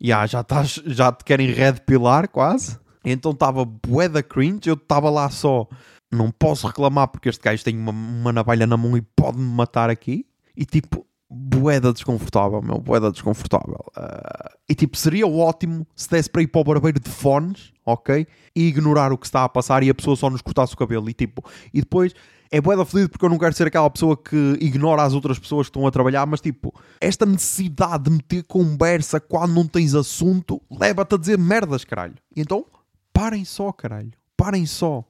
yeah, 0.03 0.26
já, 0.26 0.40
estás, 0.40 0.80
já 0.86 1.12
te 1.12 1.24
querem 1.24 1.51
red 1.51 1.74
pilar 1.86 2.28
quase. 2.28 2.78
Então 3.05 3.32
estava 3.32 3.64
bué 3.64 4.09
da 4.09 4.22
cringe, 4.22 4.68
eu 4.68 4.74
estava 4.74 5.09
lá 5.09 5.30
só, 5.30 5.66
não 6.12 6.30
posso 6.30 6.66
reclamar 6.66 7.09
porque 7.09 7.28
este 7.28 7.42
gajo 7.42 7.64
tem 7.64 7.76
uma, 7.76 7.92
uma 7.92 8.32
navalha 8.32 8.66
na 8.66 8.76
mão 8.76 8.96
e 8.96 9.03
pode-me 9.03 9.44
matar 9.44 9.88
aqui. 9.88 10.26
E 10.57 10.64
tipo, 10.64 11.07
boeda 11.30 11.92
desconfortável, 11.92 12.61
meu, 12.61 12.78
boeda 12.78 13.11
desconfortável. 13.11 13.84
Uh, 13.96 14.57
e 14.68 14.74
tipo, 14.74 14.96
seria 14.96 15.26
ótimo 15.26 15.86
se 15.94 16.11
desse 16.11 16.28
para 16.28 16.42
ir 16.42 16.48
para 16.48 16.61
o 16.61 16.64
barbeiro 16.64 16.98
de 16.98 17.09
fones, 17.09 17.72
ok? 17.86 18.26
E 18.55 18.66
ignorar 18.66 19.12
o 19.12 19.18
que 19.18 19.26
está 19.26 19.44
a 19.44 19.48
passar 19.48 19.82
e 19.82 19.90
a 19.90 19.94
pessoa 19.94 20.16
só 20.16 20.28
nos 20.28 20.42
cortasse 20.42 20.74
o 20.74 20.76
cabelo. 20.76 21.09
E 21.09 21.14
tipo, 21.14 21.42
e 21.72 21.80
depois 21.80 22.12
é 22.51 22.61
boeda 22.61 22.84
feliz 22.84 23.07
porque 23.07 23.24
eu 23.24 23.28
não 23.28 23.38
quero 23.38 23.55
ser 23.55 23.68
aquela 23.68 23.88
pessoa 23.88 24.16
que 24.16 24.57
ignora 24.61 25.03
as 25.03 25.12
outras 25.12 25.38
pessoas 25.38 25.66
que 25.66 25.70
estão 25.70 25.86
a 25.86 25.90
trabalhar, 25.90 26.26
mas 26.26 26.40
tipo, 26.40 26.74
esta 27.01 27.24
necessidade 27.24 28.05
de 28.05 28.11
meter 28.11 28.42
conversa 28.42 29.20
quando 29.20 29.55
não 29.55 29.66
tens 29.66 29.94
assunto 29.94 30.61
leva-te 30.70 31.14
a 31.14 31.18
dizer 31.18 31.38
merdas, 31.38 31.84
caralho. 31.84 32.16
E 32.34 32.40
então, 32.40 32.66
parem 33.12 33.44
só, 33.44 33.70
caralho. 33.72 34.11
Parem 34.36 34.66
só, 34.66 35.05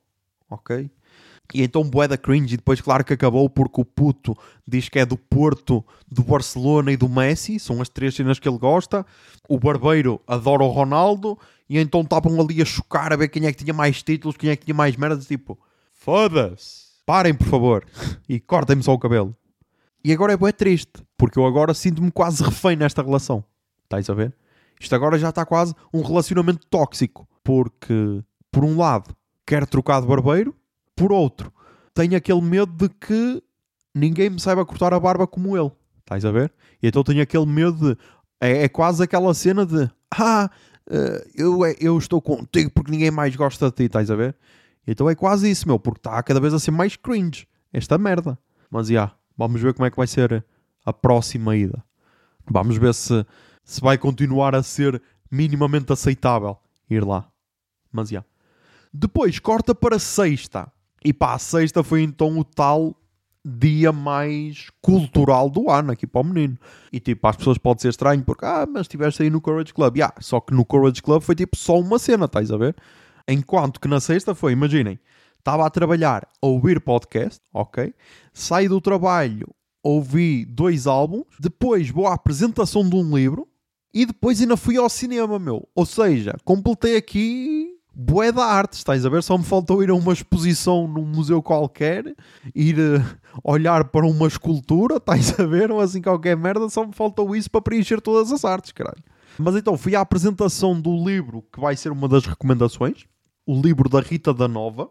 ok? 0.50 0.90
E 1.52 1.62
então 1.62 1.82
boeda 1.82 2.16
cringe, 2.16 2.54
e 2.54 2.56
depois 2.56 2.80
claro 2.80 3.04
que 3.04 3.12
acabou 3.12 3.48
porque 3.48 3.80
o 3.80 3.84
puto 3.84 4.36
diz 4.66 4.88
que 4.88 4.98
é 4.98 5.06
do 5.06 5.16
Porto, 5.16 5.84
do 6.08 6.22
Barcelona 6.22 6.92
e 6.92 6.96
do 6.96 7.08
Messi, 7.08 7.58
são 7.58 7.80
as 7.80 7.88
três 7.88 8.14
cenas 8.14 8.38
que 8.38 8.48
ele 8.48 8.58
gosta. 8.58 9.04
O 9.48 9.58
barbeiro 9.58 10.20
adora 10.26 10.62
o 10.62 10.68
Ronaldo, 10.68 11.38
e 11.68 11.78
então 11.78 12.02
estavam 12.02 12.40
ali 12.40 12.62
a 12.62 12.64
chocar 12.64 13.12
a 13.12 13.16
ver 13.16 13.28
quem 13.28 13.46
é 13.46 13.52
que 13.52 13.64
tinha 13.64 13.74
mais 13.74 14.02
títulos, 14.02 14.36
quem 14.36 14.50
é 14.50 14.56
que 14.56 14.64
tinha 14.64 14.74
mais 14.74 14.94
merdas, 14.96 15.26
tipo, 15.26 15.58
foda-se, 15.92 16.89
parem 17.10 17.34
por 17.34 17.48
favor, 17.48 17.84
e 18.28 18.38
cortem-me 18.38 18.84
só 18.84 18.94
o 18.94 18.98
cabelo. 18.98 19.34
E 20.04 20.12
agora 20.12 20.32
é 20.32 20.36
bué 20.36 20.52
triste, 20.52 21.02
porque 21.18 21.40
eu 21.40 21.44
agora 21.44 21.74
sinto-me 21.74 22.08
quase 22.08 22.40
refém 22.44 22.76
nesta 22.76 23.02
relação. 23.02 23.42
Estás 23.82 24.08
a 24.08 24.14
ver? 24.14 24.32
Isto 24.80 24.94
agora 24.94 25.18
já 25.18 25.30
está 25.30 25.44
quase 25.44 25.74
um 25.92 26.02
relacionamento 26.02 26.64
tóxico, 26.68 27.28
porque, 27.42 28.22
por 28.52 28.64
um 28.64 28.76
lado, 28.76 29.12
quero 29.44 29.66
trocar 29.66 30.00
de 30.00 30.06
barbeiro, 30.06 30.54
por 30.94 31.10
outro, 31.10 31.52
tenho 31.92 32.16
aquele 32.16 32.40
medo 32.40 32.72
de 32.72 32.88
que 32.88 33.42
ninguém 33.92 34.30
me 34.30 34.38
saiba 34.38 34.64
cortar 34.64 34.94
a 34.94 35.00
barba 35.00 35.26
como 35.26 35.58
ele. 35.58 35.72
Estás 35.98 36.24
a 36.24 36.30
ver? 36.30 36.52
E 36.80 36.86
então 36.86 37.02
tenho 37.02 37.22
aquele 37.22 37.46
medo 37.46 37.72
de. 37.72 38.00
É, 38.40 38.62
é 38.62 38.68
quase 38.68 39.02
aquela 39.02 39.34
cena 39.34 39.66
de. 39.66 39.90
Ah, 40.16 40.48
uh, 40.88 41.30
eu, 41.34 41.64
é, 41.64 41.74
eu 41.80 41.98
estou 41.98 42.22
contigo 42.22 42.70
porque 42.70 42.92
ninguém 42.92 43.10
mais 43.10 43.34
gosta 43.34 43.66
de 43.66 43.72
ti. 43.72 43.82
Estás 43.86 44.12
a 44.12 44.14
ver? 44.14 44.36
Então 44.86 45.08
é 45.08 45.14
quase 45.14 45.50
isso, 45.50 45.66
meu. 45.66 45.78
Porque 45.78 46.00
está 46.00 46.22
cada 46.22 46.40
vez 46.40 46.54
a 46.54 46.58
ser 46.58 46.70
mais 46.70 46.96
cringe. 46.96 47.46
Esta 47.72 47.98
merda. 47.98 48.38
Mas 48.70 48.88
já. 48.88 48.92
Yeah, 48.92 49.14
vamos 49.36 49.60
ver 49.60 49.74
como 49.74 49.86
é 49.86 49.90
que 49.90 49.96
vai 49.96 50.06
ser 50.06 50.44
a 50.84 50.92
próxima 50.92 51.56
ida. 51.56 51.82
Vamos 52.48 52.76
ver 52.76 52.94
se, 52.94 53.24
se 53.64 53.80
vai 53.80 53.96
continuar 53.96 54.54
a 54.54 54.62
ser 54.62 55.00
minimamente 55.30 55.92
aceitável 55.92 56.58
ir 56.88 57.04
lá. 57.04 57.28
Mas 57.92 58.08
já. 58.08 58.14
Yeah. 58.14 58.28
Depois 58.92 59.38
corta 59.38 59.74
para 59.74 59.98
sexta. 59.98 60.70
E 61.04 61.12
pá, 61.12 61.38
sexta 61.38 61.82
foi 61.82 62.02
então 62.02 62.38
o 62.38 62.44
tal 62.44 62.96
dia 63.44 63.90
mais 63.90 64.68
cultural 64.82 65.48
do 65.48 65.70
ano 65.70 65.92
aqui 65.92 66.06
para 66.06 66.20
o 66.20 66.24
menino. 66.24 66.58
E 66.92 67.00
tipo, 67.00 67.26
as 67.26 67.36
pessoas 67.36 67.58
pode 67.58 67.80
ser 67.80 67.88
estranho 67.88 68.22
porque, 68.22 68.44
ah, 68.44 68.66
mas 68.70 68.82
estiveste 68.82 69.22
aí 69.22 69.30
no 69.30 69.40
Courage 69.40 69.72
Club. 69.72 69.96
Yeah, 69.96 70.14
só 70.20 70.40
que 70.40 70.52
no 70.52 70.64
Courage 70.64 71.02
Club 71.02 71.22
foi 71.22 71.34
tipo 71.34 71.56
só 71.56 71.78
uma 71.78 71.98
cena, 71.98 72.26
estás 72.26 72.50
a 72.50 72.56
ver? 72.56 72.76
Enquanto 73.30 73.80
que 73.80 73.86
na 73.86 74.00
sexta 74.00 74.34
foi, 74.34 74.52
imaginem, 74.52 74.98
estava 75.38 75.64
a 75.64 75.70
trabalhar, 75.70 76.26
a 76.42 76.46
ouvir 76.46 76.80
podcast, 76.80 77.40
ok? 77.54 77.94
Saí 78.32 78.68
do 78.68 78.80
trabalho, 78.80 79.46
ouvi 79.84 80.44
dois 80.44 80.88
álbuns, 80.88 81.26
depois 81.38 81.88
vou 81.90 82.08
à 82.08 82.14
apresentação 82.14 82.88
de 82.88 82.96
um 82.96 83.16
livro 83.16 83.46
e 83.94 84.04
depois 84.04 84.40
ainda 84.40 84.56
fui 84.56 84.76
ao 84.76 84.88
cinema, 84.88 85.38
meu. 85.38 85.68
Ou 85.76 85.86
seja, 85.86 86.34
completei 86.44 86.96
aqui 86.96 87.76
bué 87.94 88.32
da 88.32 88.44
arte, 88.44 88.72
estás 88.74 89.06
a 89.06 89.08
ver? 89.08 89.22
Só 89.22 89.38
me 89.38 89.44
faltou 89.44 89.80
ir 89.80 89.90
a 89.90 89.94
uma 89.94 90.12
exposição 90.12 90.88
num 90.88 91.04
museu 91.04 91.40
qualquer, 91.40 92.14
ir 92.52 92.78
uh, 92.78 93.04
olhar 93.44 93.84
para 93.84 94.06
uma 94.06 94.26
escultura, 94.26 94.96
estás 94.96 95.38
a 95.38 95.44
ver? 95.44 95.70
Ou 95.70 95.80
assim 95.80 96.02
qualquer 96.02 96.36
merda, 96.36 96.68
só 96.68 96.84
me 96.84 96.92
faltou 96.92 97.36
isso 97.36 97.50
para 97.50 97.62
preencher 97.62 98.00
todas 98.00 98.32
as 98.32 98.44
artes, 98.44 98.72
caralho. 98.72 99.02
Mas 99.38 99.54
então, 99.56 99.76
fui 99.76 99.94
à 99.94 100.00
apresentação 100.00 100.80
do 100.80 100.92
livro 101.04 101.44
que 101.52 101.60
vai 101.60 101.76
ser 101.76 101.90
uma 101.92 102.08
das 102.08 102.26
recomendações, 102.26 103.06
o 103.50 103.60
livro 103.60 103.88
da 103.88 103.98
Rita 104.00 104.32
da 104.32 104.46
Nova, 104.46 104.88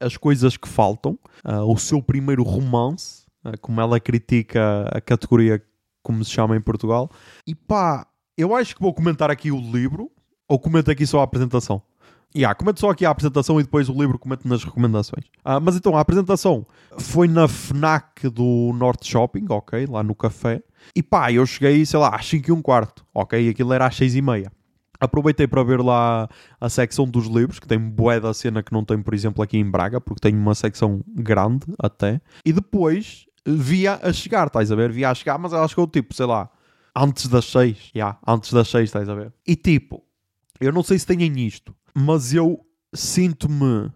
As 0.00 0.16
Coisas 0.16 0.56
que 0.56 0.68
Faltam, 0.68 1.16
uh, 1.44 1.72
o 1.72 1.78
seu 1.78 2.02
primeiro 2.02 2.42
romance, 2.42 3.24
uh, 3.44 3.56
como 3.60 3.80
ela 3.80 4.00
critica 4.00 4.88
a 4.90 5.00
categoria 5.00 5.62
como 6.02 6.24
se 6.24 6.32
chama 6.32 6.56
em 6.56 6.60
Portugal. 6.60 7.08
E 7.46 7.54
pá, 7.54 8.04
eu 8.36 8.56
acho 8.56 8.74
que 8.74 8.82
vou 8.82 8.92
comentar 8.92 9.30
aqui 9.30 9.52
o 9.52 9.60
livro, 9.60 10.10
ou 10.48 10.58
comento 10.58 10.90
aqui 10.90 11.06
só 11.06 11.20
a 11.20 11.22
apresentação? 11.22 11.80
Yeah, 12.34 12.52
comento 12.56 12.80
só 12.80 12.90
aqui 12.90 13.06
a 13.06 13.10
apresentação 13.10 13.60
e 13.60 13.62
depois 13.62 13.88
o 13.88 13.92
livro 13.92 14.18
comento 14.18 14.48
nas 14.48 14.64
recomendações. 14.64 15.26
Ah, 15.44 15.60
mas 15.60 15.76
então, 15.76 15.96
a 15.96 16.00
apresentação 16.00 16.66
foi 16.98 17.28
na 17.28 17.46
FNAC 17.46 18.28
do 18.30 18.72
Norte 18.74 19.06
Shopping, 19.06 19.46
ok? 19.48 19.86
Lá 19.86 20.02
no 20.02 20.14
café. 20.14 20.60
E 20.96 21.02
pá, 21.04 21.30
eu 21.30 21.46
cheguei, 21.46 21.86
sei 21.86 22.00
lá, 22.00 22.16
às 22.16 22.26
5 22.26 22.50
e 22.50 22.52
um 22.52 22.62
quarto, 22.62 23.06
ok? 23.14 23.48
Aquilo 23.48 23.72
era 23.72 23.86
às 23.86 23.94
6 23.94 24.16
e 24.16 24.22
meia. 24.22 24.50
Aproveitei 25.02 25.48
para 25.48 25.64
ver 25.64 25.80
lá 25.80 26.28
a 26.60 26.68
secção 26.68 27.04
dos 27.06 27.26
livros, 27.26 27.58
que 27.58 27.66
tem 27.66 27.78
bué 27.78 28.20
da 28.20 28.32
cena 28.32 28.62
que 28.62 28.72
não 28.72 28.84
tem, 28.84 29.02
por 29.02 29.12
exemplo, 29.12 29.42
aqui 29.42 29.58
em 29.58 29.68
Braga, 29.68 30.00
porque 30.00 30.20
tem 30.20 30.36
uma 30.36 30.54
secção 30.54 31.02
grande 31.08 31.66
até. 31.76 32.20
E 32.44 32.52
depois 32.52 33.26
via 33.44 33.98
a 34.00 34.12
chegar, 34.12 34.46
estás 34.46 34.70
a 34.70 34.76
ver? 34.76 34.92
Via 34.92 35.10
a 35.10 35.14
chegar, 35.14 35.38
mas 35.38 35.52
ela 35.52 35.66
chegou 35.66 35.88
tipo, 35.88 36.14
sei 36.14 36.26
lá, 36.26 36.48
antes 36.94 37.26
das 37.26 37.46
6. 37.46 37.76
Já, 37.76 37.90
yeah, 37.96 38.18
antes 38.26 38.52
das 38.52 38.68
6, 38.68 38.84
estás 38.84 39.08
a 39.08 39.14
ver? 39.16 39.32
E 39.44 39.56
tipo, 39.56 40.04
eu 40.60 40.72
não 40.72 40.84
sei 40.84 40.98
se 40.98 41.06
têm 41.06 41.20
isto, 41.44 41.74
mas 41.92 42.32
eu 42.32 42.60
sinto-me 42.94 43.90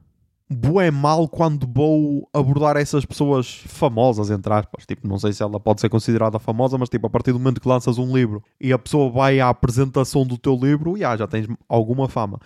bué 0.48 0.90
mal 0.90 1.28
quando 1.28 1.66
vou 1.66 2.28
abordar 2.32 2.76
essas 2.76 3.04
pessoas 3.04 3.62
famosas, 3.66 4.30
entre 4.30 4.52
aspas. 4.52 4.86
Tipo, 4.86 5.06
não 5.06 5.18
sei 5.18 5.32
se 5.32 5.42
ela 5.42 5.58
pode 5.58 5.80
ser 5.80 5.88
considerada 5.88 6.38
famosa, 6.38 6.78
mas 6.78 6.88
tipo, 6.88 7.06
a 7.06 7.10
partir 7.10 7.32
do 7.32 7.38
momento 7.38 7.60
que 7.60 7.68
lanças 7.68 7.98
um 7.98 8.16
livro 8.16 8.42
e 8.60 8.72
a 8.72 8.78
pessoa 8.78 9.10
vai 9.10 9.40
à 9.40 9.48
apresentação 9.48 10.26
do 10.26 10.38
teu 10.38 10.54
livro, 10.54 10.96
já, 10.96 11.16
já 11.16 11.26
tens 11.26 11.46
alguma 11.68 12.08
fama. 12.08 12.38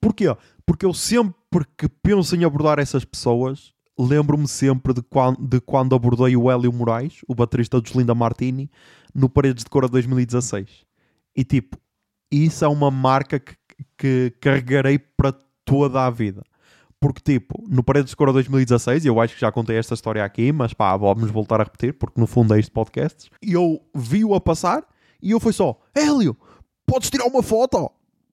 Porquê? 0.00 0.26
Porque 0.66 0.84
eu 0.84 0.94
sempre 0.94 1.64
que 1.76 1.88
penso 1.88 2.36
em 2.36 2.44
abordar 2.44 2.78
essas 2.78 3.04
pessoas, 3.04 3.72
lembro-me 3.98 4.46
sempre 4.46 4.92
de 4.92 5.02
quando, 5.02 5.38
de 5.40 5.60
quando 5.60 5.94
abordei 5.94 6.36
o 6.36 6.50
Hélio 6.50 6.72
Moraes, 6.72 7.20
o 7.26 7.34
baterista 7.34 7.80
dos 7.80 7.92
Linda 7.92 8.14
Martini, 8.14 8.70
no 9.14 9.28
Paredes 9.28 9.64
de 9.64 9.70
Cora 9.70 9.88
2016. 9.88 10.86
E 11.36 11.44
tipo, 11.44 11.76
isso 12.30 12.64
é 12.64 12.68
uma 12.68 12.90
marca 12.90 13.38
que 13.38 13.56
que 13.96 14.32
carregarei 14.40 14.98
para 14.98 15.32
toda 15.64 16.06
a 16.06 16.10
vida. 16.10 16.42
Porque, 17.00 17.20
tipo, 17.20 17.62
no 17.68 17.82
Paredes 17.82 18.10
de 18.10 18.16
Cora 18.16 18.32
2016, 18.32 19.04
eu 19.04 19.20
acho 19.20 19.34
que 19.34 19.40
já 19.40 19.52
contei 19.52 19.76
esta 19.76 19.94
história 19.94 20.24
aqui, 20.24 20.50
mas 20.52 20.72
pá, 20.74 20.96
vamos 20.96 21.30
voltar 21.30 21.60
a 21.60 21.64
repetir, 21.64 21.94
porque 21.94 22.20
no 22.20 22.26
fundo 22.26 22.54
é 22.54 22.58
este 22.58 22.72
podcast. 22.72 23.30
E 23.40 23.52
eu 23.52 23.80
vi-o 23.94 24.34
a 24.34 24.40
passar 24.40 24.82
e 25.22 25.30
eu 25.30 25.38
fui 25.38 25.52
só: 25.52 25.78
Hélio, 25.94 26.36
podes 26.84 27.08
tirar 27.08 27.26
uma 27.26 27.42
foto? 27.42 27.90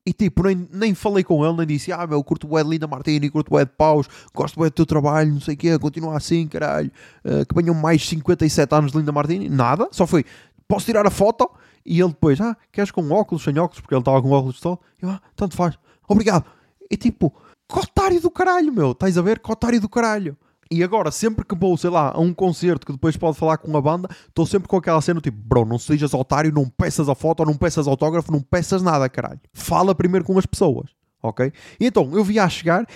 E 0.07 0.13
tipo, 0.13 0.43
nem, 0.43 0.67
nem 0.71 0.93
falei 0.93 1.23
com 1.23 1.43
ele, 1.43 1.57
nem 1.57 1.65
disse, 1.65 1.91
ah, 1.91 2.05
meu, 2.05 2.23
curto 2.23 2.47
o 2.47 2.59
Ed 2.59 2.69
Linda 2.69 2.85
Martini, 2.85 3.27
curto 3.27 3.53
o 3.53 3.59
Ed 3.59 3.71
Paus, 3.75 4.07
gosto 4.35 4.59
bem 4.59 4.69
do 4.69 4.73
teu 4.73 4.85
trabalho, 4.85 5.33
não 5.33 5.41
sei 5.41 5.55
o 5.55 5.57
quê, 5.57 5.79
continua 5.79 6.15
assim, 6.15 6.47
caralho, 6.47 6.91
uh, 7.25 7.43
que 7.43 7.55
venham 7.55 7.73
mais 7.73 8.07
57 8.07 8.75
anos 8.75 8.91
de 8.91 8.99
Linda 8.99 9.11
Martini, 9.11 9.49
nada, 9.49 9.87
só 9.91 10.05
foi, 10.05 10.23
posso 10.67 10.85
tirar 10.85 11.07
a 11.07 11.09
foto? 11.09 11.49
E 11.83 11.99
ele 11.99 12.09
depois, 12.09 12.39
ah, 12.39 12.55
queres 12.71 12.91
com 12.91 13.09
óculos, 13.11 13.43
sem 13.43 13.57
óculos, 13.57 13.79
porque 13.79 13.95
ele 13.95 14.01
estava 14.01 14.21
com 14.21 14.29
óculos 14.29 14.55
de 14.55 14.61
sol. 14.61 14.79
Eu, 15.01 15.09
ah, 15.09 15.21
tanto 15.35 15.55
faz, 15.55 15.77
obrigado. 16.07 16.45
E 16.89 16.97
tipo, 16.97 17.33
cotário 17.75 18.21
do 18.21 18.31
caralho, 18.31 18.71
meu, 18.71 18.91
estás 18.91 19.17
a 19.17 19.21
ver? 19.21 19.39
Cotário 19.39 19.81
do 19.81 19.89
caralho. 19.89 20.37
E 20.71 20.81
agora, 20.81 21.11
sempre 21.11 21.45
que 21.45 21.53
vou, 21.53 21.75
sei 21.75 21.89
lá, 21.89 22.13
a 22.15 22.19
um 22.19 22.33
concerto 22.33 22.85
que 22.85 22.93
depois 22.93 23.17
pode 23.17 23.37
falar 23.37 23.57
com 23.57 23.75
a 23.75 23.81
banda, 23.81 24.07
estou 24.27 24.45
sempre 24.45 24.69
com 24.69 24.77
aquela 24.77 25.01
cena 25.01 25.19
tipo, 25.19 25.37
bro, 25.37 25.65
não 25.65 25.77
sejas 25.77 26.13
otário, 26.13 26.53
não 26.53 26.69
peças 26.69 27.09
a 27.09 27.13
foto, 27.13 27.43
não 27.43 27.53
peças 27.53 27.85
autógrafo, 27.85 28.31
não 28.31 28.41
peças 28.41 28.81
nada, 28.81 29.09
caralho. 29.09 29.39
Fala 29.53 29.93
primeiro 29.93 30.25
com 30.25 30.39
as 30.39 30.45
pessoas, 30.45 30.89
ok? 31.21 31.51
E 31.77 31.85
então, 31.85 32.09
eu 32.13 32.23
vi 32.23 32.39
a 32.39 32.47
chegar 32.47 32.87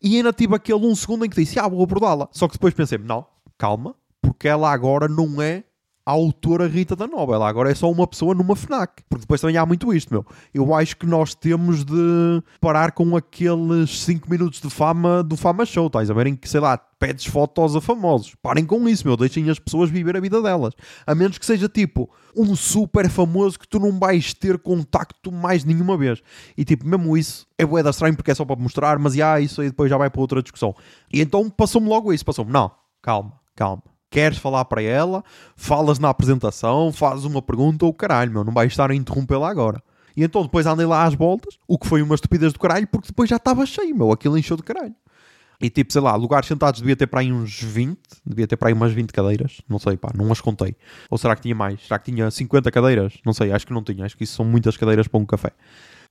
e 0.00 0.18
ainda 0.18 0.32
tive 0.32 0.54
aquele 0.54 0.86
um 0.86 0.94
segundo 0.94 1.24
em 1.24 1.30
que 1.30 1.40
disse, 1.42 1.58
ah, 1.58 1.66
vou 1.66 1.82
abordá-la. 1.82 2.28
Só 2.30 2.46
que 2.46 2.52
depois 2.52 2.74
pensei, 2.74 2.98
não, 2.98 3.26
calma, 3.56 3.94
porque 4.20 4.46
ela 4.46 4.70
agora 4.70 5.08
não 5.08 5.40
é 5.40 5.64
a 6.08 6.10
autora 6.10 6.66
Rita 6.66 6.96
da 6.96 7.06
Nobel. 7.06 7.42
Agora 7.42 7.70
é 7.70 7.74
só 7.74 7.90
uma 7.90 8.06
pessoa 8.06 8.34
numa 8.34 8.56
FNAC. 8.56 9.02
Porque 9.10 9.24
depois 9.24 9.42
também 9.42 9.58
há 9.58 9.66
muito 9.66 9.92
isto, 9.92 10.10
meu. 10.10 10.24
Eu 10.54 10.74
acho 10.74 10.96
que 10.96 11.04
nós 11.04 11.34
temos 11.34 11.84
de 11.84 12.42
parar 12.62 12.92
com 12.92 13.14
aqueles 13.14 14.04
5 14.04 14.30
minutos 14.30 14.58
de 14.58 14.70
fama 14.70 15.22
do 15.22 15.36
Fama 15.36 15.66
Show, 15.66 15.88
estás 15.88 16.10
a 16.10 16.14
ver? 16.14 16.28
Em 16.28 16.34
que, 16.34 16.48
sei 16.48 16.60
lá, 16.60 16.78
pedes 16.78 17.26
fotos 17.26 17.76
a 17.76 17.80
famosos. 17.82 18.34
Parem 18.40 18.64
com 18.64 18.88
isso, 18.88 19.06
meu. 19.06 19.18
Deixem 19.18 19.50
as 19.50 19.58
pessoas 19.58 19.90
viver 19.90 20.16
a 20.16 20.20
vida 20.20 20.40
delas. 20.40 20.72
A 21.06 21.14
menos 21.14 21.36
que 21.36 21.44
seja 21.44 21.68
tipo 21.68 22.08
um 22.34 22.56
super 22.56 23.10
famoso 23.10 23.58
que 23.58 23.68
tu 23.68 23.78
não 23.78 23.98
vais 23.98 24.32
ter 24.32 24.58
contacto 24.58 25.30
mais 25.30 25.62
nenhuma 25.62 25.94
vez. 25.98 26.22
E 26.56 26.64
tipo, 26.64 26.88
mesmo 26.88 27.18
isso 27.18 27.46
é 27.58 27.66
boeda 27.66 27.90
estranho 27.90 28.16
porque 28.16 28.30
é 28.30 28.34
só 28.34 28.46
para 28.46 28.56
mostrar, 28.56 28.98
mas 28.98 29.12
já 29.12 29.38
isso 29.40 29.60
aí 29.60 29.68
depois 29.68 29.90
já 29.90 29.98
vai 29.98 30.08
para 30.08 30.22
outra 30.22 30.42
discussão. 30.42 30.74
E 31.12 31.20
então 31.20 31.50
passou-me 31.50 31.86
logo 31.86 32.14
isso. 32.14 32.24
Passou-me, 32.24 32.50
não, 32.50 32.70
calma, 33.02 33.34
calma. 33.54 33.97
Queres 34.10 34.38
falar 34.38 34.64
para 34.64 34.82
ela, 34.82 35.22
falas 35.54 35.98
na 35.98 36.08
apresentação, 36.08 36.92
fazes 36.92 37.24
uma 37.24 37.42
pergunta 37.42 37.84
ou 37.84 37.92
caralho, 37.92 38.32
meu, 38.32 38.44
não 38.44 38.52
vais 38.52 38.72
estar 38.72 38.90
a 38.90 38.94
interrompê-la 38.94 39.50
agora. 39.50 39.82
E 40.16 40.24
então 40.24 40.42
depois 40.42 40.66
andei 40.66 40.86
lá 40.86 41.04
às 41.04 41.14
voltas, 41.14 41.58
o 41.66 41.78
que 41.78 41.86
foi 41.86 42.02
uma 42.02 42.14
estupidez 42.14 42.52
do 42.52 42.58
caralho, 42.58 42.86
porque 42.88 43.08
depois 43.08 43.28
já 43.28 43.36
estava 43.36 43.64
cheio, 43.66 43.94
meu, 43.94 44.10
aquilo 44.10 44.36
encheu 44.36 44.56
de 44.56 44.62
caralho. 44.62 44.94
E 45.60 45.68
tipo, 45.68 45.92
sei 45.92 46.00
lá, 46.00 46.14
lugares 46.14 46.46
sentados 46.46 46.80
devia 46.80 46.94
ter 46.94 47.08
para 47.08 47.20
aí 47.20 47.32
uns 47.32 47.60
20, 47.60 47.98
devia 48.24 48.46
ter 48.46 48.56
para 48.56 48.68
aí 48.68 48.74
umas 48.74 48.92
20 48.92 49.12
cadeiras, 49.12 49.60
não 49.68 49.78
sei, 49.78 49.96
pá, 49.96 50.10
não 50.14 50.30
as 50.30 50.40
contei. 50.40 50.76
Ou 51.10 51.18
será 51.18 51.34
que 51.34 51.42
tinha 51.42 51.54
mais? 51.54 51.82
Será 51.82 51.98
que 51.98 52.12
tinha 52.12 52.30
50 52.30 52.70
cadeiras? 52.70 53.14
Não 53.26 53.32
sei, 53.32 53.50
acho 53.50 53.66
que 53.66 53.72
não 53.72 53.82
tinha, 53.82 54.04
acho 54.04 54.16
que 54.16 54.22
isso 54.22 54.34
são 54.34 54.44
muitas 54.44 54.76
cadeiras 54.76 55.08
para 55.08 55.18
um 55.18 55.26
café. 55.26 55.50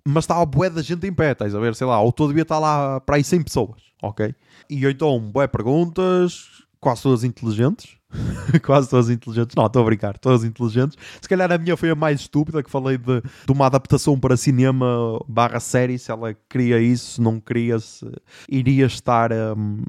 Mas 0.05 0.25
estava 0.25 0.45
bué 0.45 0.69
da 0.69 0.81
gente 0.81 1.07
em 1.07 1.13
pé, 1.13 1.31
estás 1.31 1.55
a 1.55 1.59
ver, 1.59 1.75
sei 1.75 1.87
lá, 1.87 1.95
ao 1.95 2.11
todo 2.11 2.29
devia 2.29 2.41
estar 2.43 2.59
lá 2.59 2.99
para 2.99 3.15
aí 3.15 3.23
100 3.23 3.41
pessoas, 3.43 3.81
ok? 4.01 4.35
E 4.69 4.85
então, 4.85 5.19
bué 5.19 5.47
perguntas, 5.47 6.65
quase 6.79 7.03
todas 7.03 7.23
inteligentes. 7.23 7.97
quase 8.65 8.89
todas 8.89 9.09
inteligentes. 9.09 9.55
Não, 9.55 9.65
estou 9.65 9.81
a 9.81 9.85
brincar, 9.85 10.17
todas 10.17 10.43
inteligentes. 10.43 10.97
Se 11.21 11.27
calhar 11.27 11.51
a 11.51 11.57
minha 11.57 11.75
foi 11.75 11.89
a 11.89 11.95
mais 11.95 12.21
estúpida, 12.21 12.63
que 12.63 12.69
falei 12.69 12.97
de, 12.97 13.21
de 13.21 13.51
uma 13.51 13.65
adaptação 13.65 14.19
para 14.19 14.37
cinema 14.37 15.19
barra 15.27 15.59
série, 15.59 15.99
se 15.99 16.11
ela 16.11 16.35
queria 16.49 16.79
isso, 16.79 17.15
se 17.15 17.21
não 17.21 17.39
queria, 17.39 17.79
se 17.79 18.05
iria 18.49 18.85
estar... 18.85 19.31
Um, 19.31 19.83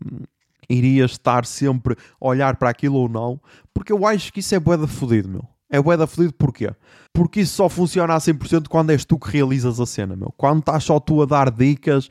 iria 0.70 1.06
estar 1.06 1.46
sempre 1.46 1.96
a 2.20 2.26
olhar 2.26 2.56
para 2.56 2.68
aquilo 2.68 2.96
ou 2.96 3.08
não, 3.08 3.40
porque 3.72 3.90
eu 3.90 4.06
acho 4.06 4.30
que 4.30 4.40
isso 4.40 4.54
é 4.54 4.60
boeda 4.60 4.86
fodido, 4.86 5.26
meu. 5.26 5.44
É 5.70 5.80
boeda 5.80 6.06
fodido 6.06 6.32
porquê? 6.34 6.70
Porque 7.12 7.40
isso 7.40 7.54
só 7.54 7.68
funciona 7.68 8.14
a 8.14 8.18
100% 8.18 8.68
quando 8.68 8.90
és 8.90 9.04
tu 9.04 9.18
que 9.18 9.30
realizas 9.30 9.80
a 9.80 9.86
cena, 9.86 10.16
meu. 10.16 10.32
Quando 10.36 10.60
estás 10.60 10.84
só 10.84 11.00
tu 11.00 11.22
a 11.22 11.26
dar 11.26 11.50
dicas, 11.50 12.08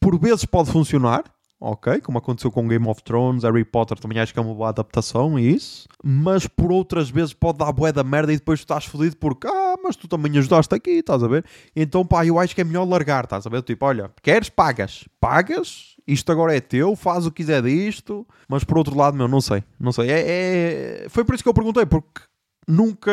por 0.00 0.18
vezes 0.18 0.44
pode 0.44 0.70
funcionar, 0.70 1.24
ok, 1.58 2.00
como 2.00 2.18
aconteceu 2.18 2.50
com 2.50 2.68
Game 2.68 2.86
of 2.86 3.02
Thrones, 3.02 3.42
Harry 3.42 3.64
Potter 3.64 3.98
também 3.98 4.18
acho 4.18 4.32
que 4.32 4.38
é 4.38 4.42
uma 4.42 4.54
boa 4.54 4.68
adaptação 4.68 5.38
e 5.38 5.54
isso, 5.54 5.88
mas 6.04 6.46
por 6.46 6.70
outras 6.70 7.08
vezes 7.08 7.32
pode 7.32 7.58
dar 7.58 7.72
bué 7.72 7.92
da 7.92 8.04
merda 8.04 8.32
e 8.32 8.36
depois 8.36 8.60
tu 8.60 8.64
estás 8.64 8.84
fodido 8.84 9.16
porque, 9.16 9.46
ah, 9.46 9.76
mas 9.82 9.96
tu 9.96 10.06
também 10.06 10.36
ajudaste 10.38 10.74
aqui, 10.74 10.90
estás 10.90 11.22
a 11.22 11.28
ver? 11.28 11.44
Então 11.74 12.04
pá, 12.04 12.26
eu 12.26 12.38
acho 12.38 12.54
que 12.54 12.60
é 12.60 12.64
melhor 12.64 12.86
largar, 12.86 13.24
estás 13.24 13.46
a 13.46 13.50
ver? 13.50 13.62
Tipo, 13.62 13.86
olha, 13.86 14.10
queres, 14.22 14.50
pagas, 14.50 15.08
pagas, 15.18 15.96
isto 16.06 16.30
agora 16.30 16.54
é 16.54 16.60
teu, 16.60 16.94
faz 16.94 17.24
o 17.26 17.30
que 17.30 17.42
quiser 17.42 17.62
disto, 17.62 18.26
mas 18.48 18.62
por 18.62 18.76
outro 18.76 18.96
lado, 18.96 19.16
meu, 19.16 19.26
não 19.26 19.40
sei, 19.40 19.64
não 19.80 19.92
sei, 19.92 20.10
é, 20.10 21.04
é... 21.04 21.08
foi 21.08 21.24
por 21.24 21.34
isso 21.34 21.42
que 21.42 21.48
eu 21.48 21.54
perguntei, 21.54 21.86
porque 21.86 22.20
nunca 22.68 23.12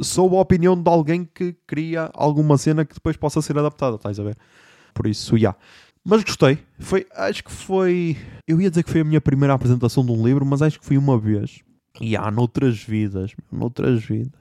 soube 0.00 0.36
a 0.36 0.40
opinião 0.40 0.80
de 0.80 0.88
alguém 0.88 1.24
que 1.24 1.54
cria 1.66 2.10
alguma 2.14 2.56
cena 2.56 2.84
que 2.84 2.94
depois 2.94 3.16
possa 3.16 3.42
ser 3.42 3.58
adaptada, 3.58 3.96
estás 3.96 4.18
a 4.18 4.22
ver? 4.22 4.38
Por 4.94 5.06
isso, 5.06 5.36
já. 5.36 5.50
Yeah. 5.50 5.58
Mas 6.04 6.24
gostei. 6.24 6.58
Foi, 6.78 7.06
acho 7.14 7.44
que 7.44 7.52
foi. 7.52 8.16
Eu 8.46 8.60
ia 8.60 8.68
dizer 8.68 8.82
que 8.82 8.90
foi 8.90 9.02
a 9.02 9.04
minha 9.04 9.20
primeira 9.20 9.54
apresentação 9.54 10.04
de 10.04 10.10
um 10.10 10.24
livro, 10.26 10.44
mas 10.44 10.60
acho 10.60 10.80
que 10.80 10.86
foi 10.86 10.98
uma 10.98 11.18
vez. 11.18 11.60
E 12.00 12.16
há 12.16 12.30
noutras 12.30 12.82
vidas, 12.82 13.32
noutras 13.50 14.04
vidas. 14.04 14.32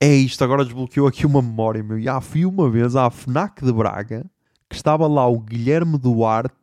É 0.00 0.12
isto, 0.14 0.42
agora 0.42 0.64
desbloqueou 0.64 1.06
aqui 1.06 1.24
uma 1.24 1.40
memória, 1.40 1.82
meu. 1.82 1.98
E 1.98 2.08
há, 2.08 2.20
fui 2.20 2.44
uma 2.44 2.68
vez 2.68 2.96
à 2.96 3.08
FNAC 3.10 3.64
de 3.64 3.72
Braga 3.72 4.26
que 4.68 4.76
estava 4.76 5.06
lá 5.06 5.26
o 5.26 5.38
Guilherme 5.38 5.96
Duarte 5.96 6.54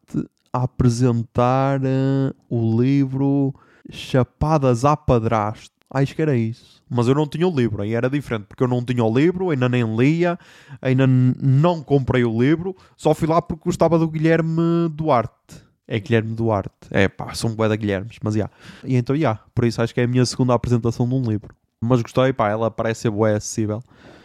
a 0.51 0.63
apresentar 0.63 1.79
uh, 1.81 2.35
o 2.49 2.81
livro 2.81 3.55
Chapadas 3.89 4.85
à 4.85 4.95
Padrasto. 4.95 5.72
Acho 5.93 6.15
que 6.15 6.21
era 6.23 6.35
isso. 6.35 6.81
Mas 6.89 7.07
eu 7.07 7.13
não 7.13 7.27
tinha 7.27 7.47
o 7.47 7.55
livro, 7.55 7.83
aí 7.83 7.93
era 7.93 8.09
diferente, 8.09 8.45
porque 8.47 8.63
eu 8.63 8.67
não 8.67 8.83
tinha 8.83 9.03
o 9.03 9.13
livro, 9.15 9.51
ainda 9.51 9.69
nem 9.69 9.83
lia, 9.95 10.39
ainda 10.81 11.05
não 11.07 11.83
comprei 11.83 12.25
o 12.25 12.41
livro, 12.41 12.75
só 12.97 13.13
fui 13.13 13.27
lá 13.27 13.41
porque 13.41 13.63
gostava 13.65 13.99
do 13.99 14.07
Guilherme 14.07 14.89
Duarte. 14.91 15.63
É 15.87 15.99
Guilherme 15.99 16.33
Duarte. 16.33 16.87
É 16.89 17.07
pá, 17.07 17.33
são 17.35 17.53
bué 17.53 17.69
da 17.69 17.75
Guilhermes, 17.75 18.17
mas 18.23 18.33
já. 18.33 18.39
Yeah. 18.39 18.53
E 18.85 18.95
então, 18.95 19.15
já. 19.15 19.19
Yeah, 19.19 19.41
por 19.53 19.65
isso 19.65 19.81
acho 19.81 19.93
que 19.93 20.01
é 20.01 20.05
a 20.05 20.07
minha 20.07 20.25
segunda 20.25 20.53
apresentação 20.53 21.07
de 21.07 21.13
um 21.13 21.21
livro. 21.21 21.53
Mas 21.79 22.01
gostei, 22.01 22.33
pá, 22.33 22.49
ela 22.49 22.71
parece 22.71 23.01
ser 23.01 23.11
bué 23.11 23.35
acessível. 23.35 23.81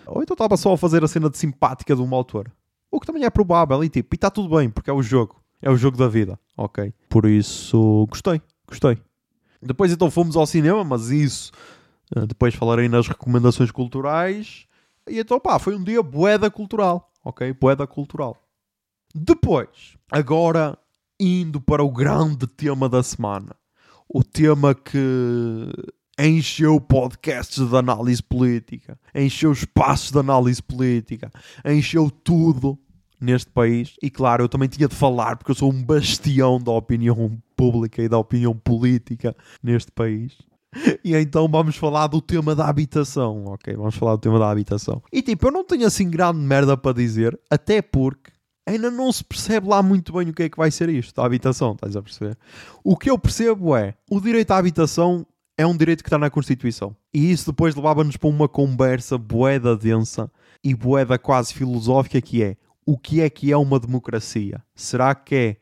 Ou 0.07 0.23
então 0.23 0.35
estava 0.35 0.57
só 0.57 0.73
a 0.73 0.79
fazer 0.79 1.05
a 1.05 1.09
cena 1.09 1.29
de 1.29 1.37
simpática 1.37 1.95
de 1.95 2.01
um 2.01 2.15
autor. 2.15 2.51
O 2.91 2.99
que 2.99 3.07
também 3.07 3.25
é 3.25 3.31
provável, 3.31 3.85
e 3.85 3.89
tipo, 3.89 4.15
e 4.15 4.17
está 4.17 4.31
tudo 4.31 4.57
bem, 4.57 4.71
porque 4.71 4.89
é 4.89 4.93
o 4.93 5.03
jogo. 5.03 5.37
É 5.61 5.71
o 5.71 5.77
jogo 5.77 5.97
da 5.97 6.09
vida, 6.09 6.39
ok? 6.57 6.95
Por 7.09 7.27
isso, 7.27 8.07
gostei, 8.09 8.41
gostei. 8.67 8.99
Depois 9.61 9.93
então 9.93 10.11
fomos 10.11 10.37
ao 10.37 10.47
cinema, 10.47 10.85
mas 10.85 11.11
isso 11.11 11.53
uh, 12.17 12.27
depois 12.27 12.55
falarei 12.55 12.89
nas 12.89 13.09
recomendações 13.09 13.71
culturais. 13.71 14.67
E 15.09 15.19
então 15.19 15.41
pá, 15.41 15.59
foi 15.59 15.75
um 15.75 15.83
dia 15.83 16.03
boeda 16.03 16.51
cultural, 16.51 17.13
ok? 17.25 17.53
Boeda 17.53 17.87
cultural. 17.87 18.37
Depois, 19.15 19.97
agora 20.11 20.79
indo 21.19 21.61
para 21.61 21.83
o 21.83 21.91
grande 21.91 22.47
tema 22.47 22.89
da 22.89 23.03
semana. 23.03 23.57
O 24.09 24.23
tema 24.23 24.75
que 24.75 25.71
encheu 26.19 26.81
podcasts 26.81 27.69
de 27.69 27.77
análise 27.77 28.23
política, 28.23 28.99
encheu 29.15 29.53
espaços 29.53 30.11
de 30.11 30.19
análise 30.19 30.63
política, 30.63 31.31
encheu 31.65 32.11
tudo 32.11 32.79
neste 33.21 33.51
país. 33.51 33.95
E 34.03 34.11
claro, 34.11 34.45
eu 34.45 34.49
também 34.49 34.69
tinha 34.69 34.89
de 34.89 34.95
falar 34.95 35.37
porque 35.37 35.51
eu 35.51 35.55
sou 35.57 35.73
um 35.73 35.83
bastião 35.83 36.59
da 36.59 36.73
opinião 36.73 37.39
pública 37.57 38.03
e 38.03 38.09
da 38.09 38.19
opinião 38.19 38.55
política 38.55 39.35
neste 39.63 39.91
país. 39.93 40.37
E 41.03 41.15
então 41.15 41.49
vamos 41.49 41.77
falar 41.77 42.07
do 42.09 42.21
tema 42.21 42.55
da 42.55 42.69
habitação, 42.69 43.45
ok? 43.47 43.75
Vamos 43.75 43.95
falar 43.95 44.17
do 44.17 44.21
tema 44.21 44.39
da 44.39 44.51
habitação. 44.51 45.03
E 45.13 45.23
tipo, 45.23 45.47
eu 45.47 45.51
não 45.51 45.65
tenho 45.65 45.87
assim 45.87 46.09
grande 46.09 46.39
merda 46.39 46.77
para 46.77 46.95
dizer, 46.95 47.39
até 47.51 47.81
porque 47.81 48.31
ainda 48.67 48.91
não 48.91 49.11
se 49.11 49.25
percebe 49.25 49.67
lá 49.67 49.83
muito 49.83 50.13
bem 50.13 50.29
o 50.29 50.35
que 50.35 50.45
é 50.45 50.49
que 50.49 50.59
vai 50.59 50.71
ser 50.71 50.91
isto, 50.91 51.19
a 51.21 51.25
habitação, 51.25 51.73
estás 51.73 51.97
a 51.97 52.03
perceber? 52.03 52.37
O 52.85 52.97
que 52.97 53.11
eu 53.11 53.19
percebo 53.19 53.75
é, 53.75 53.95
o 54.11 54.21
direito 54.21 54.51
à 54.51 54.59
habitação 54.59 55.27
é 55.57 55.67
um 55.67 55.77
direito 55.77 56.05
que 56.05 56.09
está 56.09 56.19
na 56.19 56.31
Constituição. 56.31 56.95
E 57.13 57.33
isso 57.33 57.51
depois 57.51 57.75
levava-nos 57.75 58.17
para 58.17 58.29
uma 58.29 58.49
conversa 58.49 59.19
boeda 59.19 59.77
densa 59.77 60.31
e 60.63 60.75
boeda 60.75 61.19
quase 61.19 61.55
filosófica 61.55 62.21
que 62.21 62.43
é, 62.43 62.57
o 62.91 62.97
que 62.97 63.21
é 63.21 63.29
que 63.29 63.53
é 63.53 63.57
uma 63.59 63.79
democracia? 63.79 64.65
Será 64.75 65.15
que 65.15 65.35
é 65.35 65.57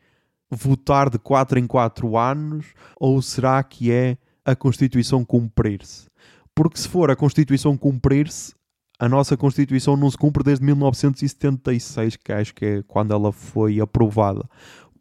votar 0.49 1.11
de 1.11 1.19
4 1.19 1.59
em 1.59 1.67
4 1.67 2.17
anos 2.17 2.67
ou 2.97 3.21
será 3.21 3.61
que 3.65 3.91
é 3.91 4.17
a 4.45 4.55
Constituição 4.55 5.25
cumprir-se? 5.25 6.07
Porque 6.55 6.79
se 6.79 6.87
for 6.87 7.11
a 7.11 7.17
Constituição 7.17 7.77
cumprir-se, 7.77 8.55
a 8.97 9.09
nossa 9.09 9.37
Constituição 9.37 9.97
não 9.97 10.09
se 10.09 10.17
cumpre 10.17 10.45
desde 10.45 10.65
1976, 10.65 12.15
que 12.15 12.33
acho 12.33 12.55
que 12.55 12.65
é 12.65 12.83
quando 12.85 13.13
ela 13.13 13.33
foi 13.33 13.81
aprovada, 13.81 14.49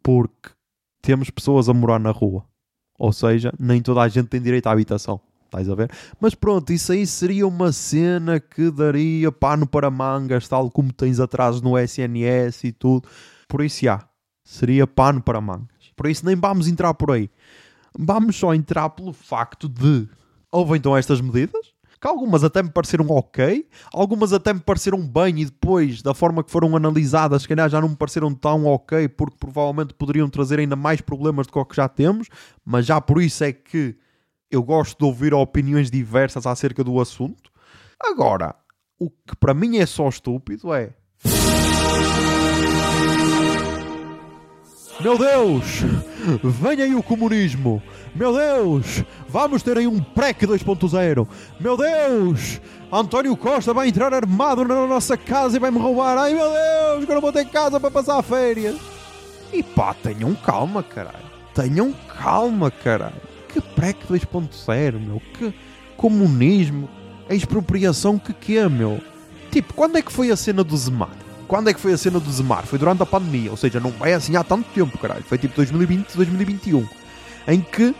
porque 0.02 0.50
temos 1.00 1.30
pessoas 1.30 1.68
a 1.68 1.72
morar 1.72 2.00
na 2.00 2.10
rua. 2.10 2.44
Ou 2.98 3.12
seja, 3.12 3.52
nem 3.56 3.80
toda 3.80 4.00
a 4.00 4.08
gente 4.08 4.26
tem 4.26 4.42
direito 4.42 4.66
à 4.66 4.72
habitação. 4.72 5.20
Estás 5.46 5.68
a 5.68 5.74
ver? 5.74 5.90
Mas 6.20 6.34
pronto, 6.34 6.72
isso 6.72 6.92
aí 6.92 7.06
seria 7.06 7.46
uma 7.46 7.72
cena 7.72 8.38
que 8.38 8.70
daria 8.70 9.32
pano 9.32 9.66
para 9.66 9.90
mangas, 9.90 10.46
tal 10.46 10.70
como 10.70 10.92
tens 10.92 11.18
atrasos 11.18 11.62
no 11.62 11.78
SNS 11.78 12.64
e 12.64 12.72
tudo. 12.72 13.08
Por 13.48 13.64
isso, 13.64 13.84
já, 13.84 14.06
seria 14.44 14.86
pano 14.86 15.22
para 15.22 15.40
mangas. 15.40 15.70
Por 15.96 16.08
isso, 16.08 16.26
nem 16.26 16.36
vamos 16.36 16.68
entrar 16.68 16.92
por 16.94 17.12
aí. 17.12 17.30
Vamos 17.98 18.36
só 18.36 18.52
entrar 18.52 18.90
pelo 18.90 19.12
facto 19.12 19.68
de 19.68 20.06
houve 20.50 20.78
então 20.78 20.96
estas 20.96 21.20
medidas, 21.20 21.74
que 22.00 22.06
algumas 22.06 22.44
até 22.44 22.62
me 22.62 22.70
pareceram 22.70 23.06
ok, 23.08 23.66
algumas 23.92 24.32
até 24.32 24.52
me 24.52 24.60
pareceram 24.60 25.00
bem 25.00 25.40
e 25.40 25.44
depois, 25.44 26.02
da 26.02 26.14
forma 26.14 26.42
que 26.42 26.50
foram 26.50 26.76
analisadas, 26.76 27.42
se 27.42 27.48
calhar 27.48 27.68
já 27.68 27.80
não 27.80 27.90
me 27.90 27.96
pareceram 27.96 28.34
tão 28.34 28.66
ok, 28.66 29.08
porque 29.08 29.36
provavelmente 29.38 29.94
poderiam 29.94 30.28
trazer 30.28 30.58
ainda 30.58 30.76
mais 30.76 31.00
problemas 31.00 31.46
do 31.46 31.52
que 31.52 31.58
o 31.58 31.64
que 31.64 31.76
já 31.76 31.88
temos, 31.88 32.28
mas 32.64 32.86
já 32.86 33.00
por 33.00 33.20
isso 33.20 33.44
é 33.44 33.52
que 33.52 33.96
eu 34.50 34.62
gosto 34.62 34.98
de 34.98 35.04
ouvir 35.04 35.34
opiniões 35.34 35.90
diversas 35.90 36.46
acerca 36.46 36.82
do 36.82 37.00
assunto. 37.00 37.50
Agora, 38.00 38.54
o 38.98 39.10
que 39.10 39.36
para 39.38 39.54
mim 39.54 39.78
é 39.78 39.86
só 39.86 40.08
estúpido 40.08 40.72
é. 40.72 40.94
Meu 45.00 45.18
Deus! 45.18 45.82
Vem 46.42 46.82
aí 46.82 46.94
o 46.94 47.02
comunismo! 47.02 47.82
Meu 48.14 48.32
Deus! 48.34 49.04
Vamos 49.28 49.62
ter 49.62 49.76
aí 49.76 49.86
um 49.86 50.02
PREC 50.02 50.46
2.0! 50.46 51.28
Meu 51.60 51.76
Deus! 51.76 52.60
António 52.90 53.36
Costa 53.36 53.74
vai 53.74 53.88
entrar 53.88 54.14
armado 54.14 54.64
na 54.64 54.86
nossa 54.86 55.16
casa 55.16 55.56
e 55.56 55.60
vai 55.60 55.70
me 55.70 55.78
roubar! 55.78 56.16
Ai 56.16 56.32
meu 56.32 56.48
Deus! 56.48 57.04
Que 57.04 57.10
eu 57.10 57.14
não 57.14 57.20
vou 57.20 57.32
ter 57.32 57.44
casa 57.46 57.78
para 57.78 57.90
passar 57.90 58.22
férias! 58.22 58.76
E 59.52 59.62
pá, 59.62 59.92
tenham 59.94 60.34
calma, 60.34 60.82
caralho! 60.82 61.26
Tenham 61.54 61.92
calma, 62.18 62.70
caralho! 62.70 63.35
Que 63.56 63.60
PREC 63.74 64.06
2.0, 64.06 65.00
meu? 65.00 65.22
Que, 65.34 65.54
comunismo, 65.96 66.88
a 67.28 67.34
expropriação, 67.34 68.18
que 68.18 68.32
que 68.32 68.58
é, 68.58 68.68
meu? 68.68 69.00
Tipo, 69.50 69.72
quando 69.72 69.96
é 69.96 70.02
que 70.02 70.12
foi 70.12 70.30
a 70.30 70.36
cena 70.36 70.62
do 70.62 70.76
Zemar? 70.76 71.16
Quando 71.48 71.70
é 71.70 71.74
que 71.74 71.80
foi 71.80 71.92
a 71.92 71.96
cena 71.96 72.20
do 72.20 72.30
Zemar? 72.30 72.66
Foi 72.66 72.78
durante 72.78 73.02
a 73.02 73.06
pandemia, 73.06 73.50
ou 73.50 73.56
seja, 73.56 73.80
não 73.80 73.94
é 74.02 74.14
assim 74.14 74.36
há 74.36 74.44
tanto 74.44 74.68
tempo, 74.74 74.98
caralho. 74.98 75.22
Foi 75.22 75.38
tipo 75.38 75.56
2020, 75.56 76.14
2021, 76.14 76.86
em 77.48 77.60
que 77.60 77.94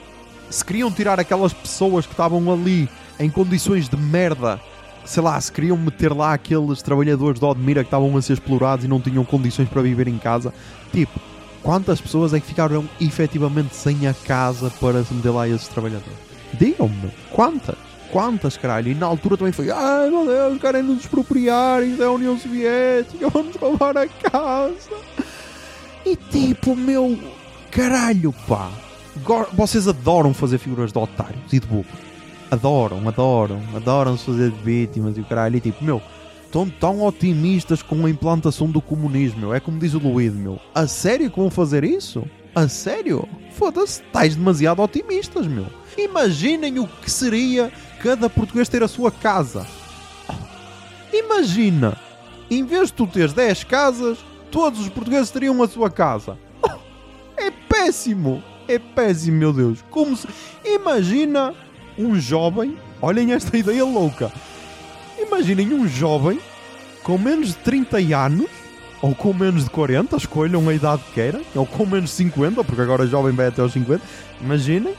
se 0.50 0.64
queriam 0.64 0.90
tirar 0.90 1.18
aquelas 1.18 1.52
pessoas 1.52 2.04
que 2.04 2.12
estavam 2.12 2.52
ali 2.52 2.88
em 3.18 3.30
condições 3.30 3.88
de 3.88 3.96
merda, 3.96 4.61
sei 5.04 5.22
lá, 5.22 5.40
se 5.40 5.50
queriam 5.50 5.76
meter 5.76 6.12
lá 6.12 6.34
aqueles 6.34 6.82
trabalhadores 6.82 7.40
de 7.40 7.46
Odmira 7.46 7.82
que 7.82 7.88
estavam 7.88 8.14
a 8.16 8.20
ser 8.20 8.34
explorados 8.34 8.84
e 8.84 8.88
não 8.88 9.00
tinham 9.00 9.24
condições 9.24 9.68
para 9.68 9.80
viver 9.80 10.07
em 10.07 10.18
casa, 10.18 10.52
tipo, 10.92 11.18
quantas 11.66 12.00
pessoas 12.00 12.32
é 12.32 12.38
que 12.38 12.46
ficaram 12.46 12.88
efetivamente 13.00 13.74
sem 13.74 14.06
a 14.06 14.14
casa 14.14 14.70
para 14.80 15.02
se 15.02 15.12
meter 15.12 15.30
lá 15.30 15.48
esses 15.48 15.66
trabalhadores? 15.66 16.16
Digam-me, 16.54 17.10
quantas? 17.32 17.74
Quantas, 18.12 18.56
caralho? 18.56 18.92
E 18.92 18.94
na 18.94 19.06
altura 19.06 19.36
também 19.36 19.52
foi, 19.52 19.68
ai 19.68 20.08
meu 20.08 20.24
Deus, 20.24 20.60
querem 20.60 20.84
nos 20.84 21.00
expropriar, 21.00 21.82
isso 21.82 22.00
é 22.00 22.06
a 22.06 22.10
União 22.12 22.38
Soviética, 22.38 23.28
vamos 23.28 23.56
roubar 23.56 23.96
a 23.96 24.06
casa. 24.06 24.90
E 26.04 26.14
tipo, 26.14 26.76
meu, 26.76 27.18
caralho, 27.72 28.32
pá. 28.46 28.70
Vocês 29.52 29.88
adoram 29.88 30.32
fazer 30.32 30.58
figuras 30.58 30.92
de 30.92 30.98
otários 30.98 31.52
e 31.52 31.58
de 31.58 31.66
bobo. 31.66 31.88
Adoram, 32.48 33.08
adoram, 33.08 33.60
adoram 33.74 34.16
se 34.16 34.26
fazer 34.26 34.52
de 34.52 34.62
vítimas 34.62 35.18
e 35.18 35.20
o 35.20 35.24
caralho. 35.24 35.56
E 35.56 35.60
tipo, 35.60 35.82
meu, 35.82 36.00
estão 36.57 36.68
tão 36.70 37.02
otimistas 37.02 37.82
com 37.82 38.07
a 38.07 38.11
implantação 38.11 38.70
do 38.70 38.80
comunismo, 38.80 39.40
meu. 39.40 39.54
É 39.54 39.61
como 39.61 39.78
diz 39.78 39.92
o 39.92 39.98
Luído, 39.98 40.36
meu. 40.36 40.59
A 40.74 40.86
sério 40.86 41.30
que 41.30 41.38
vão 41.38 41.50
fazer 41.50 41.84
isso? 41.84 42.24
A 42.54 42.66
sério? 42.66 43.28
Foda-se, 43.52 44.02
estáis 44.02 44.34
demasiado 44.34 44.80
otimistas, 44.80 45.46
meu. 45.46 45.66
Imaginem 45.98 46.78
o 46.78 46.86
que 46.86 47.11
seria 47.11 47.70
cada 48.02 48.30
português 48.30 48.68
ter 48.68 48.82
a 48.82 48.88
sua 48.88 49.11
casa. 49.11 49.66
Imagina, 51.12 51.98
em 52.50 52.64
vez 52.64 52.88
de 52.88 52.94
tu 52.94 53.07
teres 53.07 53.34
10 53.34 53.64
casas, 53.64 54.18
todos 54.50 54.80
os 54.80 54.88
portugueses 54.88 55.30
teriam 55.30 55.62
a 55.62 55.68
sua 55.68 55.90
casa. 55.90 56.38
É 57.36 57.50
péssimo! 57.50 58.42
É 58.66 58.78
péssimo, 58.78 59.36
meu 59.36 59.52
Deus. 59.52 59.84
Como 59.90 60.16
se... 60.16 60.26
Imagina 60.64 61.54
um 61.98 62.18
jovem. 62.18 62.76
Olhem 63.00 63.32
esta 63.32 63.57
ideia 63.57 63.84
louca. 63.84 64.32
Imaginem 65.37 65.74
um 65.74 65.87
jovem 65.87 66.41
com 67.03 67.18
menos 67.18 67.49
de 67.49 67.57
30 67.57 67.99
anos, 68.16 68.49
ou 69.03 69.14
com 69.14 69.34
menos 69.34 69.64
de 69.64 69.70
40, 69.70 70.16
escolham 70.16 70.66
a 70.66 70.72
idade 70.72 71.03
que 71.03 71.12
queiram, 71.12 71.43
ou 71.55 71.66
com 71.66 71.84
menos 71.84 72.09
de 72.09 72.16
50, 72.16 72.64
porque 72.64 72.80
agora 72.80 73.07
jovem 73.07 73.34
vai 73.34 73.49
até 73.49 73.61
aos 73.61 73.74
50. 73.74 74.03
Imaginem, 74.41 74.95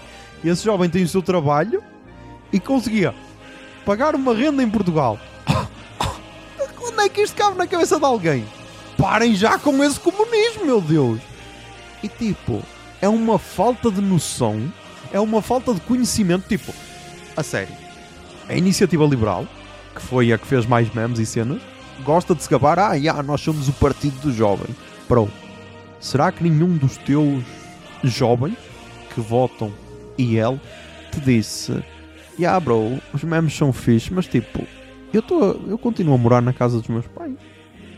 esse 0.46 0.64
jovem 0.64 0.92
tem 0.92 1.02
o 1.02 1.08
seu 1.08 1.24
trabalho 1.24 1.82
e 2.54 2.60
conseguia 2.60 3.16
pagar 3.84 4.14
uma 4.14 4.36
renda 4.36 4.62
em 4.62 4.70
Portugal. 4.70 5.20
Onde 6.88 7.02
é 7.02 7.10
que 7.10 7.22
isto 7.22 7.36
cabe 7.36 7.58
na 7.58 7.66
cabeça 7.66 7.98
de 7.98 8.06
alguém? 8.06 8.46
Parem 8.96 9.34
já 9.34 9.58
com 9.58 9.84
esse 9.84 10.00
comunismo, 10.00 10.68
meu 10.68 10.80
Deus! 10.80 11.20
E 12.04 12.08
tipo, 12.08 12.62
é 13.02 13.10
uma 13.10 13.40
falta 13.40 13.90
de 13.90 14.02
noção, 14.02 14.72
é 15.12 15.20
uma 15.20 15.42
falta 15.42 15.74
de 15.74 15.82
conhecimento, 15.82 16.48
tipo, 16.48 16.72
a 17.36 17.42
sério. 17.42 17.74
A 18.48 18.54
iniciativa 18.54 19.04
liberal, 19.04 19.48
que 19.98 20.04
foi 20.04 20.32
a 20.32 20.38
que 20.38 20.46
fez 20.46 20.66
mais 20.66 20.94
memes 20.94 21.20
e 21.20 21.26
cenas, 21.26 21.62
gosta 22.04 22.36
de 22.36 22.44
se 22.44 22.50
gabar, 22.50 22.78
ah, 22.80 22.98
já, 22.98 23.22
nós 23.24 23.42
somos 23.42 23.68
o 23.68 23.74
partido 23.74 24.20
do 24.22 24.32
jovem. 24.32 24.68
Bro, 25.10 25.30
será 26.00 26.32
que 26.32 26.44
nenhum 26.44 26.78
dos 26.78 26.98
teus 26.98 27.44
jovens 28.04 28.56
que 29.14 29.20
votam 29.20 29.74
IL 30.18 30.60
te 31.12 31.20
disse, 31.20 31.84
já, 32.38 32.60
bro, 32.60 33.00
os 33.14 33.24
memes 33.24 33.56
são 33.56 33.74
fixe, 33.74 34.14
mas 34.14 34.28
tipo, 34.28 34.64
eu, 35.12 35.22
tô, 35.22 35.60
eu 35.68 35.78
continuo 35.78 36.14
a 36.14 36.18
morar 36.18 36.42
na 36.42 36.54
casa 36.54 36.80
dos 36.80 36.88
meus 36.88 37.08
pais? 37.08 37.36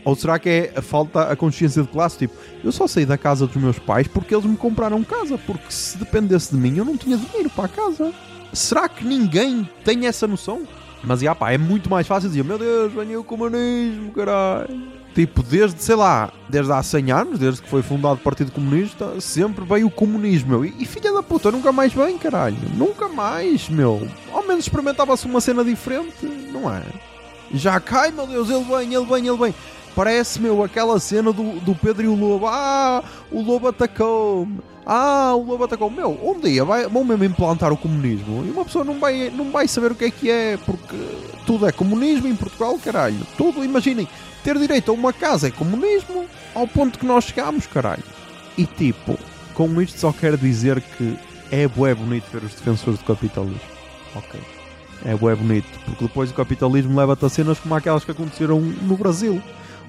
Ou 0.02 0.16
será 0.16 0.38
que 0.38 0.48
é 0.48 0.72
a 0.74 0.80
falta 0.80 1.24
a 1.24 1.36
consciência 1.36 1.82
de 1.82 1.88
classe? 1.88 2.16
Tipo, 2.16 2.34
eu 2.64 2.72
só 2.72 2.86
saí 2.86 3.04
da 3.04 3.18
casa 3.18 3.46
dos 3.46 3.56
meus 3.56 3.78
pais 3.78 4.08
porque 4.08 4.34
eles 4.34 4.46
me 4.46 4.56
compraram 4.56 5.04
casa. 5.04 5.36
Porque 5.36 5.70
se 5.70 5.98
dependesse 5.98 6.52
de 6.52 6.56
mim, 6.56 6.74
eu 6.78 6.86
não 6.86 6.96
tinha 6.96 7.18
dinheiro 7.18 7.50
para 7.50 7.66
a 7.66 7.68
casa. 7.68 8.10
Será 8.50 8.88
que 8.88 9.04
ninguém 9.04 9.68
tem 9.84 10.06
essa 10.06 10.26
noção? 10.26 10.66
Mas, 11.02 11.20
já 11.20 11.34
pá, 11.34 11.52
é 11.52 11.58
muito 11.58 11.88
mais 11.88 12.06
fácil 12.06 12.28
dizer: 12.28 12.44
Meu 12.44 12.58
Deus, 12.58 12.92
venha 12.92 13.18
o 13.18 13.24
comunismo, 13.24 14.12
caralho. 14.12 15.00
Tipo, 15.14 15.42
desde, 15.42 15.82
sei 15.82 15.96
lá, 15.96 16.32
desde 16.48 16.70
há 16.70 16.80
100 16.82 17.10
anos, 17.10 17.38
desde 17.38 17.62
que 17.62 17.68
foi 17.68 17.82
fundado 17.82 18.14
o 18.14 18.18
Partido 18.18 18.52
Comunista, 18.52 19.20
sempre 19.20 19.64
veio 19.64 19.88
o 19.88 19.90
comunismo, 19.90 20.50
meu. 20.50 20.64
E, 20.64 20.74
e 20.78 20.86
filha 20.86 21.12
da 21.12 21.22
puta, 21.22 21.50
nunca 21.50 21.72
mais 21.72 21.92
vem, 21.92 22.16
caralho. 22.16 22.56
Nunca 22.76 23.08
mais, 23.08 23.68
meu. 23.68 24.06
Ao 24.32 24.46
menos 24.46 24.64
experimentava-se 24.64 25.26
uma 25.26 25.40
cena 25.40 25.64
diferente, 25.64 26.26
não 26.52 26.72
é? 26.72 26.82
Já 27.52 27.80
cai, 27.80 28.12
meu 28.12 28.26
Deus, 28.26 28.48
ele 28.48 28.64
vem, 28.64 28.94
ele 28.94 29.04
vem, 29.04 29.26
ele 29.26 29.36
vem. 29.36 29.54
Parece, 29.94 30.40
meu, 30.40 30.62
aquela 30.62 30.98
cena 31.00 31.32
do, 31.32 31.60
do 31.60 31.74
Pedro 31.74 32.04
e 32.04 32.08
o 32.08 32.14
Lobo. 32.14 32.46
Ah, 32.46 33.02
o 33.30 33.42
Lobo 33.42 33.68
atacou-me. 33.68 34.58
Ah, 34.86 35.34
o 35.34 35.44
Lobo 35.44 35.64
atacou-me. 35.64 35.96
Meu, 35.96 36.18
um 36.22 36.38
dia 36.38 36.64
vai, 36.64 36.86
vão 36.86 37.04
mesmo 37.04 37.24
implantar 37.24 37.72
o 37.72 37.76
comunismo 37.76 38.44
e 38.46 38.50
uma 38.50 38.64
pessoa 38.64 38.84
não 38.84 38.98
vai, 38.98 39.30
não 39.30 39.50
vai 39.50 39.66
saber 39.66 39.92
o 39.92 39.94
que 39.94 40.04
é 40.04 40.10
que 40.10 40.30
é, 40.30 40.56
porque 40.58 40.96
tudo 41.44 41.66
é 41.66 41.72
comunismo 41.72 42.28
em 42.28 42.36
Portugal, 42.36 42.78
caralho. 42.82 43.18
Tudo, 43.36 43.64
imaginem, 43.64 44.08
ter 44.44 44.56
direito 44.58 44.90
a 44.90 44.94
uma 44.94 45.12
casa 45.12 45.48
é 45.48 45.50
comunismo, 45.50 46.26
ao 46.54 46.66
ponto 46.66 46.98
que 46.98 47.06
nós 47.06 47.24
chegamos, 47.24 47.66
caralho. 47.66 48.04
E 48.56 48.64
tipo, 48.64 49.18
com 49.54 49.80
isto 49.82 49.98
só 49.98 50.12
quero 50.12 50.38
dizer 50.38 50.80
que 50.80 51.18
é 51.50 51.66
bué 51.66 51.94
bonito 51.94 52.24
ver 52.32 52.44
os 52.44 52.54
defensores 52.54 52.98
do 52.98 53.04
capitalismo. 53.04 53.60
Ok. 54.14 54.40
É 55.04 55.14
bué 55.14 55.34
bonito, 55.34 55.66
porque 55.84 56.04
depois 56.04 56.30
o 56.30 56.34
capitalismo 56.34 56.96
leva-te 56.98 57.24
a 57.24 57.28
cenas 57.28 57.58
como 57.58 57.74
aquelas 57.74 58.04
que 58.04 58.10
aconteceram 58.10 58.60
no 58.60 58.96
Brasil 58.96 59.42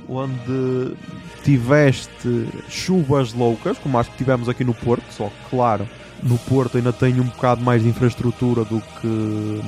onde 0.08 0.96
tiveste 1.44 2.48
chuvas 2.70 3.34
loucas, 3.34 3.78
como 3.78 3.98
as 3.98 4.08
que 4.08 4.18
tivemos 4.18 4.50
aqui 4.50 4.64
no 4.64 4.74
Porto, 4.74 5.06
só 5.12 5.28
que, 5.28 5.50
claro, 5.50 5.88
no 6.24 6.38
Porto 6.40 6.78
ainda 6.78 6.94
tem 6.94 7.20
um 7.20 7.26
bocado 7.26 7.64
mais 7.64 7.82
de 7.82 7.90
infraestrutura 7.90 8.64
do 8.64 8.80
que 8.82 9.62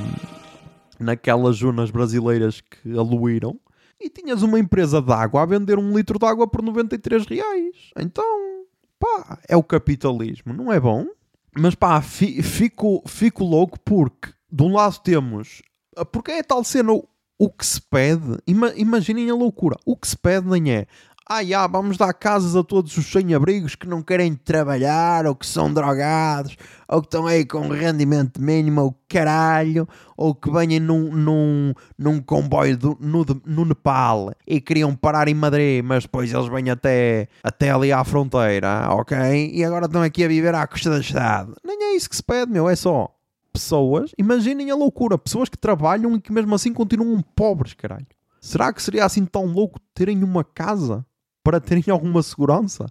naquelas 1.00 1.58
zonas 1.58 1.92
brasileiras 1.92 2.62
que 2.62 2.98
aluíram. 2.98 3.60
E 4.00 4.10
tinhas 4.10 4.42
uma 4.42 4.60
empresa 4.60 5.02
de 5.02 5.12
água 5.12 5.42
a 5.42 5.46
vender 5.46 5.80
um 5.80 5.96
litro 5.96 6.20
de 6.20 6.26
água 6.26 6.48
por 6.48 6.62
93 6.62 7.26
reais. 7.26 7.92
Então, 7.98 8.66
pá, 9.00 9.40
é 9.48 9.56
o 9.56 9.64
capitalismo, 9.64 10.54
não 10.54 10.72
é 10.72 10.80
bom? 10.80 11.06
Mas 11.56 11.76
pá, 11.76 12.02
fi, 12.02 12.42
fico, 12.42 13.02
fico 13.08 13.44
louco 13.44 13.80
porque, 13.80 14.34
de 14.52 14.64
um 14.64 14.74
lado 14.74 15.00
temos... 15.00 15.62
Porque 16.12 16.32
é 16.32 16.44
tal 16.44 16.64
cena 16.64 16.92
o 17.38 17.50
que 17.50 17.66
se 17.66 17.82
pede, 17.82 18.38
ima, 18.48 18.72
imaginem 18.76 19.30
a 19.30 19.36
loucura, 19.36 19.76
o 19.86 19.96
que 19.96 20.08
se 20.08 20.18
pede 20.18 20.48
nem 20.48 20.72
é 20.72 20.88
ah, 21.26 21.42
já, 21.42 21.66
vamos 21.68 21.96
dar 21.96 22.14
casas 22.14 22.54
a 22.54 22.64
todos 22.64 22.98
os 22.98 23.10
sem-abrigos 23.10 23.76
que 23.76 23.88
não 23.88 24.02
querem 24.02 24.36
trabalhar, 24.36 25.26
ou 25.26 25.34
que 25.34 25.46
são 25.46 25.74
drogados, 25.74 26.58
ou 26.88 27.02
que 27.02 27.08
estão 27.08 27.26
aí 27.26 27.46
com 27.46 27.70
rendimento 27.70 28.42
mínimo, 28.42 28.82
ou 28.82 29.00
caralho, 29.08 29.88
ou 30.18 30.36
que 30.36 30.52
venham 30.52 30.84
num, 30.84 31.12
num, 31.14 31.74
num 31.98 32.22
comboio 32.22 32.78
do, 32.78 32.98
no, 33.00 33.26
no 33.46 33.64
Nepal 33.64 34.34
e 34.46 34.60
queriam 34.60 34.94
parar 34.94 35.30
em 35.30 35.34
Madrid, 35.34 35.82
mas 35.84 36.04
depois 36.04 36.32
eles 36.34 36.50
vêm 36.50 36.70
até, 36.70 37.30
até 37.42 37.72
ali 37.72 37.94
à 37.94 38.04
fronteira, 38.04 38.90
ok? 38.90 39.50
E 39.54 39.64
agora 39.64 39.86
estão 39.86 40.02
aqui 40.02 40.26
a 40.26 40.28
viver 40.28 40.54
à 40.54 40.68
custa 40.68 40.90
da 40.90 41.02
cidade. 41.02 41.54
Nem 41.66 41.94
é 41.94 41.96
isso 41.96 42.10
que 42.10 42.18
se 42.18 42.24
pede, 42.24 42.52
meu, 42.52 42.68
é 42.68 42.76
só 42.76 43.10
pessoas, 43.54 44.12
imaginem 44.18 44.72
a 44.72 44.76
loucura, 44.76 45.18
pessoas 45.18 45.48
que 45.48 45.58
trabalham 45.58 46.16
e 46.16 46.22
que 46.22 46.32
mesmo 46.32 46.56
assim 46.56 46.74
continuam 46.74 47.22
pobres, 47.36 47.74
caralho. 47.74 48.08
Será 48.42 48.74
que 48.74 48.82
seria 48.82 49.06
assim 49.06 49.26
tão 49.26 49.46
louco 49.46 49.80
terem 49.94 50.24
uma 50.24 50.44
casa 50.44 51.06
para 51.44 51.62
terem 51.62 51.84
alguma 51.90 52.22
segurança? 52.24 52.88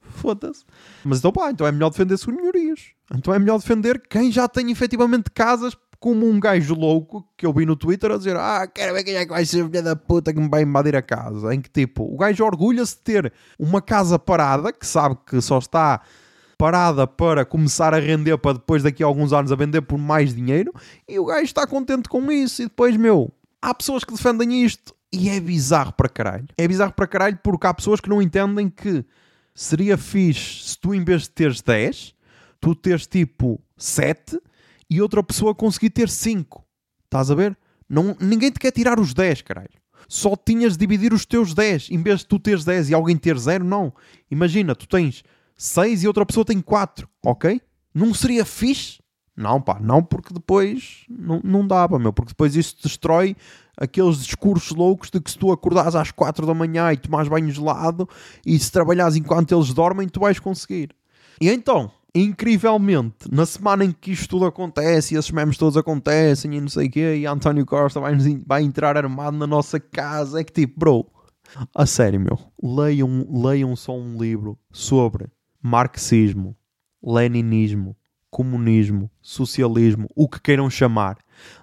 Foda-se. 0.00 0.64
Mas 1.04 1.18
então 1.18 1.30
pá, 1.30 1.50
então 1.50 1.66
é 1.66 1.72
melhor 1.72 1.90
defender 1.90 2.16
senhorias. 2.16 2.92
Então 3.14 3.32
é 3.34 3.38
melhor 3.38 3.58
defender 3.58 4.00
quem 4.08 4.32
já 4.32 4.48
tem 4.48 4.70
efetivamente 4.70 5.30
casas 5.30 5.76
como 5.98 6.28
um 6.28 6.38
gajo 6.38 6.74
louco 6.74 7.26
que 7.36 7.46
eu 7.46 7.52
vi 7.52 7.64
no 7.64 7.74
Twitter 7.76 8.10
a 8.10 8.16
dizer 8.16 8.36
ah, 8.36 8.66
quero 8.66 8.94
ver 8.94 9.04
quem 9.04 9.14
é 9.14 9.24
que 9.24 9.32
vai 9.32 9.44
ser 9.44 9.64
filha 9.64 9.82
da 9.82 9.96
puta 9.96 10.32
que 10.32 10.40
me 10.40 10.48
vai 10.48 10.62
invadir 10.62 10.96
a 10.96 11.02
casa. 11.02 11.54
Em 11.54 11.60
que 11.60 11.70
tipo, 11.70 12.02
o 12.02 12.16
gajo 12.16 12.44
orgulha-se 12.44 12.96
de 12.96 13.02
ter 13.02 13.32
uma 13.58 13.80
casa 13.80 14.18
parada, 14.18 14.72
que 14.72 14.86
sabe 14.86 15.16
que 15.26 15.40
só 15.40 15.58
está 15.58 16.02
parada 16.58 17.06
para 17.06 17.44
começar 17.44 17.94
a 17.94 17.98
render 17.98 18.38
para 18.38 18.54
depois 18.54 18.82
daqui 18.82 19.02
a 19.02 19.06
alguns 19.06 19.32
anos 19.32 19.52
a 19.52 19.56
vender 19.56 19.82
por 19.82 19.98
mais 19.98 20.34
dinheiro 20.34 20.72
e 21.08 21.18
o 21.18 21.26
gajo 21.26 21.44
está 21.44 21.66
contente 21.66 22.08
com 22.08 22.30
isso 22.32 22.62
e 22.62 22.66
depois, 22.66 22.96
meu, 22.96 23.32
há 23.60 23.74
pessoas 23.74 24.04
que 24.04 24.12
defendem 24.12 24.64
isto 24.64 24.94
e 25.12 25.28
é 25.28 25.38
bizarro 25.38 25.92
para 25.92 26.08
caralho. 26.08 26.48
É 26.56 26.66
bizarro 26.66 26.92
para 26.92 27.06
caralho 27.06 27.38
porque 27.42 27.66
há 27.66 27.74
pessoas 27.74 28.00
que 28.00 28.08
não 28.08 28.20
entendem 28.20 28.68
que 28.68 29.04
seria 29.54 29.96
fixe 29.96 30.70
se 30.70 30.78
tu 30.78 30.94
em 30.94 31.04
vez 31.04 31.22
de 31.22 31.30
teres 31.30 31.60
10, 31.62 32.14
tu 32.60 32.74
teres 32.74 33.06
tipo 33.06 33.60
7 33.76 34.40
e 34.88 35.00
outra 35.00 35.22
pessoa 35.22 35.54
conseguir 35.54 35.90
ter 35.90 36.08
5. 36.08 36.64
Estás 37.04 37.30
a 37.30 37.34
ver? 37.34 37.56
Não, 37.88 38.16
ninguém 38.20 38.50
te 38.50 38.58
quer 38.58 38.72
tirar 38.72 38.98
os 38.98 39.14
10, 39.14 39.42
caralho. 39.42 39.68
Só 40.08 40.36
tinhas 40.36 40.72
de 40.72 40.78
dividir 40.78 41.12
os 41.12 41.24
teus 41.24 41.54
10. 41.54 41.90
Em 41.90 42.02
vez 42.02 42.20
de 42.20 42.26
tu 42.26 42.38
teres 42.38 42.64
10 42.64 42.90
e 42.90 42.94
alguém 42.94 43.16
ter 43.16 43.36
0, 43.38 43.64
não. 43.64 43.92
Imagina, 44.30 44.74
tu 44.74 44.86
tens 44.86 45.24
6 45.56 46.02
e 46.02 46.06
outra 46.06 46.26
pessoa 46.26 46.44
tem 46.44 46.60
4, 46.60 47.08
ok? 47.24 47.60
Não 47.94 48.12
seria 48.12 48.44
fixe 48.44 49.00
Não, 49.34 49.60
pá, 49.60 49.78
não 49.80 50.02
porque 50.02 50.32
depois 50.32 51.04
não, 51.08 51.40
não 51.42 51.66
dava, 51.66 51.98
meu, 51.98 52.12
porque 52.12 52.32
depois 52.32 52.54
isso 52.54 52.76
destrói 52.82 53.36
aqueles 53.76 54.18
discursos 54.18 54.70
loucos 54.70 55.10
de 55.10 55.20
que 55.20 55.30
se 55.30 55.38
tu 55.38 55.52
acordares 55.52 55.94
às 55.94 56.10
4 56.10 56.46
da 56.46 56.54
manhã 56.54 56.92
e 56.92 56.96
tomares 56.96 57.28
banho 57.28 57.50
gelado 57.50 58.08
e 58.44 58.58
se 58.58 58.72
trabalhares 58.72 59.16
enquanto 59.16 59.54
eles 59.54 59.72
dormem, 59.72 60.08
tu 60.08 60.20
vais 60.20 60.38
conseguir. 60.38 60.94
E 61.40 61.50
então, 61.50 61.90
incrivelmente, 62.14 63.30
na 63.30 63.44
semana 63.44 63.84
em 63.84 63.92
que 63.92 64.12
isto 64.12 64.28
tudo 64.28 64.46
acontece 64.46 65.14
e 65.14 65.18
esses 65.18 65.30
memes 65.30 65.58
todos 65.58 65.76
acontecem 65.76 66.54
e 66.54 66.60
não 66.60 66.68
sei 66.68 66.86
o 66.86 66.90
quê, 66.90 67.16
e 67.16 67.26
António 67.26 67.66
Costa 67.66 68.00
vai, 68.00 68.14
vai 68.46 68.62
entrar 68.62 68.96
armado 68.96 69.36
na 69.36 69.46
nossa 69.46 69.78
casa, 69.78 70.40
é 70.40 70.44
que 70.44 70.52
tipo, 70.52 70.80
bro, 70.80 71.06
a 71.74 71.84
sério, 71.84 72.18
meu, 72.18 72.38
leiam, 72.62 73.26
leiam 73.30 73.76
só 73.76 73.94
um 73.94 74.16
livro 74.16 74.58
sobre 74.72 75.26
marxismo, 75.66 76.56
leninismo, 77.02 77.96
comunismo, 78.30 79.10
socialismo, 79.20 80.08
o 80.14 80.28
que 80.28 80.40
queiram 80.40 80.70
chamar. 80.70 81.18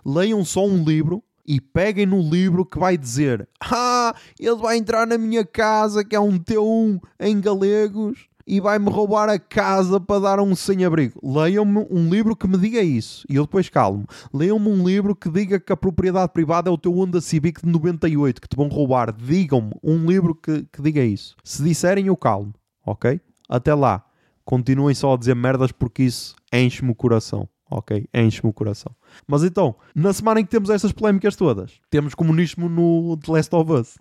Leiam 0.06 0.44
só 0.44 0.66
um 0.66 0.84
livro 0.84 1.24
e 1.46 1.62
peguem 1.62 2.06
no 2.06 2.22
livro 2.22 2.66
que 2.66 2.78
vai 2.78 2.98
dizer: 2.98 3.48
Ah, 3.62 4.14
ele 4.38 4.58
vai 4.58 4.78
entrar 4.78 5.08
na 5.08 5.18
minha 5.18 5.46
casa, 5.46 6.04
que 6.04 6.16
é 6.16 6.20
um 6.20 6.38
T1 6.38 7.00
em 7.20 7.40
galegos, 7.40 8.28
e 8.46 8.60
vai-me 8.60 8.90
roubar 8.90 9.30
a 9.30 9.40
casa 9.40 10.02
para 10.02 10.20
dar 10.20 10.40
um 10.42 10.54
sem-abrigo. 10.54 11.18
Leiam-me 11.24 11.88
um 11.90 12.10
livro 12.10 12.36
que 12.36 12.48
me 12.48 12.58
diga 12.58 12.82
isso. 12.82 13.26
E 13.30 13.38
eu 13.38 13.44
depois 13.44 13.70
calmo. 13.70 14.06
Leiam-me 14.34 14.68
um 14.68 14.86
livro 14.86 15.16
que 15.16 15.30
diga 15.30 15.62
que 15.62 15.72
a 15.72 15.78
propriedade 15.78 16.34
privada 16.34 16.70
é 16.70 16.74
o 16.74 16.78
teu 16.78 16.94
Honda 16.94 17.22
Civic 17.22 17.66
de 17.66 17.72
98, 17.72 18.42
que 18.42 18.50
te 18.50 18.58
vão 18.58 18.68
roubar. 18.68 19.14
Digam-me 19.14 19.72
um 19.82 20.06
livro 20.06 20.36
que, 20.36 20.66
que 20.72 20.82
diga 20.82 21.02
isso. 21.02 21.38
Se 21.42 21.64
disserem, 21.64 22.08
eu 22.08 22.18
calmo. 22.18 22.54
Ok? 22.86 23.22
Até 23.48 23.74
lá. 23.74 24.04
Continuem 24.46 24.94
só 24.94 25.14
a 25.14 25.18
dizer 25.18 25.36
merdas 25.36 25.72
porque 25.72 26.04
isso 26.04 26.36
enche-me 26.52 26.92
o 26.92 26.96
coração. 26.96 27.48
Ok? 27.70 28.08
Enche-me 28.14 28.50
o 28.50 28.54
coração. 28.54 28.94
Mas 29.26 29.44
então, 29.44 29.76
na 29.96 30.14
semana 30.14 30.40
em 30.40 30.46
que 30.46 30.52
temos 30.52 30.70
estas 30.70 30.92
polémicas 30.92 31.36
todas, 31.36 31.80
temos 31.90 32.14
comunismo 32.14 32.70
no 32.70 33.18
The 33.18 33.32
Last 33.32 33.56
of 33.56 33.72
Us. 33.72 33.98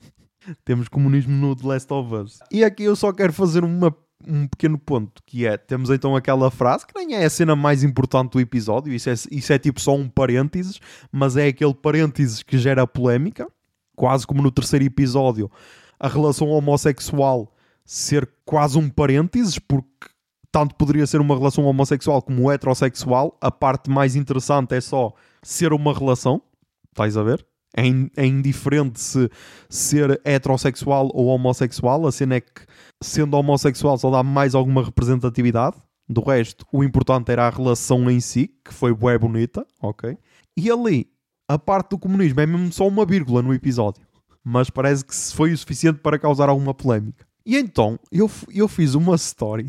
temos 0.65 0.89
comunismo 0.89 1.33
no 1.33 1.55
The 1.57 1.67
Last 1.67 1.93
of 1.93 2.15
Us. 2.15 2.39
E 2.51 2.65
aqui 2.65 2.83
eu 2.83 2.97
só 2.97 3.13
quero 3.13 3.33
fazer 3.33 3.65
uma 3.65 3.95
um 4.27 4.47
pequeno 4.47 4.79
ponto, 4.79 5.21
que 5.27 5.47
é, 5.47 5.57
temos 5.57 5.91
então 5.91 6.15
aquela 6.15 6.51
frase, 6.51 6.87
que 6.87 6.95
nem 6.95 7.17
é 7.17 7.25
a 7.25 7.31
cena 7.31 7.57
mais 7.57 7.83
importante 7.83 8.33
do 8.33 8.41
episódio, 8.41 8.93
isso 8.93 9.11
é, 9.11 9.15
isso 9.33 9.53
é 9.53 9.59
tipo 9.59 9.81
só 9.81 9.95
um 9.95 10.09
parênteses, 10.09 10.81
mas 11.11 11.37
é 11.37 11.49
aquele 11.49 11.75
parênteses 11.75 12.43
que 12.43 12.59
gera 12.59 12.87
polémica, 12.87 13.49
quase 13.97 14.27
como 14.27 14.43
no 14.43 14.51
terceiro 14.51 14.85
episódio, 14.85 15.51
a 15.99 16.09
relação 16.09 16.49
homossexual 16.49 17.53
ser 17.93 18.27
quase 18.47 18.79
um 18.79 18.89
parênteses, 18.89 19.59
porque 19.59 20.09
tanto 20.51 20.75
poderia 20.77 21.07
ser 21.07 21.21
uma 21.21 21.37
relação 21.37 21.65
homossexual 21.65 22.23
como 22.23 22.51
heterossexual, 22.51 23.37
a 23.39 23.51
parte 23.51 23.91
mais 23.91 24.17
interessante 24.17 24.75
é 24.75 24.81
só 24.81 25.13
ser 25.43 25.75
uma 25.75 25.93
relação, 25.93 26.41
estás 26.89 27.19
a 27.19 27.23
ver? 27.23 27.47
É, 27.77 27.83
é 28.17 28.27
indiferente 28.27 28.99
se 28.99 29.31
ser 29.69 30.19
heterossexual 30.25 31.11
ou 31.13 31.27
homossexual, 31.27 32.07
a 32.07 32.13
cena 32.13 32.37
é 32.37 32.41
que 32.41 32.63
sendo 33.03 33.37
homossexual 33.37 33.99
só 33.99 34.11
dá 34.11 34.23
mais 34.23 34.55
alguma 34.55 34.83
representatividade. 34.83 35.77
Do 36.09 36.23
resto, 36.23 36.67
o 36.73 36.83
importante 36.83 37.31
era 37.31 37.47
a 37.47 37.51
relação 37.51 38.11
em 38.11 38.21
si, 38.21 38.49
que 38.65 38.73
foi 38.73 38.95
bué 38.95 39.19
bonita, 39.19 39.67
ok? 39.83 40.17
E 40.57 40.71
ali, 40.71 41.11
a 41.47 41.59
parte 41.59 41.91
do 41.91 41.99
comunismo 41.99 42.41
é 42.41 42.47
mesmo 42.47 42.73
só 42.73 42.89
uma 42.89 43.05
vírgula 43.05 43.43
no 43.43 43.53
episódio. 43.53 44.03
Mas 44.43 44.71
parece 44.71 45.05
que 45.05 45.15
foi 45.15 45.53
o 45.53 45.59
suficiente 45.59 45.99
para 45.99 46.19
causar 46.19 46.49
alguma 46.49 46.73
polémica. 46.73 47.31
E 47.45 47.57
então, 47.57 47.99
eu, 48.11 48.31
eu 48.53 48.69
fiz 48.69 48.95
uma 48.95 49.17
story 49.17 49.69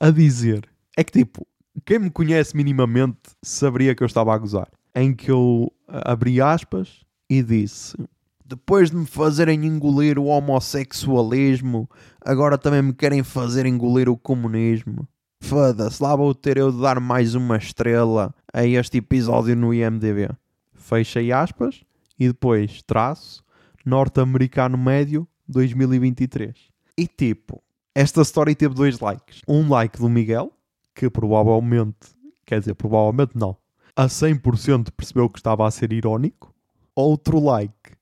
a 0.00 0.10
dizer... 0.10 0.68
É 0.94 1.02
que 1.02 1.12
tipo, 1.12 1.46
quem 1.84 1.98
me 1.98 2.10
conhece 2.10 2.56
minimamente 2.56 3.18
saberia 3.42 3.94
que 3.94 4.02
eu 4.02 4.06
estava 4.06 4.34
a 4.34 4.38
gozar. 4.38 4.68
Em 4.94 5.14
que 5.14 5.30
eu 5.30 5.72
abri 5.88 6.40
aspas 6.40 7.00
e 7.28 7.42
disse: 7.42 7.96
Depois 8.44 8.90
de 8.90 8.96
me 8.96 9.06
fazerem 9.06 9.64
engolir 9.66 10.18
o 10.18 10.26
homossexualismo, 10.26 11.88
agora 12.20 12.58
também 12.58 12.82
me 12.82 12.92
querem 12.92 13.22
fazer 13.22 13.64
engolir 13.64 14.08
o 14.08 14.18
comunismo. 14.18 15.08
Foda-se, 15.40 16.00
lá 16.02 16.14
vou 16.14 16.34
ter 16.34 16.56
eu 16.56 16.70
de 16.70 16.80
dar 16.80 17.00
mais 17.00 17.34
uma 17.34 17.56
estrela 17.56 18.34
a 18.52 18.64
este 18.64 18.98
episódio 18.98 19.56
no 19.56 19.74
IMDB. 19.74 20.28
Fechei 20.74 21.32
aspas 21.32 21.82
e 22.18 22.28
depois 22.28 22.82
traço 22.82 23.42
norte-americano 23.84 24.78
médio 24.78 25.26
2023. 25.48 26.71
E 26.96 27.06
tipo, 27.06 27.62
esta 27.94 28.22
story 28.22 28.54
teve 28.54 28.74
dois 28.74 29.00
likes. 29.00 29.40
Um 29.48 29.68
like 29.68 29.98
do 29.98 30.08
Miguel, 30.08 30.52
que 30.94 31.08
provavelmente, 31.10 31.96
quer 32.44 32.60
dizer, 32.60 32.74
provavelmente 32.74 33.36
não, 33.36 33.56
a 33.96 34.06
100% 34.06 34.90
percebeu 34.96 35.28
que 35.28 35.38
estava 35.38 35.66
a 35.66 35.70
ser 35.70 35.92
irónico 35.92 36.52
outro 36.94 37.40
like 37.40 37.92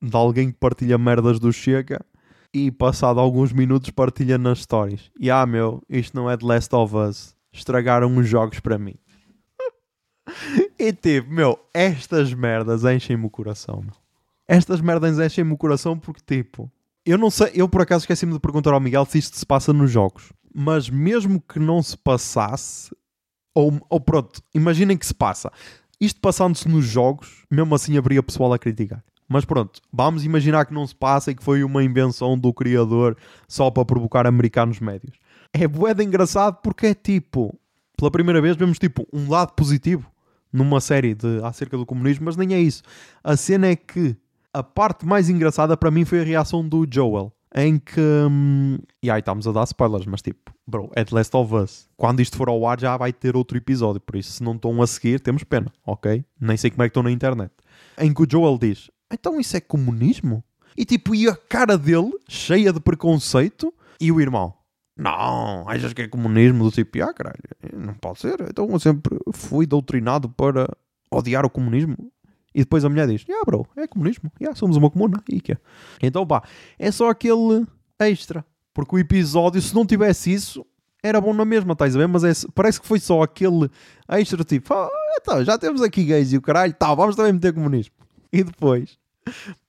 de 0.00 0.16
alguém 0.16 0.50
que 0.50 0.58
partilha 0.58 0.96
merdas 0.96 1.38
do 1.38 1.52
Chega 1.52 2.00
e 2.52 2.70
passado 2.70 3.20
alguns 3.20 3.52
minutos 3.52 3.90
partilha 3.90 4.38
nas 4.38 4.60
stories. 4.60 5.10
E 5.18 5.30
ah 5.30 5.44
meu, 5.44 5.82
isto 5.88 6.16
não 6.16 6.30
é 6.30 6.36
The 6.36 6.46
Last 6.46 6.74
of 6.74 6.96
Us. 6.96 7.36
Estragaram 7.52 8.14
os 8.16 8.28
jogos 8.28 8.60
para 8.60 8.78
mim. 8.78 8.94
e 10.78 10.92
tipo, 10.92 11.30
meu, 11.30 11.58
estas 11.74 12.32
merdas 12.32 12.84
enchem-me 12.84 13.26
o 13.26 13.30
coração, 13.30 13.82
meu. 13.82 13.94
Estas 14.46 14.80
merdas 14.80 15.18
enchem-me 15.18 15.52
o 15.52 15.58
coração 15.58 15.98
porque 15.98 16.22
tipo, 16.24 16.70
eu 17.10 17.18
não 17.18 17.30
sei, 17.30 17.50
eu 17.54 17.68
por 17.68 17.82
acaso 17.82 18.02
esqueci-me 18.02 18.32
de 18.32 18.40
perguntar 18.40 18.72
ao 18.72 18.80
Miguel 18.80 19.04
se 19.06 19.18
isto 19.18 19.36
se 19.36 19.46
passa 19.46 19.72
nos 19.72 19.90
jogos. 19.90 20.32
Mas 20.54 20.90
mesmo 20.90 21.40
que 21.40 21.58
não 21.58 21.82
se 21.82 21.96
passasse, 21.96 22.94
ou, 23.54 23.80
ou 23.88 24.00
pronto, 24.00 24.42
imaginem 24.54 24.96
que 24.96 25.06
se 25.06 25.14
passa. 25.14 25.50
Isto 26.00 26.20
passando-se 26.20 26.68
nos 26.68 26.84
jogos, 26.84 27.44
mesmo 27.50 27.74
assim 27.74 27.96
haveria 27.96 28.22
pessoal 28.22 28.52
a 28.52 28.58
criticar. 28.58 29.02
Mas 29.28 29.44
pronto, 29.44 29.80
vamos 29.92 30.24
imaginar 30.24 30.64
que 30.64 30.72
não 30.72 30.86
se 30.86 30.94
passa 30.94 31.30
e 31.30 31.34
que 31.34 31.42
foi 31.44 31.62
uma 31.62 31.84
invenção 31.84 32.38
do 32.38 32.52
criador 32.52 33.16
só 33.46 33.70
para 33.70 33.84
provocar 33.84 34.26
americanos 34.26 34.80
médios. 34.80 35.18
É 35.52 35.68
bué 35.68 35.92
engraçado 36.00 36.58
porque 36.62 36.86
é 36.86 36.94
tipo, 36.94 37.58
pela 37.96 38.10
primeira 38.10 38.40
vez 38.40 38.56
vemos 38.56 38.78
tipo 38.78 39.06
um 39.12 39.28
lado 39.28 39.52
positivo 39.52 40.10
numa 40.52 40.80
série 40.80 41.14
de, 41.14 41.40
acerca 41.42 41.76
do 41.76 41.84
comunismo, 41.84 42.24
mas 42.24 42.36
nem 42.36 42.54
é 42.54 42.60
isso. 42.60 42.82
A 43.22 43.36
cena 43.36 43.66
é 43.66 43.76
que 43.76 44.16
a 44.52 44.62
parte 44.62 45.06
mais 45.06 45.28
engraçada 45.28 45.76
para 45.76 45.90
mim 45.90 46.04
foi 46.04 46.20
a 46.20 46.24
reação 46.24 46.66
do 46.66 46.86
Joel 46.90 47.32
em 47.54 47.78
que. 47.78 48.00
Hum, 48.00 48.78
e 49.02 49.10
aí 49.10 49.20
estamos 49.20 49.46
a 49.46 49.52
dar 49.52 49.64
spoilers, 49.64 50.06
mas 50.06 50.22
tipo, 50.22 50.52
bro, 50.66 50.90
é 50.94 51.04
The 51.04 51.14
Last 51.14 51.36
of 51.36 51.54
Us. 51.54 51.88
Quando 51.96 52.20
isto 52.20 52.36
for 52.36 52.48
ao 52.48 52.66
ar 52.66 52.78
já 52.78 52.96
vai 52.96 53.12
ter 53.12 53.36
outro 53.36 53.56
episódio, 53.56 54.00
por 54.00 54.16
isso 54.16 54.32
se 54.32 54.42
não 54.42 54.54
estão 54.54 54.80
a 54.82 54.86
seguir, 54.86 55.20
temos 55.20 55.44
pena, 55.44 55.72
ok? 55.86 56.24
Nem 56.40 56.56
sei 56.56 56.70
como 56.70 56.82
é 56.82 56.86
que 56.86 56.90
estão 56.90 57.02
na 57.02 57.10
internet. 57.10 57.52
Em 57.98 58.12
que 58.12 58.22
o 58.22 58.26
Joel 58.30 58.58
diz: 58.58 58.90
Então 59.12 59.40
isso 59.40 59.56
é 59.56 59.60
comunismo? 59.60 60.42
E 60.76 60.84
tipo, 60.84 61.14
e 61.14 61.28
a 61.28 61.34
cara 61.34 61.76
dele, 61.76 62.12
cheia 62.28 62.72
de 62.72 62.80
preconceito, 62.80 63.72
e 64.00 64.12
o 64.12 64.20
irmão: 64.20 64.54
Não, 64.96 65.68
achas 65.68 65.92
que 65.92 66.02
é 66.02 66.08
comunismo? 66.08 66.64
Do 66.64 66.70
tipo, 66.70 67.02
ah, 67.02 67.12
caralho, 67.12 67.38
não 67.74 67.94
pode 67.94 68.20
ser. 68.20 68.40
Então 68.48 68.68
eu 68.70 68.78
sempre 68.78 69.18
fui 69.32 69.66
doutrinado 69.66 70.28
para 70.28 70.68
odiar 71.10 71.44
o 71.44 71.50
comunismo. 71.50 71.96
E 72.54 72.60
depois 72.60 72.84
a 72.84 72.88
mulher 72.88 73.06
diz: 73.06 73.24
Yeah, 73.28 73.44
bro, 73.44 73.66
é 73.76 73.86
comunismo. 73.86 74.30
Yeah, 74.40 74.58
somos 74.58 74.76
uma 74.76 74.90
comuna. 74.90 75.22
E 75.28 75.40
que 75.40 75.56
Então, 76.02 76.26
pá, 76.26 76.42
é 76.78 76.90
só 76.90 77.10
aquele 77.10 77.66
extra. 77.98 78.44
Porque 78.72 78.94
o 78.94 78.98
episódio, 78.98 79.60
se 79.60 79.74
não 79.74 79.84
tivesse 79.84 80.32
isso, 80.32 80.64
era 81.02 81.20
bom 81.20 81.32
na 81.32 81.44
mesma, 81.44 81.72
estás 81.72 81.94
a 81.94 81.98
ver? 81.98 82.08
Mas 82.08 82.24
é, 82.24 82.32
parece 82.54 82.80
que 82.80 82.86
foi 82.86 83.00
só 83.00 83.22
aquele 83.22 83.70
extra 84.08 84.44
tipo: 84.44 84.72
ah, 84.74 84.88
então, 85.20 85.44
já 85.44 85.58
temos 85.58 85.82
aqui 85.82 86.04
gays 86.04 86.32
e 86.32 86.36
o 86.36 86.42
caralho, 86.42 86.72
tá, 86.72 86.94
vamos 86.94 87.16
também 87.16 87.32
meter 87.32 87.52
comunismo. 87.52 87.94
E 88.30 88.44
depois, 88.44 88.98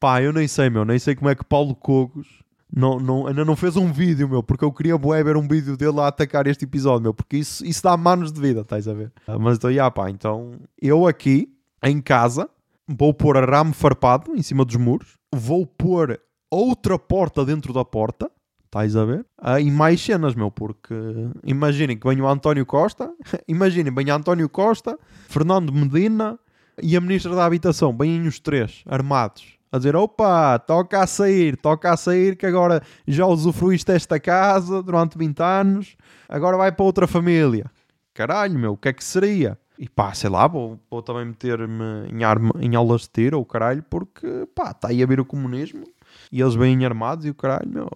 pá, 0.01 0.21
eu 0.21 0.33
nem 0.33 0.45
sei, 0.45 0.69
meu, 0.69 0.83
nem 0.83 0.99
sei 0.99 1.15
como 1.15 1.29
é 1.29 1.35
que 1.35 1.45
Paulo 1.45 1.73
Cogos 1.73 2.27
não, 2.71 2.99
não, 2.99 3.25
ainda 3.25 3.45
não 3.45 3.55
fez 3.55 3.77
um 3.77 3.89
vídeo, 3.89 4.27
meu, 4.27 4.43
porque 4.43 4.65
eu 4.65 4.71
queria 4.73 4.97
ver 4.97 5.37
um 5.37 5.47
vídeo 5.47 5.77
dele 5.77 5.99
a 6.01 6.07
atacar 6.07 6.45
este 6.45 6.65
episódio, 6.65 7.03
meu, 7.03 7.13
porque 7.13 7.37
isso, 7.37 7.65
isso 7.65 7.81
dá 7.81 7.95
manos 7.95 8.33
de 8.33 8.41
vida, 8.41 8.61
estás 8.61 8.85
a 8.85 8.93
ver? 8.93 9.13
Mas 9.39 9.55
então, 9.55 9.71
yeah, 9.71 9.89
pá, 9.89 10.09
então 10.09 10.59
eu 10.81 11.07
aqui 11.07 11.49
em 11.81 12.01
casa 12.01 12.49
vou 12.97 13.13
pôr 13.13 13.37
arame 13.37 13.73
farpado 13.73 14.35
em 14.35 14.41
cima 14.41 14.65
dos 14.65 14.75
muros, 14.75 15.17
vou 15.33 15.65
pôr 15.65 16.19
outra 16.49 16.97
porta 16.97 17.45
dentro 17.45 17.71
da 17.71 17.85
porta, 17.85 18.31
estás 18.65 18.95
a 18.95 19.05
ver? 19.05 19.25
Ah, 19.37 19.59
e 19.59 19.69
mais 19.69 20.01
cenas, 20.01 20.33
meu, 20.33 20.49
porque 20.49 20.95
imaginem 21.43 21.97
que 21.97 22.07
venha 22.07 22.23
o 22.23 22.27
António 22.27 22.65
Costa, 22.65 23.11
imaginem, 23.47 23.93
venha 23.93 24.15
António 24.15 24.49
Costa, 24.49 24.97
Fernando 25.27 25.71
Medina 25.71 26.39
e 26.81 26.97
a 26.97 27.01
Ministra 27.01 27.35
da 27.35 27.45
Habitação, 27.45 27.95
vêm 27.95 28.25
os 28.27 28.39
três, 28.39 28.83
armados, 28.87 29.59
a 29.71 29.77
dizer, 29.77 29.95
opa, 29.95 30.57
toca 30.57 31.01
a 31.03 31.05
sair, 31.05 31.55
toca 31.57 31.91
a 31.91 31.97
sair 31.97 32.35
que 32.35 32.45
agora 32.45 32.81
já 33.07 33.27
usufruíste 33.27 33.91
esta 33.91 34.19
casa 34.19 34.81
durante 34.81 35.15
20 35.15 35.39
anos, 35.41 35.95
agora 36.27 36.57
vai 36.57 36.71
para 36.71 36.85
outra 36.85 37.05
família. 37.05 37.69
Caralho, 38.15 38.57
meu, 38.57 38.73
o 38.73 38.77
que 38.77 38.89
é 38.89 38.93
que 38.93 39.03
seria? 39.03 39.59
E 39.79 39.87
pá, 39.87 40.13
sei 40.13 40.29
lá, 40.29 40.45
vou, 40.45 40.77
vou 40.91 41.01
também 41.01 41.25
meter-me 41.25 42.09
em, 42.09 42.65
em 42.65 42.75
aulas 42.75 43.03
de 43.03 43.09
tiro, 43.09 43.39
o 43.39 43.45
caralho, 43.45 43.81
porque 43.89 44.45
pá, 44.53 44.71
está 44.71 44.89
aí 44.89 45.01
a 45.01 45.05
ver 45.05 45.21
o 45.21 45.25
comunismo 45.25 45.85
e 46.29 46.41
eles 46.41 46.53
vêm 46.53 46.85
armados 46.85 47.25
e 47.25 47.29
o 47.29 47.33
caralho, 47.33 47.69
meu. 47.69 47.89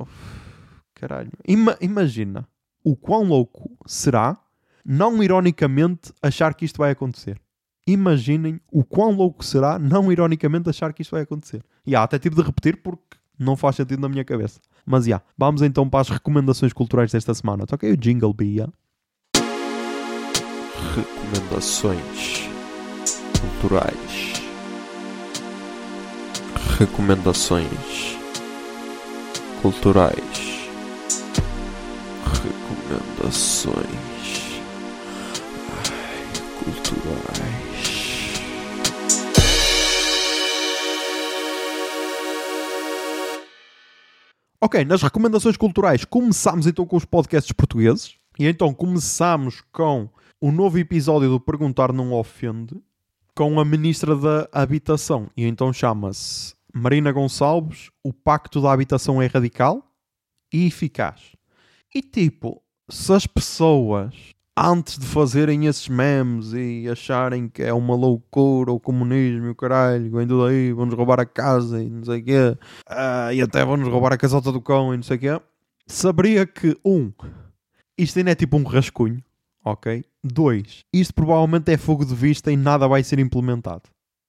Caralho. 0.96 1.30
Ima, 1.46 1.78
imagina 1.82 2.48
o 2.84 2.96
quão 2.96 3.26
louco 3.26 3.70
será 3.86 4.38
não 4.86 5.22
ironicamente 5.22 6.14
achar 6.22 6.54
que 6.54 6.64
isto 6.64 6.78
vai 6.78 6.92
acontecer. 6.92 7.40
Imaginem 7.86 8.62
o 8.72 8.84
quão 8.86 9.12
louco 9.12 9.44
será 9.44 9.78
não 9.78 10.10
ironicamente 10.10 10.70
achar 10.70 10.94
que 10.94 11.02
isto 11.02 11.12
vai 11.12 11.24
acontecer. 11.24 11.64
E 11.86 11.92
yeah, 11.92 12.06
até 12.06 12.18
tive 12.18 12.36
de 12.36 12.42
repetir 12.42 12.82
porque 12.82 13.18
não 13.38 13.58
faz 13.58 13.76
sentido 13.76 14.00
na 14.00 14.08
minha 14.08 14.24
cabeça. 14.24 14.62
Mas 14.86 15.04
já, 15.04 15.10
yeah, 15.10 15.26
vamos 15.38 15.62
então 15.62 15.90
para 15.90 16.00
as 16.00 16.10
recomendações 16.10 16.72
culturais 16.72 17.12
desta 17.12 17.34
semana. 17.34 17.66
Toquei 17.66 17.92
o 17.92 17.98
jingle, 17.98 18.34
Bia. 18.34 18.70
Recomendações 20.96 22.50
culturais. 23.40 24.34
Recomendações 26.78 28.18
culturais. 29.62 30.70
Recomendações 32.26 33.74
Ai, 35.72 36.24
culturais. 36.60 37.64
Ok, 44.60 44.86
nas 44.86 45.02
recomendações 45.02 45.58
culturais 45.58 46.06
começámos 46.06 46.68
então 46.68 46.86
com 46.86 46.96
os 46.98 47.06
podcasts 47.06 47.52
portugueses. 47.52 48.16
E 48.40 48.48
então 48.48 48.74
começámos 48.74 49.62
com 49.72 50.10
o 50.44 50.52
novo 50.52 50.78
episódio 50.78 51.30
do 51.30 51.40
Perguntar 51.40 51.94
Não 51.94 52.12
Ofende 52.12 52.76
com 53.34 53.62
a 53.62 53.64
Ministra 53.64 54.14
da 54.14 54.46
Habitação. 54.52 55.30
E 55.38 55.46
então 55.46 55.72
chama-se 55.72 56.54
Marina 56.74 57.14
Gonçalves, 57.14 57.90
o 58.04 58.12
Pacto 58.12 58.60
da 58.62 58.74
Habitação 58.74 59.22
é 59.22 59.26
radical 59.28 59.90
e 60.54 60.68
eficaz. 60.68 61.32
E 61.96 62.02
tipo, 62.02 62.62
se 62.90 63.14
as 63.14 63.26
pessoas, 63.26 64.14
antes 64.58 65.00
de 65.00 65.06
fazerem 65.06 65.66
esses 65.68 65.88
memes 65.88 66.52
e 66.52 66.90
acharem 66.92 67.48
que 67.48 67.64
é 67.64 67.72
uma 67.72 67.96
loucura 67.96 68.70
o 68.70 68.82
comunismo 68.82 69.46
e 69.46 69.50
o 69.52 69.56
caralho, 69.56 70.12
vem 70.12 70.28
tudo 70.28 70.44
aí, 70.44 70.74
vão-nos 70.74 70.96
roubar 70.96 71.22
a 71.22 71.26
casa 71.26 71.82
e 71.82 71.90
não 71.90 72.04
sei 72.04 72.20
o 72.20 72.24
quê, 72.26 72.58
uh, 72.90 73.32
e 73.34 73.42
até 73.42 73.64
vão-nos 73.64 73.88
roubar 73.88 74.12
a 74.12 74.18
casota 74.18 74.52
do 74.52 74.60
cão 74.60 74.94
e 74.94 74.98
não 74.98 75.04
sei 75.04 75.16
o 75.16 75.20
quê, 75.22 75.42
saberia 75.88 76.46
que, 76.46 76.78
um, 76.84 77.14
isto 77.98 78.20
ainda 78.20 78.32
é 78.32 78.36
tipo 78.36 78.58
um 78.58 78.64
rascunho, 78.64 79.24
ok? 79.64 80.04
Dois, 80.24 80.84
isto 80.94 81.14
provavelmente 81.14 81.72
é 81.72 81.78
fogo 81.78 82.06
de 82.06 82.16
vista 82.16 82.52
e 82.52 82.58
nada 82.58 82.88
vai 82.88 83.04
ser 83.04 83.20
implementado 83.20 83.84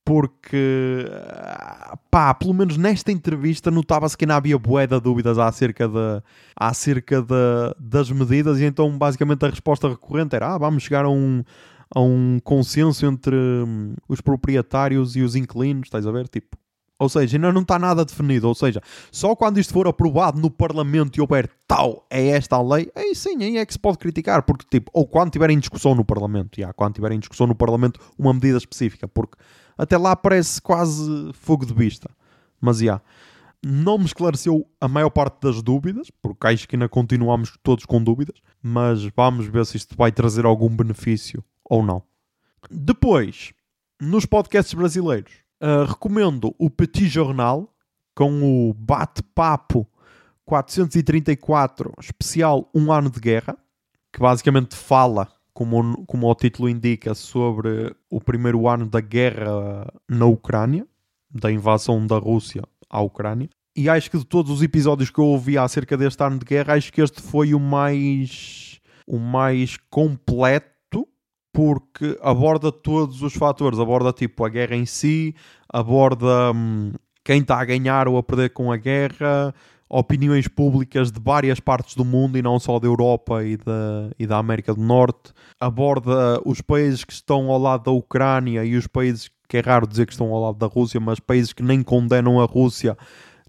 porque 0.04 1.06
pá, 2.10 2.34
pelo 2.34 2.52
menos 2.52 2.76
nesta 2.76 3.10
entrevista 3.10 3.70
notava-se 3.70 4.16
que 4.16 4.24
ainda 4.24 4.36
havia 4.36 4.58
bué 4.58 4.86
de 4.86 5.00
dúvidas 5.00 5.38
acerca, 5.38 5.88
de, 5.88 6.22
acerca 6.54 7.22
de, 7.22 7.74
das 7.80 8.10
medidas 8.10 8.60
e 8.60 8.64
então 8.64 8.96
basicamente 8.98 9.46
a 9.46 9.48
resposta 9.48 9.88
recorrente 9.88 10.36
era 10.36 10.54
ah, 10.54 10.58
vamos 10.58 10.82
chegar 10.82 11.06
a 11.06 11.08
um, 11.08 11.42
a 11.94 12.00
um 12.00 12.38
consenso 12.44 13.06
entre 13.06 13.34
hum, 13.34 13.94
os 14.06 14.20
proprietários 14.20 15.16
e 15.16 15.22
os 15.22 15.34
inquilinos, 15.34 15.86
estás 15.86 16.06
a 16.06 16.12
ver? 16.12 16.28
Tipo, 16.28 16.56
ou 16.98 17.08
seja, 17.08 17.36
ainda 17.36 17.52
não 17.52 17.62
está 17.62 17.78
nada 17.78 18.04
definido. 18.04 18.48
Ou 18.48 18.54
seja, 18.54 18.80
só 19.10 19.34
quando 19.34 19.58
isto 19.58 19.72
for 19.72 19.86
aprovado 19.86 20.40
no 20.40 20.50
Parlamento 20.50 21.16
e 21.16 21.20
houver 21.20 21.50
tal 21.66 22.06
é 22.08 22.28
esta 22.28 22.56
a 22.56 22.62
lei, 22.62 22.90
aí 22.94 23.14
sim, 23.14 23.42
aí 23.42 23.56
é 23.56 23.66
que 23.66 23.72
se 23.72 23.78
pode 23.78 23.98
criticar. 23.98 24.42
Porque, 24.42 24.64
tipo, 24.70 24.90
ou 24.94 25.06
quando 25.06 25.32
tiver 25.32 25.50
em 25.50 25.58
discussão 25.58 25.94
no 25.94 26.04
Parlamento, 26.04 26.60
já, 26.60 26.72
quando 26.72 26.94
tiver 26.94 27.12
em 27.12 27.18
discussão 27.18 27.46
no 27.46 27.54
Parlamento 27.54 28.00
uma 28.18 28.32
medida 28.32 28.58
específica, 28.58 29.08
porque 29.08 29.36
até 29.76 29.98
lá 29.98 30.14
parece 30.14 30.60
quase 30.60 31.32
fogo 31.32 31.66
de 31.66 31.74
vista. 31.74 32.08
Mas, 32.60 32.78
já, 32.78 33.00
não 33.64 33.98
me 33.98 34.04
esclareceu 34.04 34.68
a 34.80 34.86
maior 34.86 35.10
parte 35.10 35.40
das 35.40 35.62
dúvidas, 35.62 36.10
porque 36.22 36.46
acho 36.46 36.68
que 36.68 36.76
ainda 36.76 36.88
continuamos 36.88 37.56
todos 37.62 37.84
com 37.84 38.02
dúvidas, 38.02 38.36
mas 38.62 39.04
vamos 39.16 39.46
ver 39.46 39.64
se 39.66 39.76
isto 39.76 39.96
vai 39.96 40.12
trazer 40.12 40.44
algum 40.44 40.68
benefício 40.68 41.42
ou 41.64 41.82
não. 41.82 42.02
Depois, 42.70 43.52
nos 44.00 44.26
podcasts 44.26 44.74
brasileiros, 44.74 45.43
Uh, 45.62 45.84
recomendo 45.86 46.54
o 46.58 46.68
Petit 46.68 47.08
Jornal 47.08 47.72
com 48.14 48.68
o 48.68 48.74
Bate-Papo 48.74 49.88
434 50.44 51.92
especial 52.00 52.68
Um 52.74 52.92
Ano 52.92 53.10
de 53.10 53.20
Guerra, 53.20 53.56
que 54.12 54.20
basicamente 54.20 54.76
fala, 54.76 55.28
como, 55.52 56.04
como 56.06 56.30
o 56.30 56.34
título 56.34 56.68
indica, 56.68 57.14
sobre 57.14 57.94
o 58.10 58.20
primeiro 58.20 58.68
ano 58.68 58.86
da 58.86 59.00
guerra 59.00 59.92
na 60.08 60.26
Ucrânia, 60.26 60.86
da 61.30 61.50
invasão 61.50 62.06
da 62.06 62.18
Rússia 62.18 62.62
à 62.88 63.00
Ucrânia. 63.00 63.48
E 63.76 63.88
acho 63.88 64.10
que 64.10 64.18
de 64.18 64.24
todos 64.24 64.52
os 64.52 64.62
episódios 64.62 65.10
que 65.10 65.18
eu 65.18 65.24
ouvi 65.24 65.58
acerca 65.58 65.96
deste 65.96 66.22
ano 66.22 66.38
de 66.38 66.44
guerra, 66.44 66.74
acho 66.74 66.92
que 66.92 67.02
este 67.02 67.20
foi 67.20 67.54
o 67.54 67.58
mais, 67.58 68.80
o 69.06 69.18
mais 69.18 69.76
completo 69.90 70.73
porque 71.54 72.18
aborda 72.20 72.72
todos 72.72 73.22
os 73.22 73.32
fatores, 73.32 73.78
aborda 73.78 74.12
tipo 74.12 74.44
a 74.44 74.48
guerra 74.48 74.74
em 74.74 74.84
si, 74.84 75.36
aborda 75.72 76.50
hum, 76.52 76.92
quem 77.24 77.40
está 77.40 77.60
a 77.60 77.64
ganhar 77.64 78.08
ou 78.08 78.18
a 78.18 78.22
perder 78.24 78.50
com 78.50 78.72
a 78.72 78.76
guerra, 78.76 79.54
opiniões 79.88 80.48
públicas 80.48 81.12
de 81.12 81.20
várias 81.20 81.60
partes 81.60 81.94
do 81.94 82.04
mundo 82.04 82.36
e 82.36 82.42
não 82.42 82.58
só 82.58 82.80
da 82.80 82.88
Europa 82.88 83.44
e 83.44 83.56
da, 83.56 84.10
e 84.18 84.26
da 84.26 84.36
América 84.36 84.74
do 84.74 84.82
Norte, 84.82 85.32
aborda 85.60 86.40
os 86.44 86.60
países 86.60 87.04
que 87.04 87.12
estão 87.12 87.48
ao 87.48 87.58
lado 87.58 87.84
da 87.84 87.92
Ucrânia 87.92 88.64
e 88.64 88.76
os 88.76 88.88
países 88.88 89.30
que 89.48 89.56
é 89.56 89.60
raro 89.60 89.86
dizer 89.86 90.06
que 90.06 90.12
estão 90.12 90.32
ao 90.32 90.42
lado 90.42 90.58
da 90.58 90.66
Rússia, 90.66 90.98
mas 90.98 91.20
países 91.20 91.52
que 91.52 91.62
nem 91.62 91.84
condenam 91.84 92.40
a 92.40 92.46
Rússia 92.46 92.98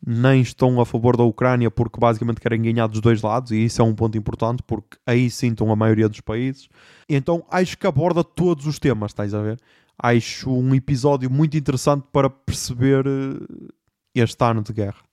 nem 0.06 0.42
estão 0.42 0.80
a 0.80 0.86
favor 0.86 1.18
da 1.18 1.24
Ucrânia 1.24 1.72
porque 1.72 2.00
basicamente 2.00 2.40
querem 2.40 2.62
ganhar 2.62 2.86
dos 2.86 3.02
dois 3.02 3.24
lados, 3.24 3.52
e 3.52 3.66
isso 3.66 3.82
é 3.82 3.84
um 3.84 3.96
ponto 3.96 4.16
importante 4.16 4.62
porque 4.62 4.98
aí 5.08 5.26
estão 5.26 5.72
a 5.72 5.76
maioria 5.76 6.08
dos 6.08 6.22
países. 6.22 6.70
Então 7.08 7.46
acho 7.50 7.78
que 7.78 7.88
aborda 7.88 8.24
todos 8.24 8.66
os 8.66 8.80
temas, 8.80 9.12
estás 9.12 9.34
a 9.34 9.42
ver? 9.42 9.60
Acho 9.98 10.52
um 10.52 10.74
episódio 10.76 11.30
muito 11.30 11.56
interessante 11.56 12.06
para 12.12 12.30
perceber 12.30 13.06
eh, 13.06 13.72
este 14.14 14.44
ano 14.44 14.62
de 14.62 14.74
guerra. 14.74 15.04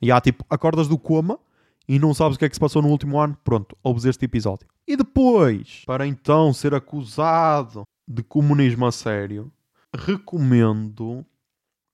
E 0.00 0.10
há 0.10 0.20
tipo, 0.20 0.44
acordas 0.50 0.88
do 0.88 0.98
coma 0.98 1.38
e 1.88 1.98
não 1.98 2.12
sabes 2.12 2.36
o 2.36 2.38
que 2.38 2.44
é 2.44 2.48
que 2.48 2.56
se 2.56 2.60
passou 2.60 2.82
no 2.82 2.88
último 2.88 3.18
ano, 3.20 3.36
pronto, 3.44 3.76
ouves 3.82 4.04
este 4.04 4.24
episódio. 4.24 4.66
E 4.86 4.96
depois, 4.96 5.82
para 5.86 6.06
então 6.06 6.52
ser 6.52 6.74
acusado 6.74 7.82
de 8.08 8.22
comunismo 8.22 8.86
a 8.86 8.92
sério, 8.92 9.52
recomendo 9.94 11.24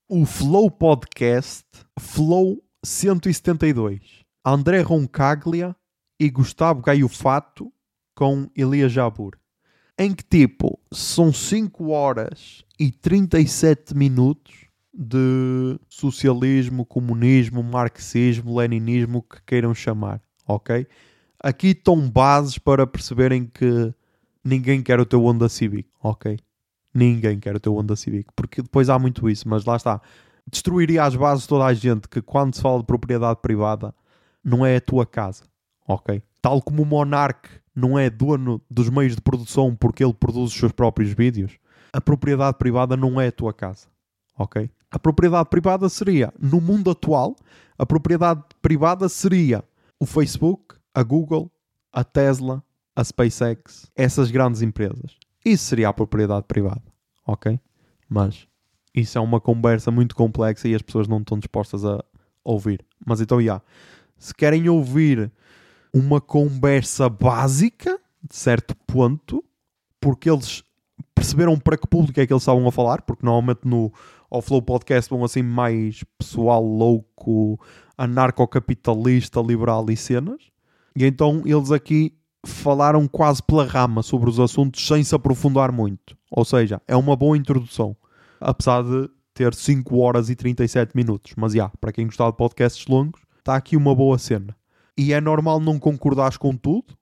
o 0.08 0.24
Flow 0.26 0.70
Podcast 0.70 1.66
Flow 1.98 2.62
172. 2.84 4.22
André 4.44 4.80
Roncaglia 4.80 5.76
e 6.20 6.28
Gustavo 6.28 6.82
Gaio 6.82 7.08
Fato 7.08 7.72
com 8.22 8.48
Elias 8.54 8.92
Jabur. 8.92 9.36
Em 9.98 10.14
que 10.14 10.22
tipo, 10.22 10.78
são 10.92 11.32
5 11.32 11.88
horas 11.88 12.64
e 12.78 12.92
37 12.92 13.96
minutos 13.96 14.68
de 14.94 15.76
socialismo, 15.88 16.86
comunismo, 16.86 17.64
marxismo, 17.64 18.56
leninismo, 18.56 19.22
que 19.22 19.42
queiram 19.44 19.74
chamar, 19.74 20.22
ok? 20.46 20.86
Aqui 21.42 21.70
estão 21.70 22.08
bases 22.08 22.58
para 22.58 22.86
perceberem 22.86 23.44
que 23.44 23.92
ninguém 24.44 24.84
quer 24.84 25.00
o 25.00 25.04
teu 25.04 25.24
Honda 25.24 25.48
Civic, 25.48 25.88
ok? 26.00 26.38
Ninguém 26.94 27.40
quer 27.40 27.56
o 27.56 27.60
teu 27.60 27.74
Honda 27.74 27.96
Civic, 27.96 28.30
porque 28.36 28.62
depois 28.62 28.88
há 28.88 28.96
muito 29.00 29.28
isso, 29.28 29.48
mas 29.48 29.64
lá 29.64 29.74
está. 29.74 30.00
Destruiria 30.48 31.02
as 31.02 31.16
bases 31.16 31.44
toda 31.44 31.64
a 31.64 31.74
gente 31.74 32.08
que 32.08 32.22
quando 32.22 32.54
se 32.54 32.62
fala 32.62 32.78
de 32.78 32.86
propriedade 32.86 33.40
privada 33.42 33.92
não 34.44 34.64
é 34.64 34.76
a 34.76 34.80
tua 34.80 35.04
casa, 35.04 35.42
ok? 35.88 36.22
Tal 36.40 36.62
como 36.62 36.84
o 36.84 36.86
Monarch 36.86 37.61
não 37.74 37.98
é 37.98 38.10
dono 38.10 38.60
dos 38.70 38.88
meios 38.90 39.14
de 39.14 39.20
produção 39.20 39.74
porque 39.74 40.04
ele 40.04 40.14
produz 40.14 40.52
os 40.52 40.58
seus 40.58 40.72
próprios 40.72 41.12
vídeos, 41.12 41.58
a 41.92 42.00
propriedade 42.00 42.58
privada 42.58 42.96
não 42.96 43.20
é 43.20 43.28
a 43.28 43.32
tua 43.32 43.52
casa, 43.52 43.86
ok? 44.38 44.70
A 44.90 44.98
propriedade 44.98 45.48
privada 45.48 45.88
seria, 45.88 46.32
no 46.38 46.60
mundo 46.60 46.90
atual, 46.90 47.36
a 47.78 47.86
propriedade 47.86 48.42
privada 48.60 49.08
seria 49.08 49.64
o 49.98 50.06
Facebook, 50.06 50.76
a 50.94 51.02
Google, 51.02 51.50
a 51.92 52.04
Tesla, 52.04 52.62
a 52.94 53.02
SpaceX, 53.02 53.90
essas 53.96 54.30
grandes 54.30 54.62
empresas. 54.62 55.16
Isso 55.44 55.64
seria 55.64 55.88
a 55.88 55.92
propriedade 55.92 56.46
privada, 56.46 56.82
ok? 57.26 57.58
Mas 58.08 58.46
isso 58.94 59.16
é 59.16 59.20
uma 59.20 59.40
conversa 59.40 59.90
muito 59.90 60.14
complexa 60.14 60.68
e 60.68 60.74
as 60.74 60.82
pessoas 60.82 61.08
não 61.08 61.18
estão 61.18 61.38
dispostas 61.38 61.84
a 61.84 62.04
ouvir. 62.44 62.84
Mas 63.04 63.20
então, 63.20 63.38
já. 63.38 63.44
Yeah, 63.44 63.64
se 64.18 64.32
querem 64.34 64.68
ouvir 64.68 65.32
uma 65.92 66.20
conversa 66.20 67.08
básica, 67.08 67.98
de 68.28 68.36
certo 68.36 68.74
ponto, 68.86 69.44
porque 70.00 70.30
eles 70.30 70.62
perceberam 71.14 71.58
para 71.58 71.76
que 71.76 71.86
público 71.86 72.20
é 72.20 72.26
que 72.26 72.32
eles 72.32 72.42
estavam 72.42 72.66
a 72.66 72.72
falar, 72.72 73.02
porque 73.02 73.24
normalmente 73.24 73.60
no 73.64 73.92
ao 74.30 74.40
Flow 74.40 74.62
Podcast 74.62 75.10
vão 75.10 75.24
assim 75.24 75.42
mais 75.42 76.02
pessoal 76.18 76.64
louco, 76.64 77.60
anarcocapitalista, 77.98 79.40
liberal 79.40 79.84
e 79.90 79.96
cenas. 79.96 80.42
E 80.96 81.04
então 81.04 81.42
eles 81.44 81.70
aqui 81.70 82.14
falaram 82.44 83.06
quase 83.06 83.42
pela 83.42 83.64
rama 83.64 84.02
sobre 84.02 84.30
os 84.30 84.40
assuntos 84.40 84.86
sem 84.86 85.04
se 85.04 85.14
aprofundar 85.14 85.70
muito. 85.70 86.16
Ou 86.30 86.44
seja, 86.44 86.80
é 86.88 86.96
uma 86.96 87.14
boa 87.14 87.36
introdução. 87.36 87.94
Apesar 88.40 88.82
de 88.82 89.08
ter 89.34 89.54
5 89.54 89.98
horas 89.98 90.30
e 90.30 90.34
37 90.34 90.96
minutos. 90.96 91.34
Mas 91.36 91.52
já, 91.52 91.56
yeah, 91.56 91.74
para 91.80 91.92
quem 91.92 92.06
gostar 92.06 92.30
de 92.30 92.36
podcasts 92.36 92.86
longos, 92.86 93.20
está 93.38 93.56
aqui 93.56 93.76
uma 93.76 93.94
boa 93.94 94.18
cena. 94.18 94.56
E 94.96 95.12
é 95.12 95.20
normal 95.20 95.60
não 95.60 95.78
concordares 95.78 96.36
com 96.36 96.56
tudo, 96.56 96.94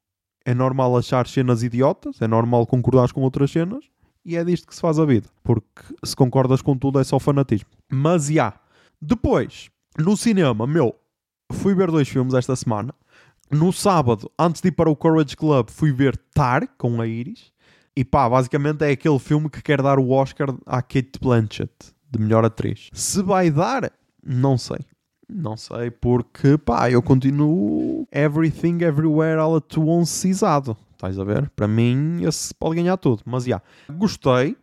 é 0.45 0.55
normal 0.55 0.97
achar 0.97 1.27
cenas 1.27 1.63
idiotas, 1.63 2.21
é 2.21 2.27
normal 2.27 2.67
concordar 2.67 3.13
com 3.13 3.23
outras 3.23 3.51
cenas, 3.51 3.85
e 4.25 4.37
é 4.37 4.45
disto 4.45 4.69
que 4.69 4.75
se 4.75 4.81
faz 4.81 4.99
a 4.99 5.05
vida. 5.05 5.29
Porque 5.43 5.83
se 6.05 6.15
concordas 6.15 6.63
com 6.63 6.77
tudo 6.77 7.01
é 7.01 7.05
só 7.05 7.19
fanatismo. 7.19 7.71
Mas, 7.91 8.27
já. 8.27 8.33
Yeah. 8.33 8.61
Depois, 9.01 9.71
no 9.99 10.17
cinema, 10.17 10.67
meu, 10.67 10.95
fui 11.53 11.75
ver 11.75 11.91
dois 11.91 12.09
filmes 12.09 12.35
esta 12.35 12.55
semana. 12.55 12.95
No 13.51 13.73
sábado, 13.73 14.31
antes 14.39 14.61
de 14.61 14.69
ir 14.69 14.73
para 14.73 14.91
o 14.91 14.95
Courage 14.95 15.37
Club, 15.37 15.71
fui 15.71 15.93
ver 15.93 16.17
Tar, 16.33 16.69
com 16.79 17.01
a 17.01 17.07
Iris. 17.07 17.53
E 17.97 18.05
pá, 18.05 18.29
basicamente 18.29 18.85
é 18.85 18.91
aquele 18.91 19.19
filme 19.19 19.51
que 19.51 19.61
quer 19.61 19.83
dar 19.83 19.99
o 19.99 20.11
Oscar 20.11 20.55
à 20.65 20.81
Kate 20.81 21.19
Blanchett, 21.21 21.73
de 22.09 22.21
melhor 22.21 22.45
atriz. 22.45 22.89
Se 22.93 23.23
vai 23.23 23.51
dar, 23.51 23.93
não 24.25 24.57
sei. 24.57 24.79
Não 25.33 25.57
sei, 25.57 25.91
porque 25.91 26.59
pá, 26.59 26.91
eu 26.91 27.03
continuo 27.03 28.07
Everything 28.13 28.83
Everywhere 28.83 29.41
All 29.41 29.57
at 29.57 29.77
Once 29.79 30.11
cisado. 30.11 30.77
Estás 30.93 31.19
a 31.19 31.25
ver? 31.25 31.49
Para 31.51 31.69
mim, 31.69 32.23
esse 32.25 32.53
pode 32.55 32.77
ganhar 32.77 32.97
tudo. 32.97 33.23
Mas 33.25 33.45
já, 33.45 33.63
yeah, 33.63 33.65
gostei. 33.99 34.57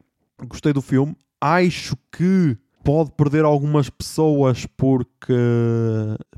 Gostei 0.48 0.72
do 0.72 0.82
filme. 0.82 1.16
Acho 1.42 1.96
que 2.12 2.58
pode 2.84 3.12
perder 3.12 3.44
algumas 3.44 3.90
pessoas 3.90 4.66
porque 4.78 5.34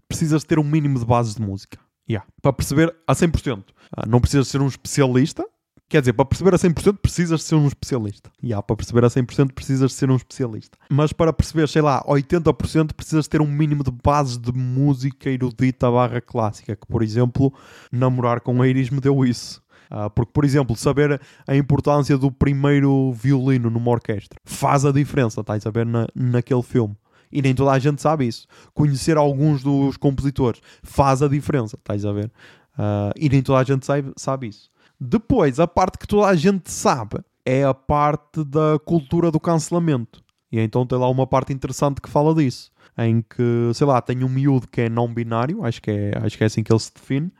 precisas 0.07 0.43
ter 0.43 0.57
um 0.57 0.63
mínimo 0.63 0.97
de 0.97 1.05
bases 1.05 1.35
de 1.35 1.41
música. 1.41 1.77
Yeah. 2.09 2.27
Para 2.41 2.53
perceber 2.53 2.95
a 3.05 3.13
100%. 3.13 3.65
Ah, 3.95 4.05
não 4.07 4.19
precisas 4.19 4.47
ser 4.47 4.61
um 4.61 4.67
especialista. 4.67 5.45
Quer 5.89 6.01
dizer, 6.01 6.13
para 6.13 6.23
perceber 6.23 6.53
a 6.53 6.57
100% 6.57 6.97
precisas 7.01 7.41
ser 7.41 7.55
um 7.55 7.65
especialista. 7.65 8.31
Yeah, 8.43 8.61
para 8.61 8.75
perceber 8.75 9.03
a 9.03 9.07
100% 9.07 9.53
precisas 9.53 9.91
ser 9.91 10.11
um 10.11 10.15
especialista. 10.15 10.77
Mas 10.87 11.11
para 11.11 11.33
perceber, 11.33 11.67
sei 11.67 11.81
lá, 11.81 12.03
80% 12.03 12.93
precisas 12.93 13.27
ter 13.27 13.41
um 13.41 13.47
mínimo 13.47 13.83
de 13.83 13.89
bases 13.89 14.37
de 14.37 14.53
música 14.53 15.31
erudita 15.31 15.89
barra 15.89 16.21
clássica. 16.21 16.75
Que, 16.75 16.85
por 16.85 17.01
exemplo, 17.01 17.51
namorar 17.91 18.39
com 18.39 18.63
Iris 18.63 18.91
me 18.91 18.99
deu 18.99 19.25
isso. 19.25 19.63
Uh, 19.89 20.07
porque, 20.11 20.31
por 20.31 20.45
exemplo, 20.45 20.75
saber 20.75 21.19
a 21.47 21.55
importância 21.55 22.15
do 22.19 22.31
primeiro 22.31 23.11
violino 23.13 23.71
numa 23.71 23.89
orquestra 23.89 24.39
faz 24.45 24.85
a 24.85 24.91
diferença, 24.91 25.41
estás 25.41 25.65
a 25.65 25.71
ver, 25.71 25.87
na, 25.87 26.07
naquele 26.13 26.61
filme. 26.61 26.95
E 27.31 27.41
nem 27.41 27.55
toda 27.55 27.71
a 27.71 27.79
gente 27.79 27.99
sabe 27.99 28.27
isso. 28.27 28.45
Conhecer 28.75 29.17
alguns 29.17 29.63
dos 29.63 29.97
compositores 29.97 30.61
faz 30.83 31.23
a 31.23 31.27
diferença, 31.27 31.75
estás 31.75 32.05
a 32.05 32.11
ver? 32.11 32.31
Uh, 32.77 33.11
e 33.15 33.27
nem 33.27 33.41
toda 33.41 33.57
a 33.57 33.63
gente 33.63 33.83
sabe, 33.87 34.13
sabe 34.15 34.49
isso. 34.49 34.69
Depois, 34.99 35.59
a 35.59 35.67
parte 35.67 35.97
que 35.97 36.07
toda 36.07 36.27
a 36.27 36.35
gente 36.35 36.71
sabe 36.71 37.19
é 37.45 37.63
a 37.63 37.73
parte 37.73 38.43
da 38.43 38.77
cultura 38.83 39.31
do 39.31 39.39
cancelamento. 39.39 40.21
E 40.51 40.59
então 40.59 40.85
tem 40.85 40.97
lá 40.97 41.09
uma 41.09 41.25
parte 41.25 41.53
interessante 41.53 42.01
que 42.01 42.09
fala 42.09 42.33
disso. 42.33 42.71
Em 42.97 43.21
que, 43.21 43.71
sei 43.73 43.87
lá, 43.87 44.01
tem 44.01 44.23
um 44.23 44.29
miúdo 44.29 44.67
que 44.67 44.81
é 44.81 44.89
não 44.89 45.11
binário, 45.11 45.63
acho 45.63 45.81
que 45.81 45.89
é, 45.89 46.17
acho 46.21 46.37
que 46.37 46.43
é 46.43 46.47
assim 46.47 46.63
que 46.63 46.71
ele 46.71 46.79
se 46.79 46.93
define, 46.93 47.31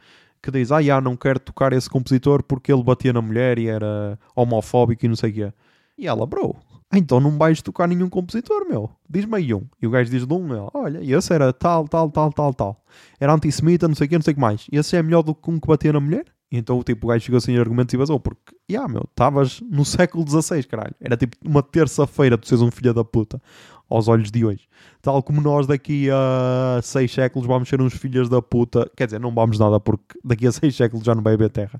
que 0.41 0.51
diz: 0.51 0.71
Ah, 0.71 0.81
já, 0.81 1.01
não 1.01 1.17
quero 1.17 1.39
tocar 1.39 1.73
esse 1.73 1.89
compositor 1.89 2.43
porque 2.43 2.71
ele 2.71 2.83
batia 2.83 3.11
na 3.11 3.21
mulher 3.21 3.59
e 3.59 3.67
era 3.67 4.17
homofóbico 4.35 5.05
e 5.05 5.09
não 5.09 5.15
sei 5.15 5.31
o 5.31 5.33
quê. 5.33 5.53
E 5.97 6.07
ela, 6.07 6.25
bro, 6.25 6.55
então 6.93 7.19
não 7.19 7.37
vais 7.37 7.61
tocar 7.61 7.87
nenhum 7.87 8.09
compositor, 8.09 8.65
meu. 8.69 8.89
Diz-me 9.09 9.35
aí 9.35 9.53
um. 9.53 9.63
E 9.81 9.85
o 9.85 9.91
gajo 9.91 10.09
diz 10.09 10.25
de 10.25 10.33
um, 10.33 10.53
ela, 10.53 10.71
olha, 10.73 10.99
esse 11.03 11.33
era 11.33 11.51
tal, 11.51 11.87
tal, 11.87 12.09
tal, 12.09 12.31
tal, 12.31 12.53
tal. 12.53 12.85
Era 13.19 13.33
antissemita, 13.33 13.87
não 13.87 13.95
sei 13.95 14.07
o 14.07 14.09
quê, 14.09 14.15
não 14.15 14.23
sei 14.23 14.31
o 14.31 14.35
que 14.35 14.41
mais. 14.41 14.65
Esse 14.71 14.95
é 14.95 15.03
melhor 15.03 15.23
do 15.23 15.35
que 15.35 15.51
um 15.51 15.59
que 15.59 15.67
batia 15.67 15.91
na 15.91 15.99
mulher? 15.99 16.25
Então 16.51 16.81
tipo, 16.83 17.05
o 17.05 17.09
gajo 17.09 17.23
chegou 17.23 17.39
sem 17.39 17.57
argumentos 17.57 17.93
e 17.93 17.97
vazou, 17.97 18.19
porque, 18.19 18.55
já, 18.67 18.79
yeah, 18.79 18.91
meu, 18.91 19.05
estavas 19.09 19.61
no 19.61 19.85
século 19.85 20.25
XVI, 20.27 20.63
caralho. 20.63 20.95
Era 20.99 21.15
tipo 21.15 21.37
uma 21.45 21.61
terça-feira 21.61 22.37
tu 22.37 22.47
seres 22.47 22.61
um 22.61 22.71
filho 22.71 22.93
da 22.93 23.03
puta 23.03 23.41
aos 23.89 24.07
olhos 24.07 24.31
de 24.31 24.45
hoje. 24.45 24.67
Tal 25.01 25.21
como 25.23 25.41
nós 25.41 25.65
daqui 25.65 26.09
a 26.11 26.79
seis 26.81 27.11
séculos 27.11 27.47
vamos 27.47 27.67
ser 27.67 27.81
uns 27.81 27.93
filhos 27.93 28.29
da 28.29 28.41
puta. 28.41 28.89
Quer 28.95 29.05
dizer, 29.05 29.19
não 29.19 29.33
vamos 29.33 29.57
nada 29.57 29.79
porque 29.79 30.19
daqui 30.23 30.45
a 30.47 30.51
seis 30.51 30.75
séculos 30.75 31.05
já 31.05 31.15
não 31.15 31.23
vai 31.23 31.33
haver 31.33 31.49
terra. 31.49 31.79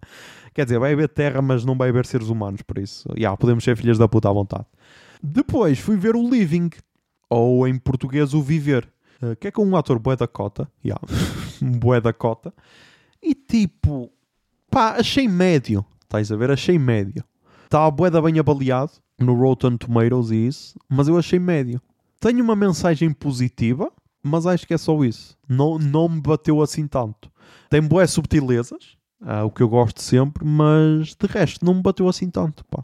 Quer 0.53 0.65
dizer, 0.65 0.80
vai 0.80 0.93
haver 0.93 1.09
terra, 1.09 1.41
mas 1.41 1.63
não 1.63 1.76
vai 1.76 1.89
haver 1.89 2.05
seres 2.05 2.30
humanos, 2.30 2.61
por 2.61 2.78
isso. 2.80 3.07
Já, 3.09 3.15
yeah, 3.15 3.38
podemos 3.38 3.63
ser 3.63 3.78
filhos 3.78 3.97
da 3.97 4.07
puta 4.07 4.30
à 4.30 4.34
vontade. 4.34 4.65
Depois 5.22 5.80
fui 5.80 5.97
ver 5.97 6.15
o 6.15 6.28
Living, 6.28 6.70
ou 7.30 7.67
em 7.67 7.78
português 7.78 8.34
o 8.34 8.41
Viver, 8.41 8.89
uh, 9.22 9.36
que 9.36 9.47
é 9.47 9.51
com 9.51 9.65
um 9.65 9.76
ator 9.76 9.99
bué 9.99 10.15
da 10.15 10.28
cota. 10.28 10.70
Yeah. 10.84 11.01
bué 11.61 12.01
da 12.01 12.13
cota. 12.13 12.53
E 13.22 13.36
tipo, 13.36 14.11
pá, 14.70 14.95
achei 14.97 15.28
médio. 15.28 15.86
Estás 16.03 16.32
a 16.32 16.36
ver? 16.36 16.51
Achei 16.51 16.78
médio. 16.80 17.24
Estava 17.65 17.91
bué 17.91 18.09
da 18.09 18.22
bem 18.22 18.39
avaliado 18.39 18.93
no 19.20 19.34
Rotten 19.34 19.78
Tomatoes 19.78 20.32
e 20.32 20.47
isso, 20.47 20.80
mas 20.89 21.07
eu 21.07 21.17
achei 21.17 21.39
médio. 21.39 21.82
Tenho 22.20 22.43
uma 22.43 22.55
mensagem 22.55 23.11
positiva, 23.11 23.91
mas 24.24 24.45
acho 24.45 24.65
que 24.65 24.74
é 24.74 24.78
só 24.78 25.03
isso. 25.03 25.38
Não, 25.47 25.78
não 25.78 26.09
me 26.09 26.22
bateu 26.22 26.61
assim 26.61 26.88
tanto. 26.88 27.32
Tem 27.70 27.82
boas 27.82 28.11
subtilezas, 28.11 28.97
uh, 29.22 29.45
o 29.45 29.51
que 29.51 29.61
eu 29.61 29.70
gosto 29.70 30.01
sempre, 30.01 30.45
mas 30.45 31.15
de 31.15 31.28
resto 31.28 31.63
não 31.63 31.76
me 31.76 31.82
bateu 31.82 32.07
assim 32.07 32.30
tanto. 32.30 32.65
Pá. 32.65 32.84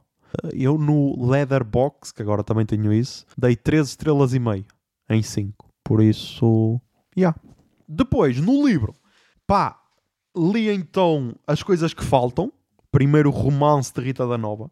Eu 0.53 0.77
no 0.77 1.29
Leatherbox, 1.29 2.11
que 2.11 2.21
agora 2.21 2.43
também 2.43 2.65
tenho 2.65 2.93
isso, 2.93 3.25
dei 3.37 3.55
3 3.55 3.87
estrelas 3.87 4.33
e 4.33 4.39
meio 4.39 4.65
em 5.09 5.21
5. 5.21 5.65
Por 5.83 6.01
isso, 6.01 6.79
yeah. 7.17 7.37
Depois, 7.87 8.39
no 8.39 8.65
livro, 8.65 8.95
pá, 9.45 9.79
li 10.35 10.69
então 10.69 11.35
as 11.47 11.63
coisas 11.63 11.93
que 11.93 12.03
faltam. 12.03 12.51
Primeiro, 12.91 13.29
o 13.29 13.33
romance 13.33 13.93
de 13.93 14.01
Rita 14.01 14.25
da 14.25 14.37
Nova. 14.37 14.69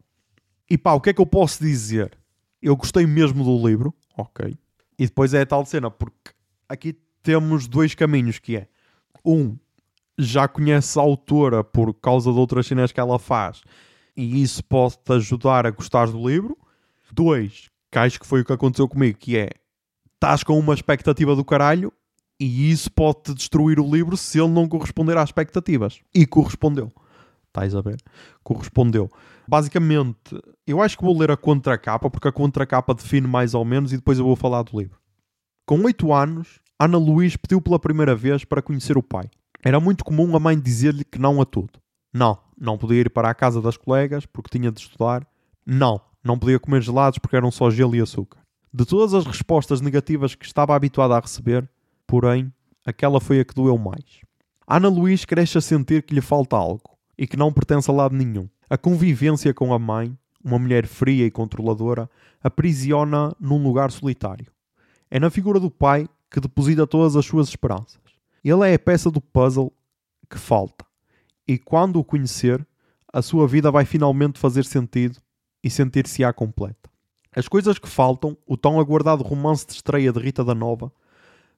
E 0.69 0.77
pá, 0.77 0.93
o 0.93 1.01
que 1.01 1.09
é 1.09 1.13
que 1.13 1.21
eu 1.21 1.25
posso 1.25 1.61
dizer? 1.61 2.17
Eu 2.61 2.75
gostei 2.75 3.05
mesmo 3.05 3.43
do 3.43 3.67
livro 3.67 3.93
ok. 4.17 4.57
E 4.97 5.05
depois 5.05 5.33
é 5.33 5.41
a 5.41 5.45
tal 5.45 5.65
cena, 5.65 5.89
porque 5.89 6.31
aqui 6.67 6.93
temos 7.21 7.67
dois 7.67 7.95
caminhos, 7.95 8.39
que 8.39 8.57
é, 8.57 8.67
um, 9.25 9.57
já 10.17 10.47
conhece 10.47 10.97
a 10.99 11.01
autora 11.01 11.63
por 11.63 11.93
causa 11.93 12.31
de 12.31 12.37
outras 12.37 12.67
cenas 12.67 12.91
que 12.91 12.99
ela 12.99 13.17
faz, 13.17 13.61
e 14.15 14.41
isso 14.41 14.63
pode-te 14.63 15.11
ajudar 15.13 15.65
a 15.65 15.71
gostar 15.71 16.07
do 16.07 16.27
livro. 16.27 16.57
Dois, 17.11 17.69
que 17.91 17.97
acho 17.97 18.19
que 18.19 18.27
foi 18.27 18.41
o 18.41 18.45
que 18.45 18.53
aconteceu 18.53 18.87
comigo, 18.87 19.17
que 19.17 19.37
é, 19.37 19.49
estás 20.13 20.43
com 20.43 20.57
uma 20.57 20.73
expectativa 20.73 21.35
do 21.35 21.45
caralho, 21.45 21.91
e 22.45 22.71
isso 22.71 22.91
pode-te 22.91 23.33
destruir 23.33 23.79
o 23.79 23.89
livro 23.89 24.17
se 24.17 24.39
ele 24.39 24.49
não 24.49 24.67
corresponder 24.67 25.17
às 25.17 25.29
expectativas. 25.29 25.99
E 26.13 26.25
correspondeu. 26.25 26.91
Estás 27.47 27.75
a 27.75 27.81
ver? 27.81 27.97
Correspondeu. 28.43 29.09
Basicamente, 29.47 30.41
eu 30.65 30.81
acho 30.81 30.97
que 30.97 31.03
vou 31.03 31.17
ler 31.17 31.31
a 31.31 31.37
contracapa, 31.37 32.09
porque 32.09 32.27
a 32.27 32.31
contracapa 32.31 32.93
define 32.93 33.27
mais 33.27 33.53
ou 33.53 33.63
menos 33.63 33.93
e 33.93 33.97
depois 33.97 34.17
eu 34.17 34.25
vou 34.25 34.35
falar 34.35 34.63
do 34.63 34.77
livro. 34.77 34.97
Com 35.65 35.81
8 35.83 36.11
anos, 36.13 36.59
Ana 36.79 36.97
Luís 36.97 37.37
pediu 37.37 37.61
pela 37.61 37.79
primeira 37.79 38.15
vez 38.15 38.43
para 38.43 38.61
conhecer 38.61 38.97
o 38.97 39.03
pai. 39.03 39.29
Era 39.63 39.79
muito 39.79 40.03
comum 40.03 40.35
a 40.35 40.39
mãe 40.39 40.59
dizer-lhe 40.59 41.05
que 41.05 41.19
não 41.19 41.41
a 41.41 41.45
tudo. 41.45 41.79
Não, 42.13 42.37
não 42.59 42.77
podia 42.77 43.01
ir 43.01 43.09
para 43.09 43.29
a 43.29 43.33
casa 43.33 43.61
das 43.61 43.77
colegas 43.77 44.25
porque 44.25 44.57
tinha 44.57 44.71
de 44.71 44.81
estudar. 44.81 45.25
Não, 45.65 46.01
não 46.23 46.37
podia 46.37 46.59
comer 46.59 46.81
gelados 46.81 47.19
porque 47.19 47.35
eram 47.35 47.51
só 47.51 47.69
gelo 47.69 47.95
e 47.95 48.01
açúcar. 48.01 48.39
De 48.73 48.85
todas 48.85 49.13
as 49.13 49.25
respostas 49.25 49.79
negativas 49.81 50.35
que 50.35 50.45
estava 50.45 50.75
habituada 50.75 51.15
a 51.15 51.19
receber, 51.19 51.69
porém, 52.13 52.53
aquela 52.85 53.19
foi 53.19 53.39
a 53.39 53.43
que 53.43 53.55
doeu 53.55 53.75
mais. 53.75 54.21
Ana 54.67 54.87
Luís 54.87 55.25
cresce 55.25 55.57
a 55.57 55.61
sentir 55.61 56.03
que 56.03 56.13
lhe 56.13 56.21
falta 56.21 56.55
algo 56.55 56.95
e 57.17 57.25
que 57.25 57.35
não 57.35 57.51
pertence 57.51 57.89
a 57.89 57.93
lado 57.93 58.15
nenhum. 58.15 58.47
A 58.69 58.77
convivência 58.77 59.51
com 59.51 59.73
a 59.73 59.79
mãe, 59.79 60.15
uma 60.43 60.59
mulher 60.59 60.85
fria 60.85 61.25
e 61.25 61.31
controladora, 61.31 62.07
aprisiona 62.43 63.35
num 63.39 63.63
lugar 63.63 63.89
solitário. 63.89 64.45
É 65.09 65.19
na 65.19 65.31
figura 65.31 65.59
do 65.59 65.71
pai 65.71 66.07
que 66.29 66.39
deposita 66.39 66.85
todas 66.85 67.15
as 67.15 67.25
suas 67.25 67.47
esperanças. 67.49 67.99
Ele 68.43 68.69
é 68.69 68.75
a 68.75 68.79
peça 68.79 69.09
do 69.09 69.19
puzzle 69.19 69.73
que 70.29 70.37
falta. 70.37 70.85
E 71.47 71.57
quando 71.57 71.97
o 71.97 72.03
conhecer, 72.03 72.63
a 73.11 73.23
sua 73.23 73.47
vida 73.47 73.71
vai 73.71 73.85
finalmente 73.85 74.37
fazer 74.37 74.65
sentido 74.65 75.17
e 75.63 75.67
sentir-se-á 75.67 76.31
completa. 76.31 76.91
As 77.35 77.47
coisas 77.47 77.79
que 77.79 77.89
faltam, 77.89 78.37
o 78.45 78.55
tão 78.55 78.79
aguardado 78.79 79.23
romance 79.23 79.65
de 79.65 79.73
estreia 79.73 80.13
de 80.13 80.19
Rita 80.19 80.43
da 80.43 80.53
Nova, 80.53 80.91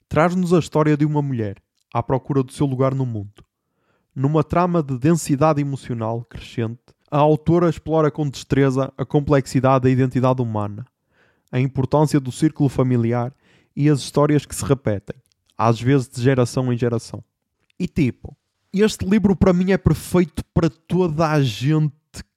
traz-nos 0.08 0.54
a 0.54 0.60
história 0.60 0.96
de 0.96 1.06
uma 1.06 1.22
mulher 1.22 1.58
à 1.94 2.04
procura 2.04 2.44
do 2.44 2.52
seu 2.52 2.66
lugar 2.66 2.94
no 2.94 3.06
mundo. 3.06 3.44
Numa 4.16 4.44
trama 4.44 4.82
de 4.82 4.98
densidade 4.98 5.62
emocional 5.62 6.24
crescente, 6.26 6.80
a 7.12 7.18
autora 7.18 7.70
explora 7.70 8.12
com 8.12 8.30
destreza 8.30 8.92
a 8.98 9.06
complexidade 9.06 9.84
da 9.84 9.90
identidade 9.90 10.42
humana, 10.42 10.86
a 11.52 11.60
importância 11.60 12.20
do 12.20 12.32
círculo 12.32 12.70
familiar 12.70 13.34
e 13.76 13.90
as 13.90 14.00
histórias 14.00 14.46
que 14.46 14.56
se 14.56 14.66
repetem, 14.66 15.16
às 15.58 15.82
vezes 15.82 16.08
de 16.08 16.22
geração 16.22 16.72
em 16.72 16.78
geração. 16.78 17.24
E 17.80 17.88
tipo, 17.88 18.38
este 18.74 19.06
livro 19.06 19.36
para 19.36 19.54
mim 19.54 19.72
é 19.72 19.78
perfeito 19.78 20.44
para 20.54 20.70
toda 20.70 21.30
a 21.30 21.42
gente 21.42 21.94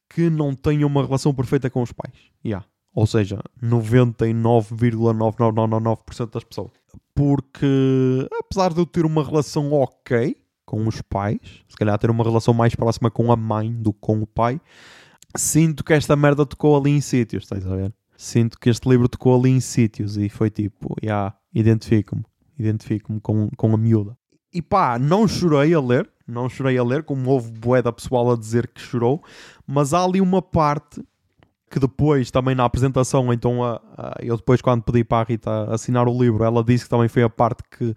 que 0.08 0.30
não 0.30 0.54
tenha 0.54 0.86
uma 0.86 1.04
relação 1.04 1.34
perfeita 1.34 1.68
com 1.70 1.82
os 1.82 1.92
pais. 1.92 2.14
Yeah. 2.44 2.64
Ou 2.94 3.06
seja, 3.06 3.40
99,9999% 3.62 6.32
das 6.32 6.44
pessoas. 6.44 6.72
Porque, 7.18 8.28
apesar 8.38 8.72
de 8.72 8.78
eu 8.78 8.86
ter 8.86 9.04
uma 9.04 9.24
relação 9.24 9.72
ok 9.72 10.36
com 10.64 10.86
os 10.86 11.02
pais, 11.02 11.64
se 11.68 11.76
calhar 11.76 11.98
ter 11.98 12.12
uma 12.12 12.22
relação 12.22 12.54
mais 12.54 12.76
próxima 12.76 13.10
com 13.10 13.32
a 13.32 13.36
mãe 13.36 13.74
do 13.74 13.92
que 13.92 13.98
com 13.98 14.22
o 14.22 14.26
pai, 14.26 14.60
sinto 15.36 15.82
que 15.82 15.92
esta 15.92 16.14
merda 16.14 16.46
tocou 16.46 16.76
ali 16.76 16.92
em 16.92 17.00
sítios, 17.00 17.42
estás 17.42 17.66
a 17.66 17.74
ver? 17.74 17.92
Sinto 18.16 18.56
que 18.56 18.70
este 18.70 18.88
livro 18.88 19.08
tocou 19.08 19.36
ali 19.36 19.50
em 19.50 19.58
sítios 19.58 20.16
e 20.16 20.28
foi 20.28 20.48
tipo, 20.48 20.94
já, 21.02 21.08
yeah, 21.08 21.36
identifico-me, 21.52 22.22
identifico-me 22.56 23.20
com, 23.20 23.50
com 23.56 23.74
a 23.74 23.76
miúda. 23.76 24.16
E 24.54 24.62
pá, 24.62 24.96
não 24.96 25.26
chorei 25.26 25.74
a 25.74 25.80
ler, 25.80 26.08
não 26.24 26.48
chorei 26.48 26.78
a 26.78 26.84
ler, 26.84 27.02
como 27.02 27.28
houve 27.30 27.50
bué 27.50 27.82
da 27.82 27.92
pessoal 27.92 28.30
a 28.30 28.36
dizer 28.36 28.68
que 28.68 28.80
chorou, 28.80 29.24
mas 29.66 29.92
há 29.92 30.04
ali 30.04 30.20
uma 30.20 30.40
parte 30.40 31.02
que 31.70 31.78
depois, 31.78 32.30
também 32.30 32.54
na 32.54 32.64
apresentação, 32.64 33.32
então 33.32 33.62
a, 33.64 33.80
a- 33.96 34.16
eu 34.22 34.36
depois 34.36 34.60
quando 34.62 34.82
pedi 34.82 35.04
para 35.04 35.18
a 35.20 35.24
Rita 35.24 35.70
assinar 35.72 36.08
o 36.08 36.18
livro, 36.22 36.42
ela 36.44 36.62
disse 36.64 36.84
que 36.84 36.90
também 36.90 37.08
foi 37.08 37.22
a 37.22 37.28
parte 37.30 37.62
que, 37.76 37.94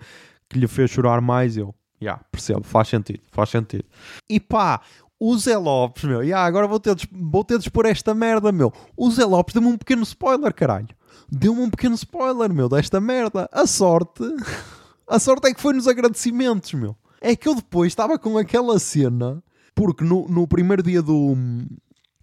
que 0.49 0.59
lhe 0.59 0.67
fez 0.67 0.91
chorar 0.91 1.21
mais, 1.21 1.55
eu, 1.57 1.73
já, 2.01 2.17
percebo, 2.31 2.63
faz 2.63 2.87
sentido, 2.87 3.21
faz 3.31 3.49
sentido. 3.49 3.85
E 4.29 4.39
pá, 4.39 4.81
o 5.19 5.37
Zé 5.37 5.57
Lopes, 5.57 6.03
meu, 6.03 6.25
já, 6.25 6.43
agora 6.43 6.67
vou 6.67 6.79
ter, 6.79 6.95
de, 6.95 7.07
vou 7.11 7.43
ter 7.43 7.57
de 7.59 7.65
expor 7.65 7.85
esta 7.85 8.13
merda, 8.13 8.51
meu. 8.51 8.73
O 8.97 9.09
Zé 9.11 9.23
Lopes 9.23 9.53
deu-me 9.53 9.69
um 9.69 9.77
pequeno 9.77 10.01
spoiler, 10.03 10.53
caralho. 10.53 10.89
Deu-me 11.31 11.61
um 11.61 11.69
pequeno 11.69 11.95
spoiler, 11.95 12.51
meu, 12.53 12.67
desta 12.67 12.99
merda. 12.99 13.47
A 13.53 13.65
sorte, 13.67 14.23
a 15.07 15.19
sorte 15.19 15.47
é 15.47 15.53
que 15.53 15.61
foi 15.61 15.73
nos 15.73 15.87
agradecimentos, 15.87 16.73
meu. 16.73 16.95
É 17.21 17.35
que 17.35 17.47
eu 17.47 17.53
depois 17.55 17.91
estava 17.91 18.17
com 18.17 18.35
aquela 18.37 18.79
cena, 18.79 19.41
porque 19.75 20.03
no, 20.03 20.27
no 20.27 20.47
primeiro 20.47 20.81
dia 20.81 21.01
do, 21.03 21.37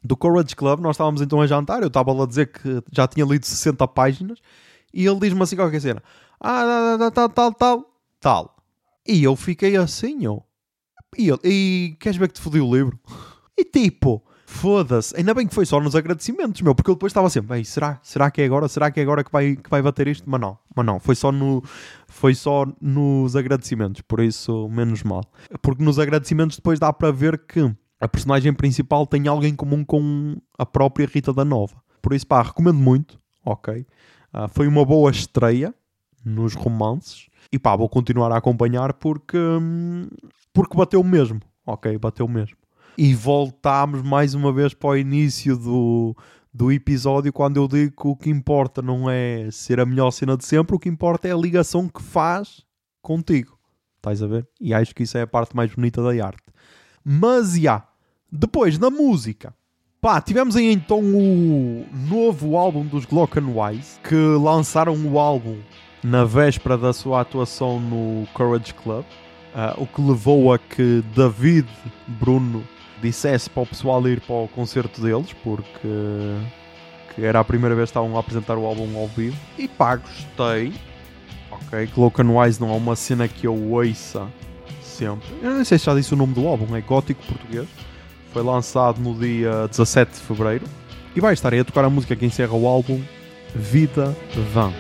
do 0.09 0.17
Courage 0.17 0.57
Club, 0.57 0.81
nós 0.81 0.97
estávamos 0.97 1.21
então 1.21 1.41
a 1.41 1.47
jantar, 1.47 1.83
eu 1.83 1.89
estava 1.89 2.13
lá 2.13 2.25
a 2.25 2.27
dizer 2.27 2.51
que 2.51 2.83
já 2.91 3.07
tinha 3.07 3.27
lido 3.27 3.45
60 3.45 3.87
páginas, 3.89 4.39
e 4.93 5.07
ele 5.07 5.21
diz-me 5.21 5.43
assim 5.43 5.55
qualquer 5.55 5.81
cena. 5.81 6.03
Ah, 6.41 7.11
tal, 7.15 7.29
tal, 7.29 7.53
tal, 7.53 7.85
tal. 8.19 8.57
E 9.07 9.23
eu 9.23 9.37
fiquei 9.37 9.77
assim, 9.77 10.27
ó. 10.27 10.41
E, 11.17 11.29
ele, 11.29 11.39
e 11.45 11.97
queres 12.01 12.17
ver 12.19 12.29
que 12.29 12.35
te 12.35 12.41
fodi 12.41 12.59
o 12.59 12.75
livro? 12.75 12.99
E 13.57 13.65
tipo, 13.65 14.25
foda-se. 14.47 15.15
Ainda 15.15 15.35
bem 15.35 15.47
que 15.47 15.55
foi 15.55 15.67
só 15.67 15.79
nos 15.79 15.95
agradecimentos, 15.95 16.63
meu, 16.63 16.75
porque 16.75 16.91
eu 16.91 16.95
depois 16.95 17.11
estava 17.11 17.29
sempre, 17.29 17.59
"Ei, 17.59 17.65
será? 17.65 18.01
Será 18.03 18.31
que 18.31 18.41
é 18.41 18.47
agora? 18.47 18.67
Será 18.67 18.91
que 18.91 19.01
é 19.01 19.03
agora 19.03 19.23
que 19.23 19.31
vai, 19.31 19.57
que 19.57 19.69
vai 19.69 19.83
bater 19.83 20.09
isto? 20.09 20.29
Mas 20.29 20.41
não, 20.41 20.59
mas 20.75 20.87
não, 20.87 20.99
foi 20.99 21.15
só, 21.15 21.31
no, 21.31 21.63
foi 22.07 22.35
só 22.35 22.67
nos 22.81 23.37
agradecimentos, 23.37 24.01
por 24.01 24.21
isso 24.21 24.69
menos 24.71 25.03
mal. 25.03 25.23
Porque 25.61 25.83
nos 25.83 25.99
agradecimentos 25.99 26.57
depois 26.57 26.79
dá 26.79 26.93
para 26.93 27.13
ver 27.13 27.39
que 27.47 27.71
a 28.01 28.09
personagem 28.09 28.53
principal 28.53 29.07
tem 29.07 29.27
algo 29.27 29.45
em 29.45 29.55
comum 29.55 29.85
com 29.85 30.37
a 30.57 30.65
própria 30.65 31.07
Rita 31.07 31.33
da 31.33 31.45
Nova. 31.45 31.77
Por 32.01 32.13
isso, 32.13 32.27
pá, 32.27 32.43
recomendo 32.43 32.79
muito, 32.79 33.19
ok? 33.45 33.87
Ah, 34.33 34.49
foi 34.49 34.69
uma 34.69 34.85
boa 34.85 35.11
estreia 35.11 35.75
nos 36.25 36.55
romances. 36.55 37.29
E 37.53 37.59
pá, 37.59 37.75
vou 37.75 37.89
continuar 37.89 38.31
a 38.31 38.37
acompanhar 38.37 38.93
porque, 38.95 39.39
hum, 39.39 40.09
porque 40.53 40.77
bateu 40.77 41.03
mesmo. 41.03 41.41
Ok, 41.67 41.97
bateu 41.99 42.29
mesmo. 42.29 42.57
E 42.97 43.15
voltámos 43.15 44.03
mais 44.03 44.35
uma 44.35 44.53
vez 44.53 44.75
para 44.75 44.91
o 44.91 44.97
início 44.97 45.57
do, 45.57 46.17
do 46.53 46.73
episódio 46.73 47.33
quando 47.33 47.57
eu 47.57 47.69
digo 47.69 47.95
que 48.03 48.09
o 48.09 48.17
que 48.17 48.31
importa 48.31 48.83
não 48.83 49.09
é 49.09 49.51
ser 49.51 49.81
a 49.81 49.87
melhor 49.87 50.11
cena 50.11 50.37
de 50.37 50.45
sempre, 50.45 50.75
o 50.75 50.79
que 50.79 50.89
importa 50.89 51.29
é 51.29 51.33
a 51.33 51.37
ligação 51.37 51.89
que 51.89 52.03
faz 52.03 52.65
contigo. 53.01 53.59
Estás 53.97 54.23
a 54.23 54.27
ver? 54.27 54.49
E 54.61 54.73
acho 54.73 54.95
que 54.95 55.03
isso 55.03 55.17
é 55.19 55.23
a 55.23 55.27
parte 55.27 55.55
mais 55.55 55.75
bonita 55.75 56.03
da 56.03 56.25
arte. 56.25 56.43
Mas, 57.05 57.59
já, 57.59 57.88
depois, 58.31 58.79
na 58.79 58.91
música, 58.91 59.55
pá, 60.01 60.21
tivemos 60.21 60.55
aí 60.55 60.71
então 60.71 61.01
o 61.01 61.87
novo 62.09 62.57
álbum 62.57 62.85
dos 62.85 63.05
Glockenwise, 63.05 63.99
que 64.07 64.15
lançaram 64.15 64.95
o 64.95 65.19
álbum 65.19 65.59
na 66.03 66.25
véspera 66.25 66.77
da 66.77 66.93
sua 66.93 67.23
atuação 67.23 67.81
no 67.81 68.27
Courage 68.35 68.75
Club, 68.75 69.05
ah, 69.55 69.75
o 69.79 69.87
que 69.87 70.01
levou 70.01 70.53
a 70.53 70.59
que 70.59 71.03
David 71.17 71.69
Bruno 72.07 72.63
dissesse 73.01 73.49
para 73.49 73.63
o 73.63 73.67
pessoal 73.67 74.07
ir 74.09 74.21
para 74.21 74.35
o 74.35 74.49
concerto 74.49 75.01
deles, 75.01 75.33
porque 75.43 75.89
que 77.15 77.25
era 77.25 77.41
a 77.41 77.45
primeira 77.45 77.75
vez 77.75 77.89
que 77.89 77.99
estavam 77.99 78.17
a 78.17 78.21
apresentar 78.21 78.57
o 78.57 78.65
álbum 78.65 78.97
ao 78.97 79.09
vivo. 79.09 79.37
E 79.59 79.67
pá, 79.67 79.97
gostei. 79.97 80.73
Ok, 81.51 81.87
Glockenwise 81.95 82.61
não 82.61 82.71
é 82.71 82.77
uma 82.77 82.95
cena 82.95 83.27
que 83.27 83.47
eu 83.47 83.73
ouça 83.73 84.29
sempre. 84.83 85.27
Eu 85.43 85.51
não 85.51 85.65
sei 85.65 85.79
se 85.79 85.87
já 85.87 85.95
disse 85.95 86.13
o 86.13 86.17
nome 86.17 86.35
do 86.35 86.47
álbum, 86.47 86.77
é 86.77 86.81
Gótico 86.81 87.25
Português. 87.25 87.67
Foi 88.33 88.43
lançado 88.43 89.01
no 89.01 89.15
dia 89.15 89.67
17 89.69 90.13
de 90.13 90.21
Fevereiro. 90.21 90.67
E 91.17 91.21
vai 91.21 91.33
estar 91.33 91.53
aí 91.53 91.61
a 91.61 91.65
tocar 91.65 91.85
a 91.85 91.91
música 91.91 92.15
que 92.15 92.27
encerra 92.27 92.53
o 92.53 92.67
álbum 92.67 93.01
Vida 93.55 94.17
Vã. 94.53 94.73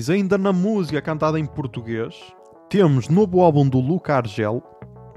Depois, 0.00 0.08
ainda 0.08 0.38
na 0.38 0.50
música 0.50 1.02
cantada 1.02 1.38
em 1.38 1.44
português, 1.44 2.14
temos 2.70 3.06
novo 3.10 3.42
álbum 3.42 3.68
do 3.68 3.78
Luca 3.78 4.16
Argel, 4.16 4.62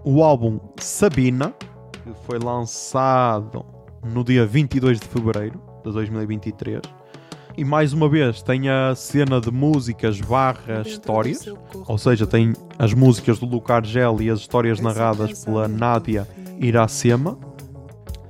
o 0.04 0.22
álbum 0.22 0.60
Sabina, 0.78 1.54
que 2.04 2.12
foi 2.26 2.38
lançado 2.38 3.66
no 4.04 4.26
dia 4.26 4.46
22 4.46 5.00
de 5.00 5.08
fevereiro 5.08 5.62
de 5.86 5.92
2023. 5.94 6.82
E 7.56 7.64
mais 7.64 7.94
uma 7.94 8.10
vez 8.10 8.42
tem 8.42 8.70
a 8.70 8.94
cena 8.94 9.40
de 9.40 9.50
músicas 9.52 10.20
barra 10.20 10.82
histórias, 10.86 11.48
ou 11.88 11.98
seja, 11.98 12.28
tem 12.28 12.52
as 12.78 12.94
músicas 12.94 13.40
do 13.40 13.46
Luca 13.46 13.76
Argel 13.76 14.18
e 14.22 14.30
as 14.30 14.40
histórias 14.40 14.82
narradas 14.82 15.46
pela 15.46 15.66
Nádia 15.66 16.28
Iracema. 16.60 17.38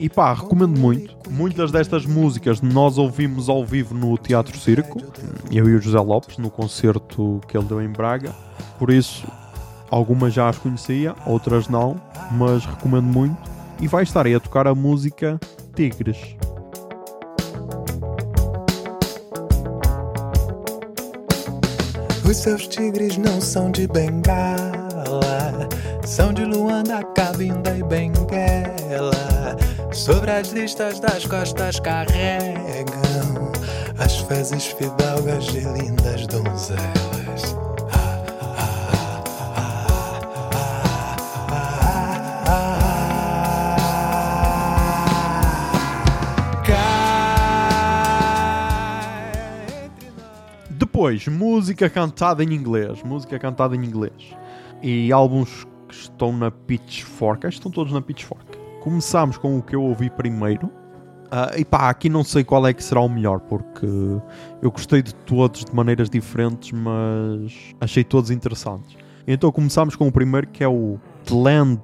E 0.04 0.10
pá, 0.10 0.34
recomendo 0.34 0.78
muito. 0.78 1.16
Muitas 1.32 1.72
destas 1.72 2.06
músicas 2.06 2.60
nós 2.60 2.98
ouvimos 2.98 3.48
ao 3.48 3.64
vivo 3.64 3.96
no 3.96 4.18
Teatro 4.18 4.60
Circo, 4.60 5.02
eu 5.50 5.70
e 5.70 5.76
o 5.76 5.82
José 5.82 5.98
Lopes, 5.98 6.38
no 6.38 6.52
concerto 6.52 7.40
que 7.48 7.58
ele 7.58 7.68
deu 7.68 7.82
em 7.82 7.88
Braga. 7.88 8.36
Por 8.78 8.92
isso, 8.92 9.26
algumas 9.90 10.34
já 10.34 10.50
as 10.50 10.58
conhecia, 10.58 11.16
outras 11.26 11.70
não, 11.70 11.96
mas 12.34 12.66
recomendo 12.66 13.06
muito. 13.06 13.38
E 13.80 13.88
vai 13.88 14.04
estar 14.04 14.26
aí 14.26 14.36
a 14.36 14.42
tocar 14.42 14.68
a 14.68 14.76
música 14.76 15.40
Tigres. 15.74 16.36
Os 22.30 22.36
seus 22.36 22.68
tigres 22.68 23.16
não 23.16 23.40
são 23.40 23.72
de 23.72 23.88
bengala, 23.88 25.70
são 26.06 26.34
de 26.34 26.44
Luanda, 26.44 27.02
Cabinda 27.16 27.74
e 27.78 27.84
Benguela. 27.84 29.14
Sobre 29.94 30.32
as 30.32 30.50
listas 30.50 31.00
das 31.00 31.24
costas 31.28 31.80
carregam 31.80 33.52
as 34.00 34.18
fezes 34.22 34.66
fidalgas 34.66 35.46
de 35.46 35.60
lindas 35.60 36.26
donzelas. 36.26 37.56
Depois, 50.72 51.28
música 51.28 51.88
cantada 51.88 52.44
em 52.44 52.52
inglês. 52.52 53.04
Música 53.04 53.38
cantada 53.38 53.76
em 53.76 53.86
inglês. 53.86 54.36
E 54.82 55.12
álbuns 55.12 55.68
que 55.88 55.94
estão 55.94 56.36
na 56.36 56.50
Pitchfork. 56.50 57.46
Acho 57.46 57.58
que 57.58 57.60
estão 57.60 57.72
todos 57.72 57.94
na 57.94 58.02
Pitchfork. 58.02 58.63
Começamos 58.84 59.38
com 59.38 59.58
o 59.58 59.62
que 59.62 59.74
eu 59.74 59.82
ouvi 59.82 60.10
primeiro. 60.10 60.70
Ah, 61.32 61.54
e 61.58 61.64
pá, 61.64 61.90
aqui 61.90 62.10
não 62.10 62.22
sei 62.22 62.44
qual 62.44 62.68
é 62.68 62.74
que 62.74 62.84
será 62.84 63.00
o 63.00 63.08
melhor, 63.08 63.40
porque 63.40 63.88
eu 64.62 64.70
gostei 64.70 65.02
de 65.02 65.16
todos 65.16 65.64
de 65.64 65.74
maneiras 65.74 66.10
diferentes, 66.10 66.74
mas 66.74 67.74
achei 67.80 68.04
todos 68.04 68.30
interessantes. 68.30 68.98
Então 69.26 69.50
começamos 69.54 69.96
com 69.96 70.10
o 70.10 70.12
primeiro 70.12 70.48
que 70.48 70.66
é 70.66 70.68
o 70.68 71.00
The 71.24 71.34
Land, 71.34 71.82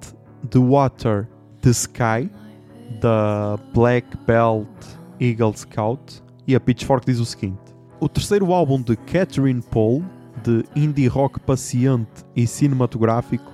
The 0.50 0.60
Water, 0.60 1.30
The 1.62 1.70
Sky, 1.70 2.30
da 3.00 3.58
Black 3.74 4.06
Belt 4.28 4.68
Eagle 5.22 5.56
Scout. 5.56 6.22
E 6.46 6.54
a 6.54 6.60
Pitchfork 6.60 7.06
diz 7.06 7.20
o 7.20 7.26
seguinte: 7.26 7.62
O 8.02 8.10
terceiro 8.10 8.52
álbum 8.52 8.82
de 8.82 8.98
Catherine 8.98 9.62
Paul, 9.72 10.04
de 10.44 10.66
indie 10.76 11.08
rock 11.08 11.40
paciente 11.40 12.26
e 12.36 12.46
cinematográfico, 12.46 13.50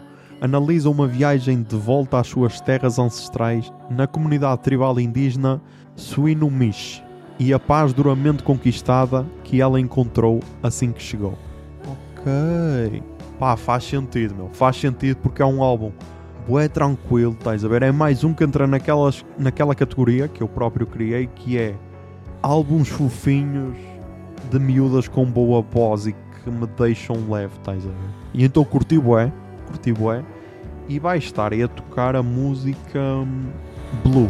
analisa 0.45 0.89
uma 0.89 1.07
viagem 1.07 1.61
de 1.61 1.75
volta 1.75 2.19
às 2.19 2.27
suas 2.27 2.61
terras 2.61 2.99
ancestrais 2.99 3.71
na 3.89 4.07
comunidade 4.07 4.61
tribal 4.61 4.99
indígena 4.99 5.61
Swinomish 5.95 7.03
e 7.39 7.53
a 7.53 7.59
paz 7.59 7.93
duramente 7.93 8.43
conquistada 8.43 9.25
que 9.43 9.59
ela 9.59 9.79
encontrou 9.79 10.39
assim 10.63 10.91
que 10.91 11.01
chegou. 11.01 11.37
Ok. 11.83 13.03
Pá, 13.39 13.57
faz 13.57 13.83
sentido, 13.83 14.35
meu. 14.35 14.49
Faz 14.53 14.77
sentido 14.77 15.17
porque 15.17 15.41
é 15.41 15.45
um 15.45 15.61
álbum 15.61 15.91
bué 16.47 16.67
tranquilo, 16.67 17.33
estás 17.33 17.65
a 17.65 17.67
ver? 17.67 17.81
É 17.81 17.91
mais 17.91 18.23
um 18.23 18.33
que 18.33 18.43
entra 18.43 18.67
naquelas, 18.67 19.25
naquela 19.37 19.73
categoria 19.73 20.27
que 20.27 20.41
eu 20.41 20.47
próprio 20.47 20.85
criei, 20.85 21.27
que 21.27 21.57
é 21.57 21.75
álbuns 22.41 22.87
fofinhos 22.87 23.75
de 24.51 24.59
miúdas 24.59 25.07
com 25.07 25.25
boa 25.25 25.61
voz 25.61 26.05
e 26.05 26.13
que 26.13 26.51
me 26.51 26.67
deixam 26.77 27.15
leve, 27.29 27.53
estás 27.57 27.83
a 27.83 27.89
ver? 27.89 28.09
E 28.33 28.45
então 28.45 28.63
curti 28.63 28.99
bué, 28.99 29.33
curti 29.67 29.91
bué, 29.91 30.23
e 30.87 30.99
vai 30.99 31.17
estar 31.17 31.53
aí 31.53 31.63
a 31.63 31.67
tocar 31.67 32.15
a 32.15 32.23
música 32.23 32.99
hum, 32.99 33.49
Blue. 34.03 34.29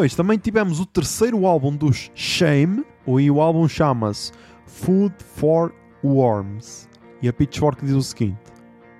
Depois 0.00 0.14
também 0.14 0.38
tivemos 0.38 0.80
o 0.80 0.86
terceiro 0.86 1.44
álbum 1.44 1.76
dos 1.76 2.10
Shame, 2.14 2.86
e 3.06 3.30
o 3.30 3.38
álbum 3.38 3.68
chama-se 3.68 4.32
Food 4.64 5.14
for 5.18 5.74
Worms. 6.02 6.88
E 7.20 7.28
a 7.28 7.32
Pitchfork 7.34 7.84
diz 7.84 7.94
o 7.94 8.02
seguinte: 8.02 8.38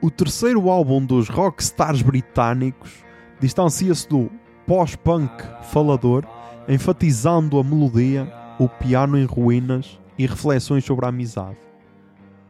O 0.02 0.10
terceiro 0.10 0.68
álbum 0.68 1.02
dos 1.02 1.30
rockstars 1.30 2.02
britânicos 2.02 3.02
distancia-se 3.40 4.06
do 4.10 4.30
pós-punk 4.66 5.42
falador, 5.72 6.22
enfatizando 6.68 7.58
a 7.58 7.64
melodia, 7.64 8.30
o 8.58 8.68
piano 8.68 9.16
em 9.16 9.24
ruínas 9.24 9.98
e 10.18 10.26
reflexões 10.26 10.84
sobre 10.84 11.06
a 11.06 11.08
amizade. 11.08 11.56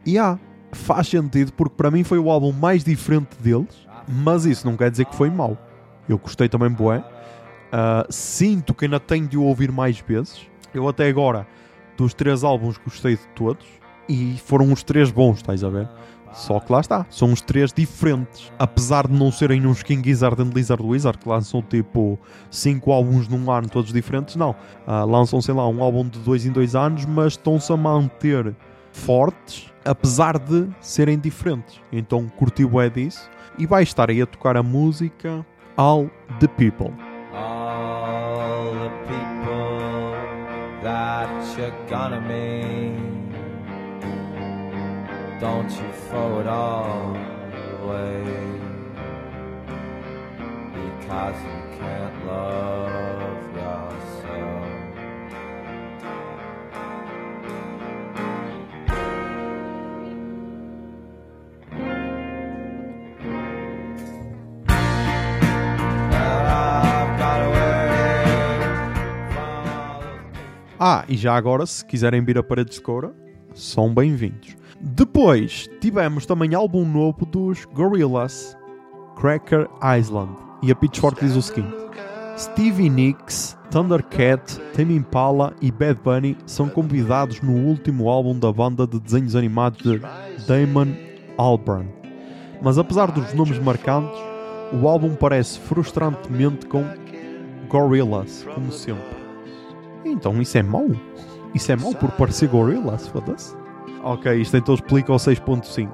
E 0.04 0.18
há, 0.18 0.36
faz 0.72 1.06
sentido 1.06 1.52
porque 1.52 1.76
para 1.76 1.92
mim 1.92 2.02
foi 2.02 2.18
o 2.18 2.28
álbum 2.28 2.50
mais 2.50 2.82
diferente 2.82 3.36
deles, 3.40 3.86
mas 4.08 4.44
isso 4.44 4.66
não 4.66 4.76
quer 4.76 4.90
dizer 4.90 5.04
que 5.04 5.14
foi 5.14 5.30
mau. 5.30 5.56
Eu 6.08 6.18
gostei 6.18 6.48
também 6.48 6.68
bué. 6.68 7.04
Uh, 7.70 8.06
sinto 8.10 8.74
que 8.74 8.84
ainda 8.84 8.98
tenho 8.98 9.26
de 9.28 9.38
o 9.38 9.44
ouvir 9.44 9.70
mais 9.70 10.00
vezes. 10.00 10.46
Eu 10.74 10.88
até 10.88 11.08
agora, 11.08 11.46
dos 11.96 12.14
três 12.14 12.44
álbuns, 12.44 12.78
gostei 12.78 13.16
de 13.16 13.26
todos. 13.34 13.66
E 14.08 14.36
foram 14.44 14.72
os 14.72 14.82
três 14.82 15.10
bons, 15.10 15.36
estás 15.36 15.62
a 15.62 15.68
ver? 15.68 15.88
Só 16.32 16.60
que 16.60 16.72
lá 16.72 16.80
está, 16.80 17.06
são 17.10 17.32
os 17.32 17.40
três 17.40 17.72
diferentes. 17.72 18.52
Apesar 18.58 19.06
de 19.06 19.12
não 19.12 19.32
serem 19.32 19.66
uns 19.66 19.82
King 19.82 20.08
Gizzard 20.08 20.40
and 20.40 20.50
Lizard 20.54 20.82
Wizard, 20.82 21.18
que 21.18 21.28
lançam 21.28 21.62
tipo 21.62 22.18
cinco 22.50 22.92
álbuns 22.92 23.28
num 23.28 23.50
ano, 23.50 23.68
todos 23.68 23.92
diferentes, 23.92 24.36
não. 24.36 24.50
Uh, 24.50 25.06
lançam, 25.06 25.40
sei 25.40 25.54
lá, 25.54 25.68
um 25.68 25.82
álbum 25.82 26.08
de 26.08 26.18
dois 26.20 26.46
em 26.46 26.52
dois 26.52 26.74
anos, 26.74 27.04
mas 27.04 27.32
estão-se 27.32 27.72
a 27.72 27.76
manter 27.76 28.54
fortes, 28.92 29.70
apesar 29.84 30.38
de 30.38 30.68
serem 30.80 31.18
diferentes. 31.18 31.80
Então 31.92 32.28
curti 32.28 32.64
o 32.64 32.80
é 32.80 32.88
disso. 32.88 33.28
E 33.58 33.66
vai 33.66 33.82
estar 33.82 34.08
aí 34.08 34.22
a 34.22 34.26
tocar 34.26 34.56
a 34.56 34.62
música 34.62 35.44
All 35.76 36.08
the 36.38 36.46
People. 36.46 37.09
All 37.40 38.74
the 38.84 38.90
people 39.10 40.12
that 40.82 41.58
you're 41.58 41.86
gonna 41.88 42.20
meet. 42.20 43.10
Don't 45.40 45.70
you 45.70 45.90
throw 46.08 46.40
it 46.40 46.46
all 46.46 47.16
away 47.82 48.22
because 50.74 51.38
you 51.48 51.78
can't 51.78 52.26
love 52.26 53.09
Ah, 70.82 71.04
e 71.06 71.14
já 71.14 71.36
agora, 71.36 71.66
se 71.66 71.84
quiserem 71.84 72.24
vir 72.24 72.38
a 72.38 72.42
Paredes 72.42 72.76
de 72.76 72.80
Coura, 72.80 73.12
são 73.52 73.92
bem-vindos. 73.92 74.56
Depois, 74.80 75.68
tivemos 75.78 76.24
também 76.24 76.54
álbum 76.54 76.86
novo 76.86 77.26
dos 77.26 77.66
Gorillaz, 77.66 78.56
Cracker 79.14 79.68
Island. 79.98 80.34
E 80.62 80.72
a 80.72 80.74
Pitchfork 80.74 81.22
diz 81.22 81.36
o 81.36 81.42
seguinte: 81.42 81.76
Stevie 82.34 82.88
Nicks, 82.88 83.58
Thundercat, 83.70 84.58
Tame 84.74 84.96
Impala 84.96 85.52
e 85.60 85.70
Bad 85.70 86.00
Bunny 86.02 86.34
são 86.46 86.66
convidados 86.66 87.42
no 87.42 87.52
último 87.52 88.08
álbum 88.08 88.38
da 88.38 88.50
banda 88.50 88.86
de 88.86 88.98
desenhos 88.98 89.36
animados 89.36 89.82
de 89.82 89.98
Damon 90.46 90.94
Albarn. 91.36 91.90
Mas 92.62 92.78
apesar 92.78 93.10
dos 93.10 93.34
nomes 93.34 93.58
marcantes, 93.58 94.18
o 94.72 94.88
álbum 94.88 95.14
parece 95.14 95.58
frustrantemente 95.58 96.64
com 96.64 96.86
Gorillaz, 97.68 98.46
como 98.54 98.72
sempre. 98.72 99.19
Então 100.04 100.40
isso 100.40 100.56
é 100.58 100.62
mau? 100.62 100.88
Isso 101.54 101.72
é 101.72 101.76
mau 101.76 101.94
por 101.94 102.10
parecer 102.12 102.48
Gorillaz, 102.48 103.08
foda-se. 103.08 103.56
Ok, 104.02 104.32
isto 104.40 104.56
então 104.56 104.74
explica 104.74 105.12
o 105.12 105.16
6.5. 105.16 105.88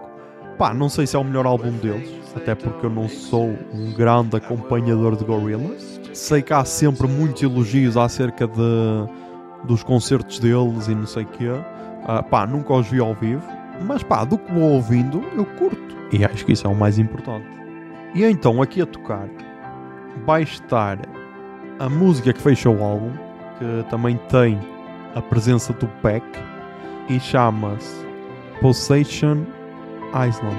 Pá, 0.59 0.73
não 0.73 0.89
sei 0.89 1.07
se 1.07 1.17
é 1.17 1.19
o 1.19 1.25
melhor 1.25 1.47
álbum 1.47 1.73
deles, 1.73 2.11
até 2.35 2.55
porque 2.55 2.87
eu 2.87 2.91
não 2.91 3.09
sou 3.09 3.57
um 3.75 3.93
grande 3.93 4.37
acompanhador 4.37 5.17
de 5.17 5.25
Gorillaz. 5.25 6.01
Sei 6.13 6.41
que 6.41 6.53
há 6.53 6.65
sempre 6.65 7.07
muitos 7.07 7.43
elogios 7.43 7.97
acerca 7.97 8.47
de, 8.47 9.67
dos 9.67 9.83
concertos 9.83 10.39
deles 10.39 10.89
e 10.89 10.95
não 10.95 11.07
sei 11.07 11.25
o 11.25 11.27
quê. 11.27 11.51
Ah, 12.05 12.23
pá, 12.23 12.47
nunca 12.47 12.73
os 12.73 12.89
vi 12.89 13.01
ao 13.01 13.15
vivo, 13.15 13.43
mas 13.85 14.03
pá, 14.03 14.25
do 14.25 14.39
que 14.39 14.53
vou 14.53 14.75
ouvindo, 14.75 15.23
eu 15.37 15.45
curto. 15.45 15.97
E 16.13 16.25
acho 16.25 16.47
que 16.47 16.53
isso 16.53 16.67
é 16.67 16.71
o 16.71 16.75
mais 16.75 16.99
importante. 16.99 17.47
E 18.15 18.25
então, 18.25 18.63
aqui 18.63 18.81
a 18.81 18.87
tocar, 18.87 19.29
vai 20.25 20.43
estar 20.43 20.99
a 21.79 21.89
música 21.89 22.33
que 22.33 22.41
fecha 22.41 22.71
o 22.71 22.83
álbum, 22.83 23.13
que 23.59 23.85
também 23.91 24.19
tem 24.29 24.59
a 25.15 25.23
presença 25.23 25.73
do 25.73 25.87
Peck 26.03 26.25
e 27.09 27.19
chama-se 27.21 28.07
Possession 28.61 29.45
Island. 30.13 30.57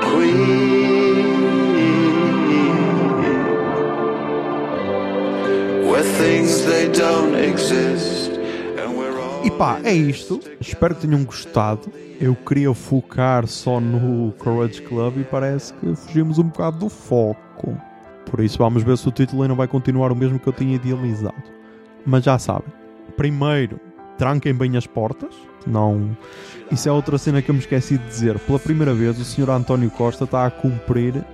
queen. 0.00 0.72
Where 5.88 6.02
things 6.18 6.62
they 6.64 6.88
don't 6.88 7.34
exist. 7.36 8.32
E 9.44 9.50
pá, 9.50 9.80
é 9.82 9.92
isto. 9.92 10.40
Espero 10.60 10.94
que 10.94 11.06
tenham 11.06 11.24
gostado. 11.24 11.92
Eu 12.20 12.36
queria 12.36 12.72
focar 12.72 13.46
só 13.46 13.80
no 13.80 14.32
Courage 14.32 14.80
Club 14.82 15.18
e 15.18 15.24
parece 15.24 15.74
que 15.74 15.94
fugimos 15.96 16.38
um 16.38 16.44
bocado 16.44 16.78
do 16.78 16.88
foco. 16.88 17.76
Por 18.30 18.40
isso 18.40 18.58
vamos 18.58 18.84
ver 18.84 18.96
se 18.96 19.08
o 19.08 19.10
título 19.10 19.42
ainda 19.42 19.54
vai 19.54 19.66
continuar 19.66 20.12
o 20.12 20.16
mesmo 20.16 20.38
que 20.38 20.46
eu 20.46 20.52
tinha 20.52 20.76
idealizado. 20.76 21.42
Mas 22.06 22.22
já 22.24 22.38
sabem. 22.38 22.72
Primeiro, 23.16 23.80
tranquem 24.16 24.54
bem 24.54 24.76
as 24.76 24.86
portas. 24.86 25.34
Não. 25.66 26.16
Isso 26.70 26.88
é 26.88 26.92
outra 26.92 27.18
cena 27.18 27.42
que 27.42 27.50
eu 27.50 27.54
me 27.54 27.60
esqueci 27.60 27.98
de 27.98 28.06
dizer. 28.06 28.38
Pela 28.40 28.58
primeira 28.58 28.94
vez, 28.94 29.18
o 29.18 29.24
Sr. 29.24 29.50
António 29.50 29.90
Costa 29.90 30.24
está 30.24 30.46
a 30.46 30.50
cumprir 30.50 31.24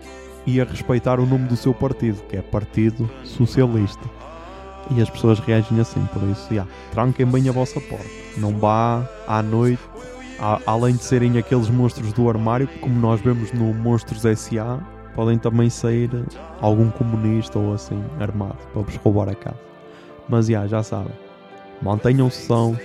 e 0.46 0.60
a 0.60 0.64
respeitar 0.64 1.20
o 1.20 1.26
nome 1.26 1.46
do 1.48 1.56
seu 1.56 1.72
partido, 1.74 2.22
que 2.28 2.36
é 2.36 2.42
Partido 2.42 3.08
Socialista. 3.24 4.02
E 4.90 5.02
as 5.02 5.10
pessoas 5.10 5.38
reagem 5.38 5.78
assim, 5.80 6.04
por 6.12 6.22
isso, 6.30 6.52
já, 6.54 6.66
tranquem 6.92 7.26
bem 7.26 7.48
a 7.48 7.52
vossa 7.52 7.80
porta. 7.80 8.06
Não 8.38 8.56
vá 8.58 9.06
à 9.26 9.42
noite, 9.42 9.82
a- 10.40 10.60
além 10.66 10.96
de 10.96 11.04
serem 11.04 11.36
aqueles 11.36 11.68
monstros 11.68 12.12
do 12.12 12.28
armário, 12.28 12.66
como 12.80 12.98
nós 12.98 13.20
vemos 13.20 13.52
no 13.52 13.74
Monstros 13.74 14.24
S.A., 14.24 14.78
podem 15.14 15.36
também 15.36 15.68
sair 15.68 16.10
algum 16.60 16.90
comunista 16.90 17.58
ou 17.58 17.74
assim, 17.74 18.02
armado, 18.18 18.56
para 18.72 18.82
vos 18.82 18.94
roubar 18.96 19.28
a 19.28 19.34
casa. 19.34 19.58
Mas 20.28 20.46
já, 20.46 20.66
já 20.66 20.82
sabem. 20.82 21.12
Mantenham-se 21.82 22.46
sãos, 22.46 22.78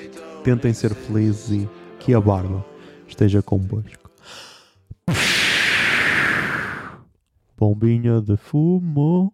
tentem 0.44 0.74
ser 0.74 0.94
felizes 0.94 1.50
e 1.52 1.70
que 2.00 2.14
a 2.14 2.20
barba 2.20 2.66
esteja 3.08 3.42
convosco. 3.42 4.12
Bombinha 7.58 8.22
de 8.22 8.36
fumo. 8.36 9.34